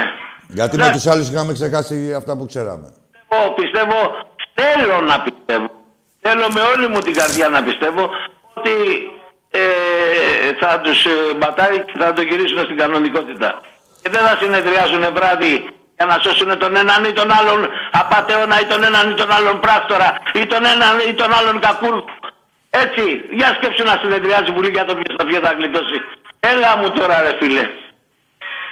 [0.48, 2.86] Γιατί με τους άλλους είχαμε ξεχάσει αυτά που ξέραμε.
[3.28, 3.98] εγώ πιστεύω,
[4.54, 5.70] θέλω να πιστεύω,
[6.20, 8.02] θέλω με όλη μου την καρδιά να πιστεύω
[8.54, 8.70] ότι
[9.60, 9.62] ε,
[10.60, 13.48] θα τους ε, μπατάει και θα το γυρίσουν στην κανονικότητα.
[14.02, 15.54] Και δεν θα συνεδριάσουν βράδυ
[15.96, 17.60] για να σώσουν τον έναν ή τον άλλον
[18.00, 20.08] απατεώνα ή τον έναν ή τον άλλον πράκτορα
[20.40, 21.94] ή τον έναν ή τον άλλον κακούρ
[22.84, 23.02] Έτσι,
[23.38, 25.96] για σκέψου να συνεδριάζει η Βουλή για το ποιος θα βγει θα γλιτώσει.
[26.52, 27.64] Έλα μου τώρα ρε φίλε.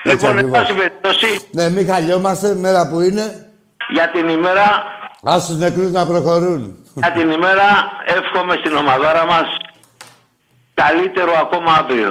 [0.05, 0.59] Έτσι Λοιπόν, εν ακριβώς.
[0.59, 3.25] πάση περιπτώσει, Ναι, μην χαλιόμαστε, μέρα που είναι.
[3.89, 4.67] για την ημέρα,
[5.25, 6.63] Ας τους νεκρούς να προχωρούν.
[6.95, 7.69] για την ημέρα
[8.05, 9.47] εύχομαι στην ομαδάρα μας
[10.75, 12.11] καλύτερο ακόμα αύριο.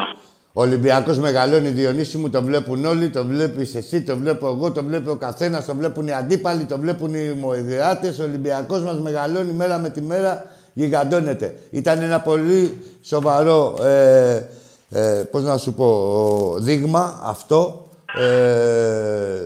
[0.53, 4.83] Ο Ολυμπιακός μεγαλώνει Διονύση μου, το βλέπουν όλοι, το βλέπεις εσύ, το βλέπω εγώ, το
[4.83, 8.19] βλέπει ο καθένας, το βλέπουν οι αντίπαλοι, το βλέπουν οι μοηδεάτες.
[8.19, 11.55] Ο Ολυμπιακός μας μεγαλώνει μέρα με τη μέρα, γιγαντώνεται.
[11.69, 14.41] Ήταν ένα πολύ σοβαρό, ε,
[14.89, 17.89] ε, πώς να σου πω, δείγμα αυτό.
[18.19, 19.41] Ε,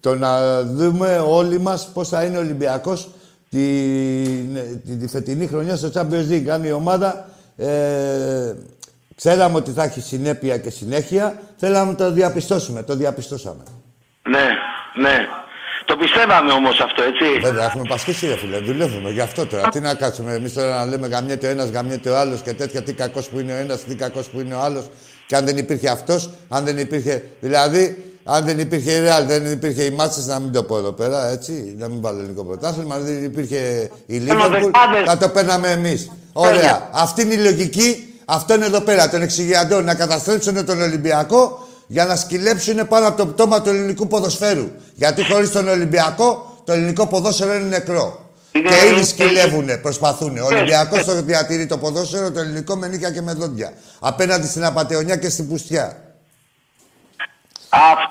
[0.00, 3.08] το να δούμε όλοι μας πώς θα είναι ο Ολυμπιακός
[3.50, 6.48] την, την, τη φετινή χρονιά στο Champions League.
[6.48, 7.26] Αν η ομάδα
[7.56, 8.54] ε,
[9.14, 12.82] ξέραμε ότι θα έχει συνέπεια και συνέχεια, θέλαμε να το διαπιστώσουμε.
[12.82, 13.62] Το διαπιστώσαμε.
[14.28, 14.48] Ναι,
[15.02, 15.26] ναι.
[15.84, 17.40] Το πιστεύαμε όμως αυτό, έτσι.
[17.40, 18.58] Βέβαια, έχουμε πασχίσει, ρε φίλε.
[18.58, 19.68] Δουλεύουμε γι' αυτό τώρα.
[19.68, 22.82] Τι να κάτσουμε εμείς τώρα να λέμε γαμιέται ο ένας, γαμιέται ο άλλος και τέτοια.
[22.82, 24.84] Τι κακός που είναι ο ένας, τι κακός που είναι ο άλλος.
[25.26, 27.24] Και αν δεν υπήρχε αυτός, αν δεν υπήρχε.
[27.40, 30.92] Δηλαδή, αν δεν υπήρχε η Real, δεν υπήρχε η Μάτσε, να μην το πω εδώ
[30.92, 31.74] πέρα, έτσι.
[31.78, 32.94] Να μην βάλω ελληνικό πρωτάθλημα.
[32.94, 35.04] Αν δεν υπήρχε η Liverpool, δεκάδες.
[35.06, 36.10] θα το παίρναμε εμείς.
[36.32, 36.88] Ωραία.
[36.92, 38.14] Αυτή είναι η λογική.
[38.24, 39.84] Αυτό είναι εδώ πέρα των εξηγιαντών.
[39.84, 44.68] Να καταστρέψουν τον Ολυμπιακό για να σκυλέψουν πάνω από το πτώμα του ελληνικού ποδοσφαίρου.
[44.94, 48.20] Γιατί χωρίς τον Ολυμπιακό, το ελληνικό ποδόσφαιρο είναι νεκρό.
[48.52, 50.38] Είναι- Και ήδη είναι- σκυλεύουνε, προσπαθούν.
[50.38, 53.72] Ο Ολυμπιακός το διατηρεί το ποδόσφαιρο, το ελληνικό με νύχια και με δόντια.
[54.00, 55.96] Απέναντι στην Απατεωνιά και στην Πουστιά.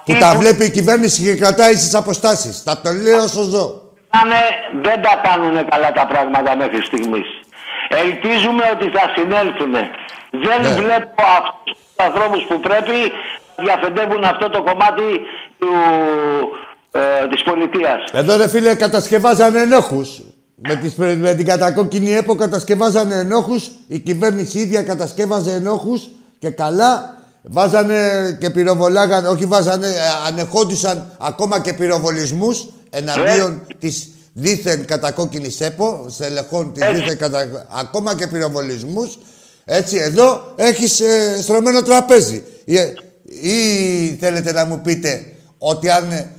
[0.06, 2.62] Που τα βλέπει η κυβέρνηση και κρατάει στις αποστάσεις.
[2.66, 3.82] Θα το λέω όσο ζω.
[4.10, 4.42] Κάνε,
[4.82, 7.28] δεν τα κάνουν καλά τα πράγματα μέχρι στιγμής.
[7.90, 9.72] Ελπίζουμε ότι θα συνέλθουν.
[10.46, 10.70] Δεν Ναι.
[10.82, 12.98] βλέπω αυτούς τους ανθρώπους που πρέπει
[13.58, 15.08] να διαφεντεύουν αυτό το κομμάτι
[15.60, 15.68] του,
[16.92, 18.02] ε, της πολιτείας.
[18.12, 20.22] Εδώ ρε φίλε κατασκευάζανε ενόχους.
[20.68, 23.70] Με, τις, με την κατακόκκινη ΕΠΟ κατασκευάζανε ενόχους.
[23.88, 26.02] Η κυβέρνηση ίδια κατασκεύαζε ενόχους
[26.40, 27.16] και καλά.
[27.42, 29.92] Βάζανε και πυροβολάγανε, όχι βάζανε, ε,
[30.28, 37.68] ανεχόντουσαν ακόμα και πυροβολισμούς εναντίον της δίθεν κατακόκκινης ΕΠΟ, στελεχών της δίθεν κατα...
[37.80, 39.18] ακόμα και πυροβολισμούς.
[39.66, 42.44] Έτσι, εδώ έχεις ε, στρωμένο τραπέζι.
[42.66, 42.76] Ή,
[43.42, 45.26] ή θέλετε να μου πείτε
[45.58, 46.30] ότι αν ε,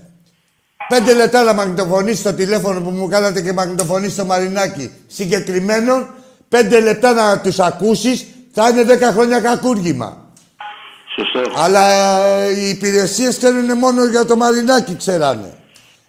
[0.88, 6.14] Πέντε λεπτά να μαγνητοφωνήσει το τηλέφωνο που μου κάνατε και μαγνητοφωνήσει το Μαρινάκι συγκεκριμένων,
[6.48, 10.21] πέντε λεπτά να τους ακούσεις, θα είναι δέκα χρόνια κακούργημα.
[11.14, 11.60] Σωστό.
[11.64, 11.82] Αλλά
[12.26, 15.54] ε, οι υπηρεσίες θέλουν μόνο για το Μαρινάκι, ξέρανε.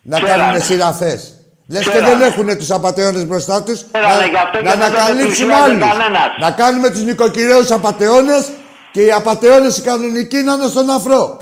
[0.01, 0.43] Να Ξέρανε.
[0.43, 1.37] κάνουν σειραφές.
[1.67, 2.15] Λες και Ξέρανε.
[2.15, 3.85] δεν έχουν τους απατεώνες μπροστά τους.
[3.91, 5.87] Ξέρανε, γι' αυτό να, και να δεν τους ανακαλύψουμε πλησιάζει άλλους.
[5.97, 6.29] κανένας.
[6.39, 8.49] Να κάνουμε τους νοικοκυρέους απατεώνες
[8.91, 11.37] και οι απατεώνες οι κανονικοί να είναι στον αφρό.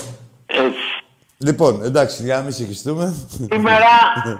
[0.45, 0.86] Έτσι.
[1.38, 3.16] Λοιπόν, εντάξει, για να μην συγχυστούμε.
[3.51, 3.91] Σήμερα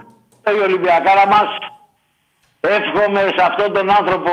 [0.58, 1.48] η Ολυμπιακάρα μας
[2.60, 4.30] εύχομαι σε αυτόν τον άνθρωπο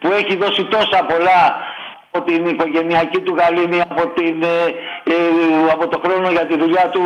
[0.00, 1.40] που έχει δώσει τόσα πολλά
[2.10, 4.56] από την οικογενειακή του γαλήνη, από, την, ε,
[5.12, 5.16] ε,
[5.74, 7.02] από το χρόνο για τη δουλειά του,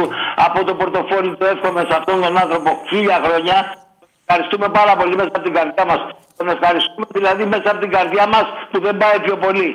[0.46, 3.57] από το πορτοφόλι του εύχομαι σε αυτόν τον άνθρωπο χίλια χρόνια.
[4.26, 6.00] Ευχαριστούμε πάρα πολύ μέσα από την καρδιά μας.
[6.36, 9.70] Τον ευχαριστούμε δηλαδή μέσα από την καρδιά μας που δεν πάει πιο πολύ.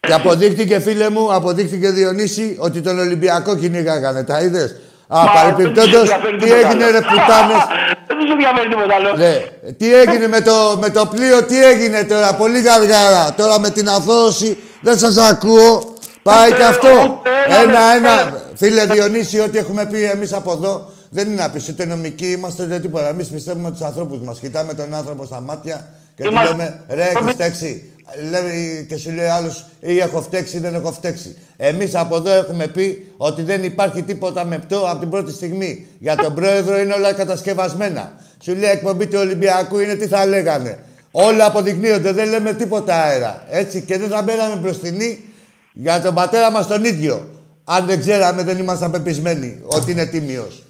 [0.00, 4.24] Και αποδείχτηκε, φίλε μου, αποδείχτηκε Διονύση ότι τον Ολυμπιακό κυνήγαγανε.
[4.24, 4.80] Τα είδες;
[5.16, 6.92] Α, Μα, παρεπιπτόντω, δεν τους ενδιαφέρει τι τίποτα έγινε, άλλο.
[6.92, 7.62] ρε πουτάνες;
[8.08, 9.10] Δεν τους ενδιαφέρει τίποτα άλλο.
[9.16, 9.34] Ναι.
[9.78, 13.34] Τι έγινε με το, με το πλοίο, τι έγινε τώρα, πολύ γαργάρα.
[13.36, 15.94] Τώρα με την αθώωση, δεν σας ακούω.
[16.22, 17.22] Πάει και αυτό.
[17.62, 18.40] Ένα-ένα.
[18.54, 21.64] Φίλε Διονύση, ό,τι έχουμε πει εμείς από εδώ, δεν είναι άπειρο.
[21.70, 23.08] Ούτε νομικοί είμαστε, δεν τίποτα.
[23.08, 24.38] Εμείς πιστεύουμε τους ανθρώπους μας.
[24.38, 27.91] Κοιτάμε τον άνθρωπο στα μάτια και του Είμαστε- λέμε, ρε, έχει φταίξει.
[28.30, 31.36] Λέει, και σου λέει άλλος, ή έχω φταίξει ή δεν έχω φταίξει.
[31.56, 35.86] Εμείς από εδώ έχουμε πει ότι δεν υπάρχει τίποτα μεπτό από την πρώτη στιγμή.
[35.98, 38.12] Για τον πρόεδρο είναι όλα κατασκευασμένα.
[38.42, 40.78] Σου λέει εκπομπή του Ολυμπιακού είναι τι θα λέγανε.
[41.10, 43.44] Όλα αποδεικνύονται, δεν λέμε τίποτα αέρα.
[43.50, 45.24] Έτσι και δεν θα μπαίναμε μπροστινή
[45.72, 47.28] για τον πατέρα μας τον ίδιο.
[47.64, 50.62] Αν δεν ξέραμε, δεν ήμασταν πεπισμένοι ότι είναι τίμιος.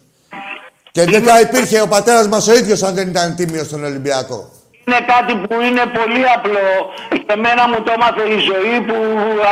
[0.90, 4.52] Και δεν θα υπήρχε ο πατέρας μας ο ίδιος αν δεν ήταν τίμιος στον Ολυμπιακό.
[4.86, 6.68] Είναι κάτι που είναι πολύ απλό.
[7.26, 8.96] Και εμένα μου το έμαθε η ζωή που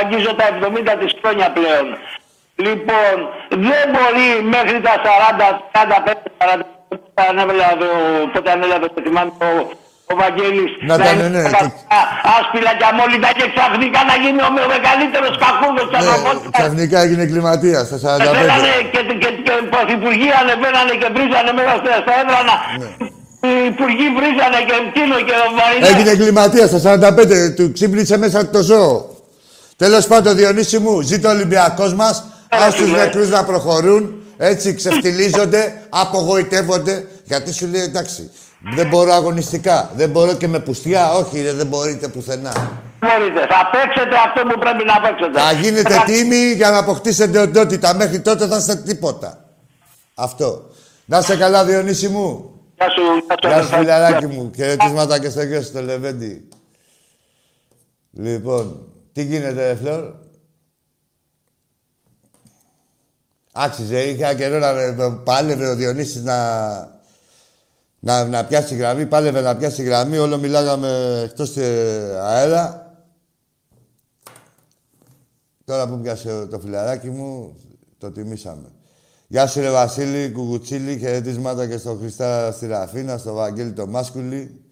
[0.01, 1.87] αγγίζω τα 70 της χρόνια πλέον.
[2.67, 3.15] Λοιπόν,
[3.67, 9.51] δεν μπορεί μέχρι τα 40, 35, 40, πότε ανέλαβε, ο- πότε ανέλαβε, το θυμάμαι, ο,
[10.13, 11.63] ο Βαγγέλης, Να ήταν, είναι ναι, τα
[12.37, 16.51] άσπυλα και αμόλυντα και ξαφνικά να γίνει ο, ο μεγαλύτερος κακούδος της ανθρωπότητας.
[16.59, 18.19] Ξαφνικά έγινε κλιματίας στα 45.
[18.23, 22.57] Και, θέλανε και, και, και, και οι πρωθυπουργοί ανεβαίνανε και βρίζανε μέσα στα, στα έδρανα.
[23.43, 25.81] Οι υπουργοί βρίζανε και εκείνο και ο Μαρινάκης.
[25.81, 25.99] Ναι.
[25.99, 29.17] Έγινε εγκληματία στα 45, του ξύπνησε μέσα το ζώο.
[29.77, 32.25] Τέλος πάντων, Διονύση μου, ζήτω ο Ολυμπιακός μας.
[32.51, 34.15] Α τους νεκρούς να προχωρούν.
[34.37, 37.07] Έτσι ξεφτιλίζονται, απογοητεύονται.
[37.25, 38.31] Γιατί σου λέει εντάξει,
[38.75, 39.91] δεν μπορώ αγωνιστικά.
[39.95, 41.13] Δεν μπορώ και με πουστιά.
[41.13, 42.53] Όχι, ρε, δεν μπορείτε πουθενά.
[43.01, 43.41] μπορείτε.
[43.41, 45.41] Θα παίξετε αυτό που πρέπει να παίξετε.
[45.41, 47.95] Θα γίνετε τίμοι για να αποκτήσετε οντότητα.
[47.95, 49.45] Μέχρι τότε θα είστε τίποτα.
[50.15, 50.71] Αυτό.
[51.05, 52.51] Να σε καλά, Διονύση μου.
[52.81, 54.51] Γεια σου, Γεια σου, φιλαράκι μου.
[54.55, 56.49] Χαιρετίσματα και στο γιο σου, το Λεβέντι.
[58.11, 60.15] Λοιπόν, τι γίνεται, ρε Φλόρ;
[63.53, 66.79] Άξιζε, είχα καιρό να πάλευε ο Διονύσης να,
[67.99, 69.07] να, να πιάσει γραμμή.
[69.07, 70.19] Πάλευε να πιάσει γραμμή.
[70.19, 72.95] Όλο μιλάγαμε εκτός ε, αέρα.
[75.65, 77.57] Τώρα που πιάσε το φιλαράκι μου,
[77.99, 78.69] το τιμήσαμε.
[79.33, 84.65] Γεια σου, ρε Βασίλη, Κουκουτσίλη, χαιρετίσματα και στο Χριστά στη Ραφίνα, στο Βαγγέλη το Μάσκουλη.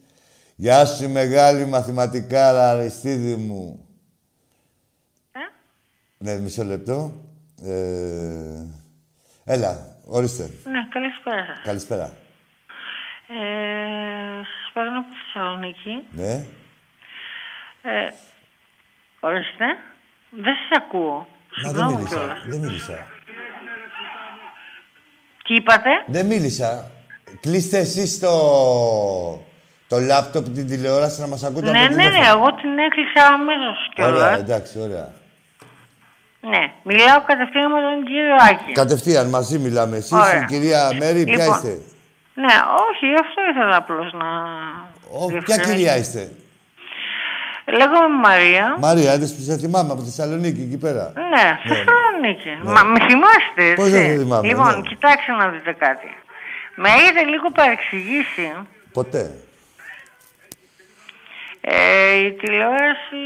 [0.56, 3.88] Γεια σου, η μεγάλη μαθηματικά Αριστίδη μου.
[5.32, 5.38] Ε;
[6.18, 7.12] Ναι, μισό λεπτό.
[7.64, 8.64] Ε,
[9.44, 10.42] έλα, ορίστε.
[10.64, 11.64] Ναι, καλησπέρα σας.
[11.64, 12.04] Καλησπέρα.
[13.28, 16.06] Ε, σας παίρνω από τη Θεσσαλονίκη.
[16.10, 16.32] Ναι.
[17.82, 18.08] Ε,
[19.20, 19.64] ορίστε.
[20.30, 21.16] Δεν σας ακούω.
[21.16, 21.26] Μα
[21.62, 22.16] δεν Συγγνώμη μίλησα.
[22.16, 22.38] κιόλας.
[22.48, 23.06] Δεν μίλησα.
[25.48, 26.90] Τι είπατε; Δεν μίλησα.
[27.40, 28.30] Κλείστε εσείς το,
[29.88, 32.38] το λάπτοπ, την τηλεόραση να μας ακούτε Ναι, από ναι, ναι, τηλέφωνο.
[32.38, 34.38] εγώ την έκλεισα αμέσως Ωραία, κιόλας.
[34.40, 35.08] εντάξει, ωραία.
[36.40, 38.72] Ναι, μιλάω κατευθείαν με τον κύριο Άκη.
[38.72, 39.96] Κατευθείαν, μαζί μιλάμε.
[39.96, 40.40] Εσείς, Ωραία.
[40.42, 41.68] η κυρία Μέρη, ποια Λοιπόν, είστε;
[42.34, 42.54] Ναι,
[42.88, 44.26] όχι, αυτό ήθελα απλώς να...
[45.10, 45.70] Ω, ποια διευκρινίσω.
[45.70, 46.30] κυρία είστε;
[47.72, 48.76] Λέγομαι Μαρία.
[48.78, 51.12] Μαρία, δεν σε θυμάμαι από τη Θεσσαλονίκη, εκεί πέρα.
[51.14, 52.50] Ναι, Θεσσαλονίκη.
[52.62, 53.74] Μα με θυμάστε, έτσι.
[53.74, 54.88] Πώς δεν σε θυμάμαι, Λοιπόν, ναι.
[54.88, 56.16] κοιτάξτε να δείτε κάτι.
[56.74, 58.52] Με είδε λίγο παρεξηγήσει;
[58.92, 59.30] Ποτέ.
[61.60, 63.22] ε, η τηλεόραση...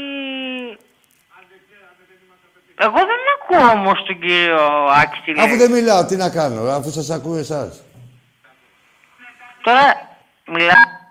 [2.77, 5.45] Εγώ δεν ακούω όμως τον κύριο Άκη τι λέει.
[5.45, 7.83] Αφού δεν μιλάω, τι να κάνω, αφού σας ακούω εσάς.
[9.63, 10.15] Τώρα
[10.47, 11.01] μιλάω...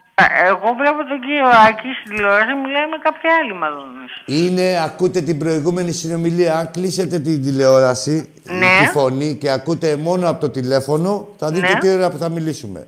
[0.46, 3.84] Εγώ βλέπω τον κύριο Άκη στην τηλεόραση μιλάει με κάποια άλλη μάλλον.
[4.26, 6.58] Είναι, ακούτε την προηγούμενη συνομιλία.
[6.58, 8.76] Αν κλείσετε την τηλεόραση, Ναι.
[8.80, 11.78] τη φωνή και ακούτε μόνο από το τηλέφωνο, θα δείτε Ναι.
[11.78, 12.86] τι ώρα που θα μιλήσουμε.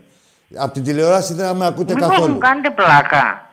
[0.56, 2.32] Από την τηλεόραση δεν θα με ακούτε Μήπως καθόλου.
[2.32, 3.48] μου κάνετε πλάκα;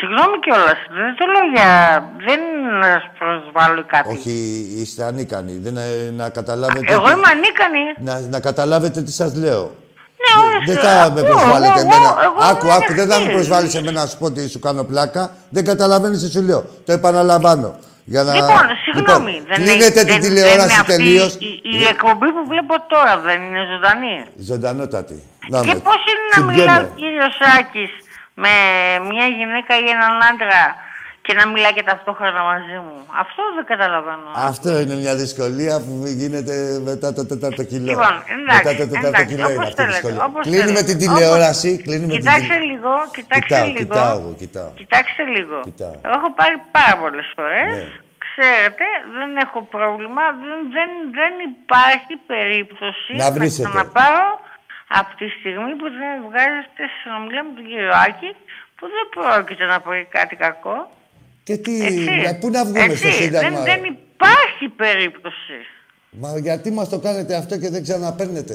[0.00, 1.70] Συγγνώμη κιόλας, δεν το λέω για...
[2.26, 2.40] Δεν
[2.82, 4.08] σας προσβάλλω ή κάτι.
[4.08, 4.30] Όχι,
[4.80, 5.58] είστε ανίκανοι.
[5.58, 6.92] Δεν, ε, να καταλάβετε...
[6.92, 7.80] Εγώ τι- είμαι ανίκανη.
[7.98, 9.74] Να, να καταλάβετε τι σας λέω.
[10.38, 10.72] Ναι, ορίστε.
[10.72, 12.08] Δεν θα με ακούω, προσβάλλετε εγώ- εμένα.
[12.26, 13.32] εγώ άκου, είμαι άκου, δεν θα με ανοιχτή.
[13.34, 15.22] προσβάλλεις εμένα να σου πω ότι σου κάνω πλάκα.
[15.54, 16.60] Δεν καταλαβαίνεις τι σου λέω.
[16.86, 17.70] Το επαναλαμβάνω.
[18.12, 18.32] Για να...
[18.34, 19.30] Λοιπόν, συγγνώμη.
[19.32, 21.32] Λοιπόν, δεν κλείνετε είναι- την δεν- τηλεόραση δεν είναι αυτή τελείως.
[21.48, 24.16] Η, η εκπομπή που βλέπω τώρα δεν είναι ζωντανή;
[24.50, 25.18] Ζωντανότατη.
[25.52, 25.80] Να Και με.
[25.88, 26.56] πώς είναι να Συμπιέμαι.
[26.62, 27.92] μιλάει ο κύριος Σάκης
[28.44, 28.52] με
[29.10, 30.62] μια γυναίκα ή έναν άντρα
[31.28, 32.96] και να μιλάει και ταυτόχρονα μαζί μου.
[33.22, 34.28] Αυτό δεν καταλαβαίνω.
[34.50, 36.54] Αυτό είναι μια δυσκολία που γίνεται
[36.90, 37.90] μετά το τέταρτο κιλό.
[37.92, 40.24] Λοιπόν, εντάξει, μετά το τέταρτο εντάξει, κιλό είναι όπως αυτή η θέλετε, δυσκολία.
[40.30, 40.88] όπως Κλείνουμε θέλετε.
[40.90, 41.68] την τηλεόραση.
[41.72, 43.78] Όπως- Κλείνουμε την Κοιτάξτε τηλε- λίγο, κοιτάξτε Κοιτάω, λίγο.
[43.82, 44.70] κοιτάω εγώ, κοιτάω.
[44.82, 45.56] Κοιτάξτε λίγο.
[45.68, 45.94] Κοιτάω.
[46.06, 47.68] Εγώ έχω πάρει πάρα πολλές φορές.
[47.76, 47.84] Ναι.
[48.28, 48.86] Ξέρετε,
[49.18, 50.22] δεν έχω πρόβλημα.
[50.46, 53.68] Δεν, δεν, δεν υπάρχει περίπτωση Να βρίσετε.
[53.68, 54.26] ξαναπάρω
[55.00, 58.30] από τη στιγμή που δεν βγάζετε συνομιλία με τον κύριο Άκη
[58.76, 60.76] που δεν πρόκειται να πω κάτι κακό.
[61.48, 62.10] Και τι, Έτσι.
[62.24, 63.22] να- πού να βγούμε στο Έτσι.
[63.22, 65.56] Σύνταγμα; Δεν, δεν υπάρχει περίπτωση.
[66.22, 68.54] Μα γιατί μας το κάνετε αυτό και δεν ξαναπαίρνετε;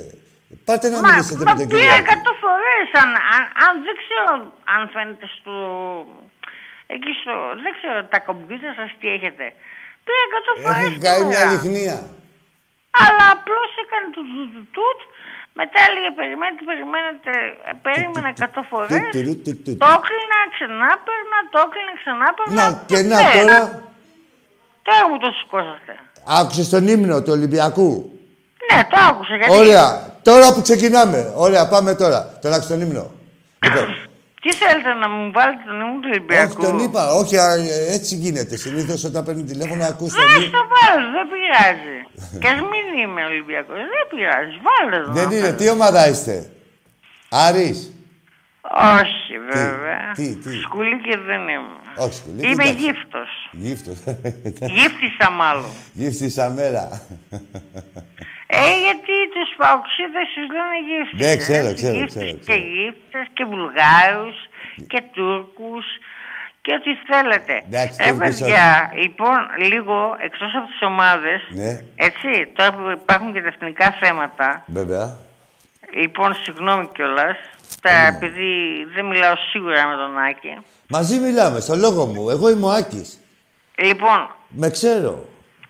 [0.67, 1.77] Πάτε να Μα, μιλήσετε μα με τον κύριο.
[1.79, 2.03] πήρα Άκη.
[2.05, 2.87] εκατό φορές.
[3.03, 4.31] Αν, αν, αν δεν ξέρω
[4.75, 5.53] αν φαίνεται στο...
[6.95, 7.33] Εκεί στο...
[7.63, 9.45] Δεν ξέρω τα κομπιούτερ σας τι έχετε.
[10.05, 10.85] Πήρα εκατό φορές.
[10.87, 11.51] Έχουν κάνει μια τώρα.
[11.51, 11.97] λιχνία.
[13.03, 14.99] Αλλά απλώς έκανε το του του τουτ.
[15.59, 17.31] Μετά έλεγε περιμένετε, περιμένετε.
[17.69, 18.89] Ε, Περίμενα εκατό φορές.
[18.91, 19.71] Του, του, του, του.
[19.83, 22.53] Το έκλεινα, ξανά παίρνα, το έκλεινα, ξανά παίρνα.
[22.59, 23.29] Να, και να Ναι.
[23.37, 23.59] τώρα,
[24.87, 25.93] Τώρα μου το σηκώσατε.
[26.39, 27.89] άκουσες τον ύμνο του Ολυμπιακού;
[28.69, 29.35] Ναι, το άκουσα.
[29.35, 29.51] Γιατί...
[29.59, 29.85] Ωραία.
[30.29, 31.19] Τώρα που ξεκινάμε.
[31.35, 32.19] Ωραία, πάμε τώρα.
[32.41, 33.11] Τον άκουσες τον ύμνο.
[33.65, 33.87] Λοιπόν,
[34.43, 36.55] Τι θέλετε να μου βάλετε τον ήμουν του Ολυμπιακού.
[36.59, 37.03] όχι, τον είπα.
[37.21, 38.55] Όχι, α, ε, έτσι γίνεται.
[38.57, 40.47] Συνήθως όταν παίρνει τηλέφωνο, ακούς τον Δεν ύμνο.
[40.47, 41.97] στο βάλω, δεν πειράζει.
[42.41, 44.55] Κι ας μην είμαι Ολυμπιακός, δεν πειράζει.
[44.67, 45.11] Βάλε το.
[45.11, 45.41] Δεν να είναι.
[45.45, 45.57] θέλεις.
[45.59, 46.35] Τι ομάδα είστε;
[47.29, 47.79] Άρης.
[49.01, 50.11] Όχι, βέβαια.
[50.13, 51.77] τι, τι; Σκουλίκι δεν είμαι.
[51.97, 52.73] Όχι, σκουλίκι, Είμαι εντάξει.
[52.83, 53.29] γύφτος.
[53.51, 53.97] Γύφτος.
[54.77, 55.71] Γύφτισα μάλλον.
[55.93, 57.01] Γύφτησα μέρα.
[58.61, 61.19] Ε, γιατί τους παοξίδες τους λένε γύφτες.
[61.27, 61.73] Ναι, ξέρω, ε.
[61.79, 64.37] ξέρω, Γύφτες ξέρω, Και γύφτες και Βουλγάρους
[64.91, 65.85] και Τούρκους
[66.63, 67.53] και ό,τι θέλετε.
[67.67, 69.39] Εντάξει, ε, Τούρκους παιδιά, λοιπόν,
[69.71, 71.71] λίγο εκτός από τις ομάδες, Ναι,
[72.07, 75.17] έτσι, τώρα που υπάρχουν και τα εθνικά θέματα, βέβαια.
[76.01, 77.37] λοιπόν, συγγνώμη κιόλας,
[78.07, 78.51] επειδή
[78.95, 80.57] δεν μιλάω σίγουρα με τον Άκη.
[80.89, 82.29] Μαζί μιλάμε, στο λόγο μου.
[82.29, 83.19] Εγώ είμαι ο Άκης.
[83.75, 85.25] Λοιπόν, Με ξέρω.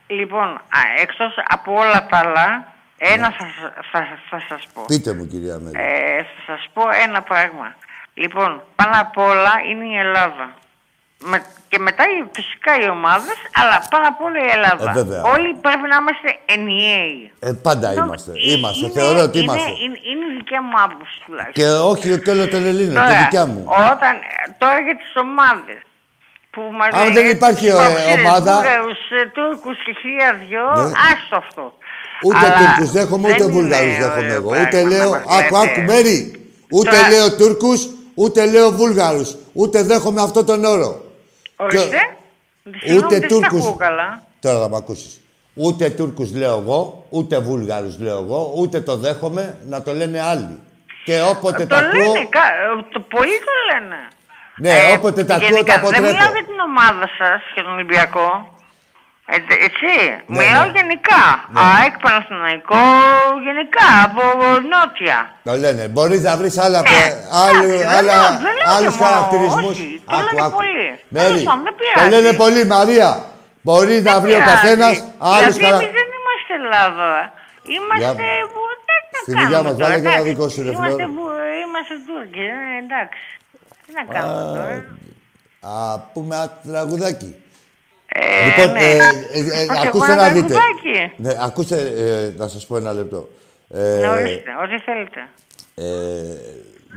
[0.08, 2.73] λοιπόν, α, εκτός από όλα τα άλλα,
[3.14, 4.82] ένα θα, σα- θα, θα σας πω.
[4.88, 5.76] Πείτε μου, κυρία Μέρη.
[5.80, 7.76] Ε, θα σας πω ένα πράγμα.
[8.14, 10.54] Λοιπόν, πάνω απ' όλα είναι η Ελλάδα.
[11.26, 14.90] με- και μετά οι- φυσικά οι ομάδες, αλλά πάρα πολύ η Ελλάδα.
[14.90, 15.22] Ε, βέβαια.
[15.34, 17.32] Όλοι πρέπει να είμαστε ενιαίοι.
[17.40, 18.32] Ε, πάντα Νο- είμαστε.
[18.32, 18.86] ε- Είμαστε.
[18.86, 19.70] είναι- Θεωρώ ότι είναι, είμαστε.
[19.84, 21.58] Είναι, είναι η δικιά μου άποψη τουλάχιστον.
[21.64, 23.62] Και όχι και όλο το Ελλήνο, και Τώρα, δικιά μου.
[23.94, 24.14] Όταν,
[24.58, 25.80] τώρα για τις ομάδες
[26.54, 27.74] που μας Αν δεν υπάρχει, ε,
[28.20, 30.92] ομάδα- Βούλγαρους, ε, Τούρκους και χίλια δυο, Ναι.
[31.12, 31.64] άστο αυτό.
[32.24, 34.50] Ούτε Αλλά Τούρκους δέχομαι, ούτε δεν Βούλγαρους είναι δέχομαι ωραίο εγώ.
[34.50, 35.72] πράγμα Ούτε να λέω, μας άκου, λέτε.
[35.72, 36.48] άκου, Μέρη.
[36.72, 39.36] Ούτε Τώρα- λέω Τούρκους, ούτε λέω Βούλγαρους.
[39.54, 41.04] Ούτε δέχομαι αυτό τον όρο.
[41.56, 41.88] Ορίστε.
[42.66, 43.60] Ούτε Συγγνώμη, δεν τα Τούρκους.
[43.60, 44.24] ακούω καλά.
[44.40, 45.22] Τώρα θα με ακούσεις.
[45.54, 50.60] Ούτε Τούρκους λέω εγώ, ούτε Βούλγαρους λέω εγώ, ούτε το δέχομαι να το λένε άλλοι.
[51.06, 54.00] Και όποτε Το τα ακούω, λένε, κα- ε, το, πολλοί το λένε.
[54.58, 56.06] ναι, όποτε τα ακούω Γενικά, τα Δεν αποτρέπω.
[56.06, 58.53] μιλάω για την ομάδα σας και τον Ολυμπιακό.
[59.26, 59.92] Ε, τε- έτσι,
[60.28, 60.72] Ναι, μιλάω ναι.
[60.80, 61.22] γενικά.
[61.70, 62.84] ΑΕΚ, Παναθηναϊκό,
[63.48, 64.24] γενικά, από
[64.72, 65.18] νότια.
[65.48, 65.84] Το λένε.
[65.94, 69.12] Μπορείς να βρεις άλλα, πε- άλλου- Ε, δεν άλλα, λέω- δεν λέω άλλους και μόνο,
[69.14, 69.74] χαρακτηρισμούς.
[69.80, 69.88] όχι.
[70.14, 70.88] Το λένε πολύ.
[71.16, 72.10] Μέρη, Τέλος πάντων, δεν το πειράζει.
[72.14, 73.10] λένε πολύ, Μαρία.
[73.66, 74.52] Μπορεί να βρει ο πειράζει.
[74.54, 74.96] καθένας
[75.34, 75.78] άλλους Δηλαδή, χαρα...
[75.78, 77.10] εμείς δεν είμαστε Ελλάδα.
[77.76, 78.02] Είμαστε...
[78.04, 80.30] Για- που- τι να Στη δουλειά κάνουμε μας, τώρα, βάλε και ένα εντάξει.
[80.32, 81.06] δικό σου, ρε, Είμαστε, Φλόρα.
[81.16, 83.24] που- είμαστε Τούρκοι, ε, εντάξει.
[83.86, 84.74] Τι να κάνουμε τώρα.
[85.74, 87.32] Α, πούμε ένα τραγουδάκι.
[88.16, 88.80] Ε, λοιπόν, ναι.
[88.80, 90.54] ε, ε, ε, Όχι, ακούστε εγώ να ένα δείτε.
[90.54, 91.14] τραγουδάκι.
[91.18, 93.30] Ναι, ακούστε, ε, να σας πω ένα λεπτό.
[93.74, 95.28] Ε, Ναι, ορίστε, ό,τι θέλετε.
[95.76, 96.36] ε,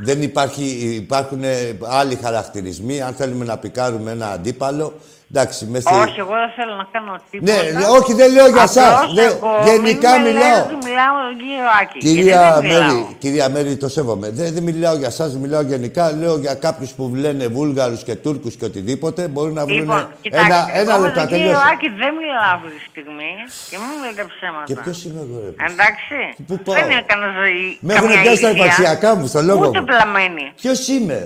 [0.04, 0.62] δεν υπάρχει,
[0.94, 3.00] υπάρχουν ε, άλλοι χαρακτηρισμοί.
[3.02, 4.94] Αν θέλουμε να πικάρουμε ένα αντίπαλο,
[5.30, 7.52] εντάξει, μέσα στη- Όχι, εγώ δεν θέλω να κάνω τίποτα.
[7.52, 9.14] Ναι, όχι, δεν λέω για Απλώς σας.
[9.14, 10.48] Δεν- εγώ γενικά μην με μιλάω.
[10.48, 11.98] λέτε ότι μιλάω με τον κύριο Άκη.
[11.98, 12.92] γιατί Κυρία δεν μιλάω.
[12.94, 14.30] Μέρη, κυρία Μέρη, το σέβομαι.
[14.30, 16.04] Δεν, δεν μιλάω για σας, μιλάω γενικά.
[16.20, 19.28] Λέω για κάποιους που λένε Βούλγαρους και Τούρκους και οτιδήποτε.
[19.28, 21.18] Μπορούν να βρουν Λοιπόν, κοιτάξτε, ένα, εγώ ένα με λεπτό.
[21.20, 21.66] τον κύριο τελείωσα.
[21.72, 23.30] Άκη δεν μιλάω αυτή τη στιγμή
[23.70, 24.64] και μην μου λέτε ψέματα.
[24.68, 25.50] Και ποιος είμαι εγώ, ρε.
[25.72, 26.18] Εντάξει.
[26.46, 27.64] Πού πάω; Δεν έκανα ζωή.
[27.80, 28.64] Με έχουν καμιά πιάσει τα ηλικία.
[28.66, 29.84] υπαρξιακά μου, στο λόγο Ούτε μου.
[29.90, 30.44] πλαμμένη.
[30.62, 31.20] Ποιος είμαι,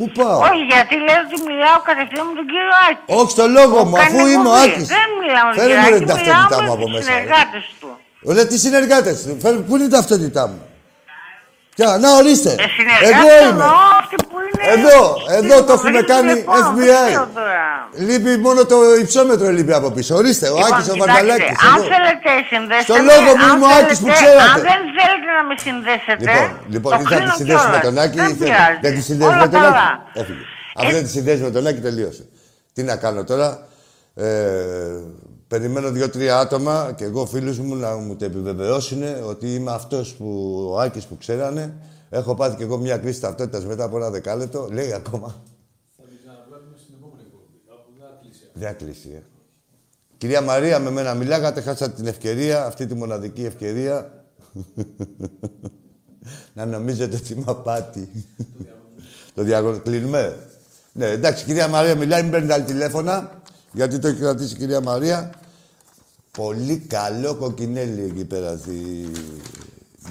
[0.00, 3.02] πού πάω; Όχι, γιατί λέω ότι μιλάω κατευθείαν με τον κύριο Άκη.
[3.18, 4.72] Όχι στο λόγο Που μου, κάνει αφού είμαι ο εκπομπή.
[4.74, 4.86] Άκης.
[4.96, 6.84] Δεν μιλάω με τον Φέρε κύριο μου ρε Άκη, την μιλάω ταυτότητά μου με από
[6.86, 7.08] τους μέσα.
[7.08, 7.14] ρε.
[7.14, 7.88] συνεργάτες του.
[8.36, 9.32] Ρε, τις συνεργάτες του.
[9.42, 10.58] Φέρε- Πού είναι η ταυτότητά μου;
[11.76, 12.50] Ποια, να ορίστε.
[12.64, 13.48] Ε, συνεργάτες Εγώ είμαι.
[13.54, 14.39] εννοώ αυτοί που είναι
[14.74, 17.08] Εδώ, στην εδώ το έχουμε υποβρύχη κάνει τηλεφώνου, δεν FBI.
[17.10, 17.66] ξέρω τώρα.
[18.06, 20.12] Λείπει μόνο το υψόμετρο λείπει από πίσω.
[20.20, 21.56] Ορίστε, ο Λοιπόν, Άκης ο κοιτάξτε, Βαρδαλάκης.
[21.70, 21.88] Αν εδώ.
[21.94, 24.52] θέλετε συνδέστε Στο με, λόγο μου αν είμαι ο Άκης που θέλετε- ξέρατε.
[24.54, 27.78] Αν δεν θέλετε να με συνδέσετε, Λοιπόν, λοιπόν, το ή θα τη κλείνω συνδέσει με
[27.78, 27.86] κιόλας.
[27.86, 28.78] τον Άκη δεν ή δεν- πειράζει.
[28.84, 29.70] δεν τη συνδέσει Όλα με τον καλά.
[29.70, 30.18] Άκη.
[30.20, 30.44] Έφυγε.
[30.78, 32.24] Αφού δεν τη συνδέσει με τον Άκη, τελείωσε.
[32.74, 33.48] Τι να κάνω τώρα;
[34.14, 34.26] Ε,
[35.48, 40.26] περιμένω δύο-τρία άτομα και εγώ φίλους μου να μου το επιβεβαιώσουν ότι είμαι αυτός που
[40.74, 41.74] ο Άκης που ξέρανε.
[42.10, 44.68] Έχω πάθει κι εγώ μια κρίση ταυτότητας μετά από ένα δεκάλεπτο.
[44.72, 45.42] Λέει ακόμα.
[48.52, 49.22] Δεν θα κλείσει, ε.
[50.16, 54.24] Κυρία Μαρία, με μένα μιλάγατε, χάσατε την ευκαιρία, αυτή τη μοναδική ευκαιρία.
[56.54, 58.10] να νομίζετε ότι είμαι απάτη.
[59.34, 59.82] το διαγωνισμό.
[59.82, 60.36] Κλείνουμε.
[60.92, 63.42] Ναι, εντάξει, κυρία Μαρία μιλάει, μην παίρνετε άλλη τηλέφωνα,
[63.72, 65.30] γιατί το έχει κρατήσει η κυρία Μαρία.
[66.30, 68.56] Πολύ καλό κοκκινέλι εκεί πέρα.
[68.56, 69.10] στη-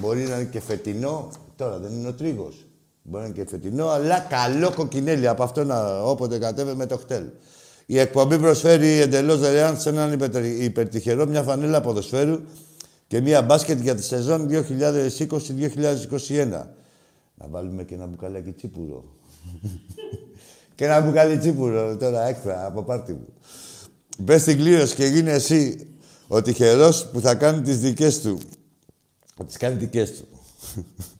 [0.00, 1.30] Μπορεί να είναι και φετινό.
[1.60, 2.66] Τώρα δεν είναι ο τρίγος.
[3.02, 5.28] Μπορεί να είναι και φετινό, αλλά καλό κοκκινέλι.
[5.28, 7.24] Από αυτό να όποτε κατέβει με το χτέλ.
[7.86, 12.40] Η εκπομπή προσφέρει εντελώς δωρεάν σε έναν υπερ- υπερτυχερό μια φανέλα ποδοσφαίρου
[13.06, 16.66] και μια μπάσκετ για τη σεζόν 2020-2021.
[17.34, 19.04] Να βάλουμε και ένα μπουκαλάκι τσίπουρο.
[20.74, 23.26] και ένα μπουκάλι τσίπουρο τώρα έξτρα από πάρτι μου.
[24.18, 25.88] Μπες στην κλήρωση και γίνει εσύ
[26.28, 28.38] ο τυχερός που θα κάνει τις δικές του.
[29.36, 30.24] Θα τις κάνει δικές του.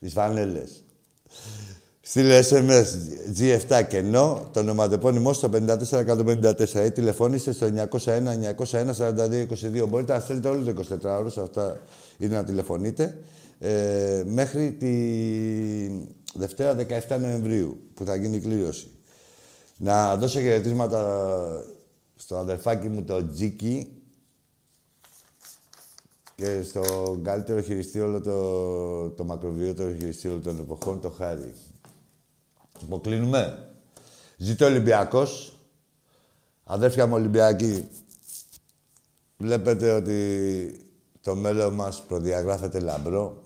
[0.00, 0.82] τις φανέλες.
[2.00, 2.84] Στείλε SMS
[3.38, 9.88] G7 κενό, το ονοματεπώνυμό στο 54154 ή τηλεφώνησε στο 901-901-4222.
[9.88, 11.80] Μπορείτε να στέλνετε όλο το 24 ώρες, αυτά
[12.18, 13.18] είναι να τηλεφωνείτε,
[13.58, 14.92] ε, μέχρι τη
[16.34, 16.76] Δευτέρα
[17.08, 18.90] 17 Νοεμβρίου, που θα γίνει η κλήρωση.
[19.76, 21.64] Να δώσω χαιρετίσματα
[22.16, 23.97] στο αδερφάκι μου, το Τζίκι,
[26.38, 26.82] και στο
[27.22, 31.54] καλύτερο χειριστή όλο το, το μακροβιότερο χειριστή όλων των εποχών, το Χάρη.
[32.82, 33.72] Αποκλίνουμε.
[34.36, 35.58] Ζήτω Ολυμπιακός.
[36.64, 37.88] Αδέρφια μου Ολυμπιακοί,
[39.36, 40.88] βλέπετε ότι
[41.20, 43.44] το μέλλον μας προδιαγράφεται λαμπρό.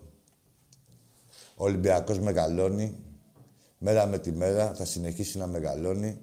[1.54, 2.96] Ο Ολυμπιακός μεγαλώνει.
[3.78, 6.20] Μέρα με τη μέρα θα συνεχίσει να μεγαλώνει.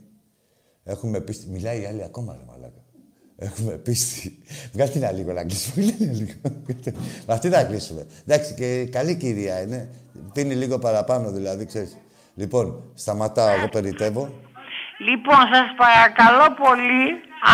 [0.84, 1.50] Έχουμε πίστη.
[1.50, 2.84] Μιλάει η άλλη ακόμα, ρε μαλάκα.
[3.40, 4.38] Έχουμε πίστη.
[4.74, 5.84] Βγάλτε την άλλη λίγο να κλείσουμε.
[5.86, 6.32] Βγάλτε λίγο.
[7.28, 8.06] Με αυτή θα κλείσουμε.
[8.28, 9.90] Εντάξει, και καλή κυρία είναι.
[10.34, 11.98] Πίνει λίγο παραπάνω, δηλαδή, ξέρεις.
[12.36, 14.24] Λοιπόν, σταματάω, εγώ περιτεύω.
[15.10, 17.04] Λοιπόν, σας παρακαλώ πολύ,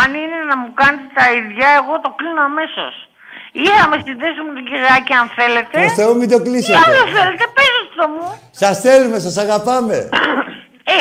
[0.01, 2.93] αν είναι να μου κάνετε τα ίδια, εγώ το κλείνω αμέσως.
[3.51, 5.77] Ή να με συνδέσουμε με τον κυριακή αν θέλετε.
[5.81, 6.77] Προς Θεού μην το Ή κλείσετε.
[6.83, 8.27] αν δεν θέλετε, πέστε το μου.
[8.61, 9.97] Σας θέλουμε, σας αγαπάμε.
[10.97, 10.99] Ε,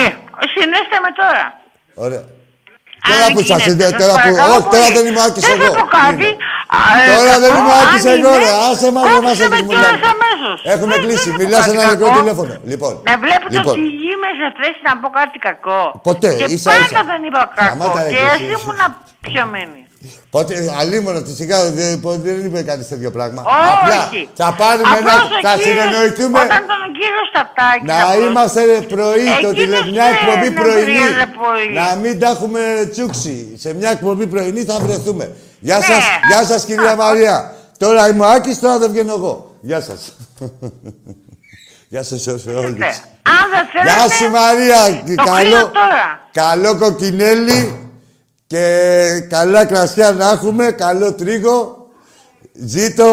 [0.55, 1.45] συνδέστε με τώρα.
[2.07, 2.25] Ωραία.
[3.11, 4.21] Τώρα που σας γίνεται, είδε, σας τώρα που...
[4.27, 4.95] παρακαλώ Όχι, τώρα πολύ.
[4.97, 5.67] δεν είμαι ο Άκης Δεν εγώ.
[5.69, 6.29] θα πω κάτι.
[6.77, 8.51] Α, ε, Τώρα δεν είμαι ο αν Άκης εγώ, είναι, ρε.
[8.69, 10.13] Άσε μας, δεν μας κόψτε με έχεις κιόλας μιλάει.
[10.15, 10.57] αμέσως.
[10.75, 11.29] Έχουμε Δεν- κλείσει.
[11.31, 12.19] δεν θα Μιλάς πω σε ένα κάτι μικρό κακό.
[12.21, 12.53] τηλέφωνο.
[12.73, 12.93] Λοιπόν.
[13.09, 13.75] Με βλέπετε Λοιπόν.
[13.79, 15.81] φυγή με σε θέση να πω κάτι κακό.
[16.09, 17.01] Ποτέ, Και ίσα πάντα ίσα.
[17.11, 17.63] δεν είπα κακό.
[17.69, 18.55] Σταμάτα, ρε, Και και εσύ εσύ.
[18.57, 18.81] ήμουν
[19.27, 19.81] πιωμένη.
[20.31, 23.43] Πότε, αλίμονο, τη σιγά δεν, δεν είπε κανείς τέτοιο πράγμα.
[23.43, 23.51] Όχι.
[23.83, 24.01] Απλά
[24.35, 27.87] θα πάρουμε ένα, Απλώς ο θα κύριος- συνεννοηθούμε Όταν τον ο κύριος Στατάκης...
[27.91, 30.83] να απλώς- είμαστε ρε, πρωί, το Εκείνος τηλε, μια δεν εκπομπή είναι πρωινή.
[30.85, 31.73] βρίζε πολύ.
[31.81, 32.61] Να μην τα έχουμε
[32.93, 33.35] τσούξει.
[33.63, 35.25] Σε μια εκπομπή πρωινή θα βρεθούμε.
[35.61, 35.85] Γεια Ναι.
[35.85, 37.37] σας, γεια σας κυρία Μαρία.
[37.79, 39.35] Τώρα είμαι ο Άκης, τώρα δεν βγαίνω εγώ.
[39.61, 40.01] Γεια σας.
[41.93, 42.85] Γεια σας σε όλους.
[43.23, 43.91] Αν δεν θέλετε...
[43.95, 44.81] Γεια σου Μαρία.
[45.17, 46.05] Το κλείνω τώρα.
[46.33, 47.89] καλό κοκκινέλι
[48.55, 51.89] και καλά κρασιά να έχουμε, καλό τρίγο.
[52.53, 53.07] Ζήτω,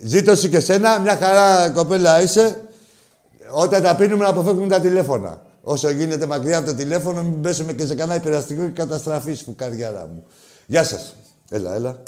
[0.00, 2.62] ζήτω σου και σένα, μια χαρά κοπέλα είσαι.
[3.50, 5.42] Όταν τα πίνουμε να αποφεύγουμε τα τηλέφωνα.
[5.62, 10.08] Όσο γίνεται μακριά από το τηλέφωνο, μην πέσουμε και σε κανένα υπεραστικό και καταστραφή φουκαριάρα
[10.12, 10.24] μου.
[10.66, 11.16] Γεια σας.
[11.50, 12.02] Έλα, έλα.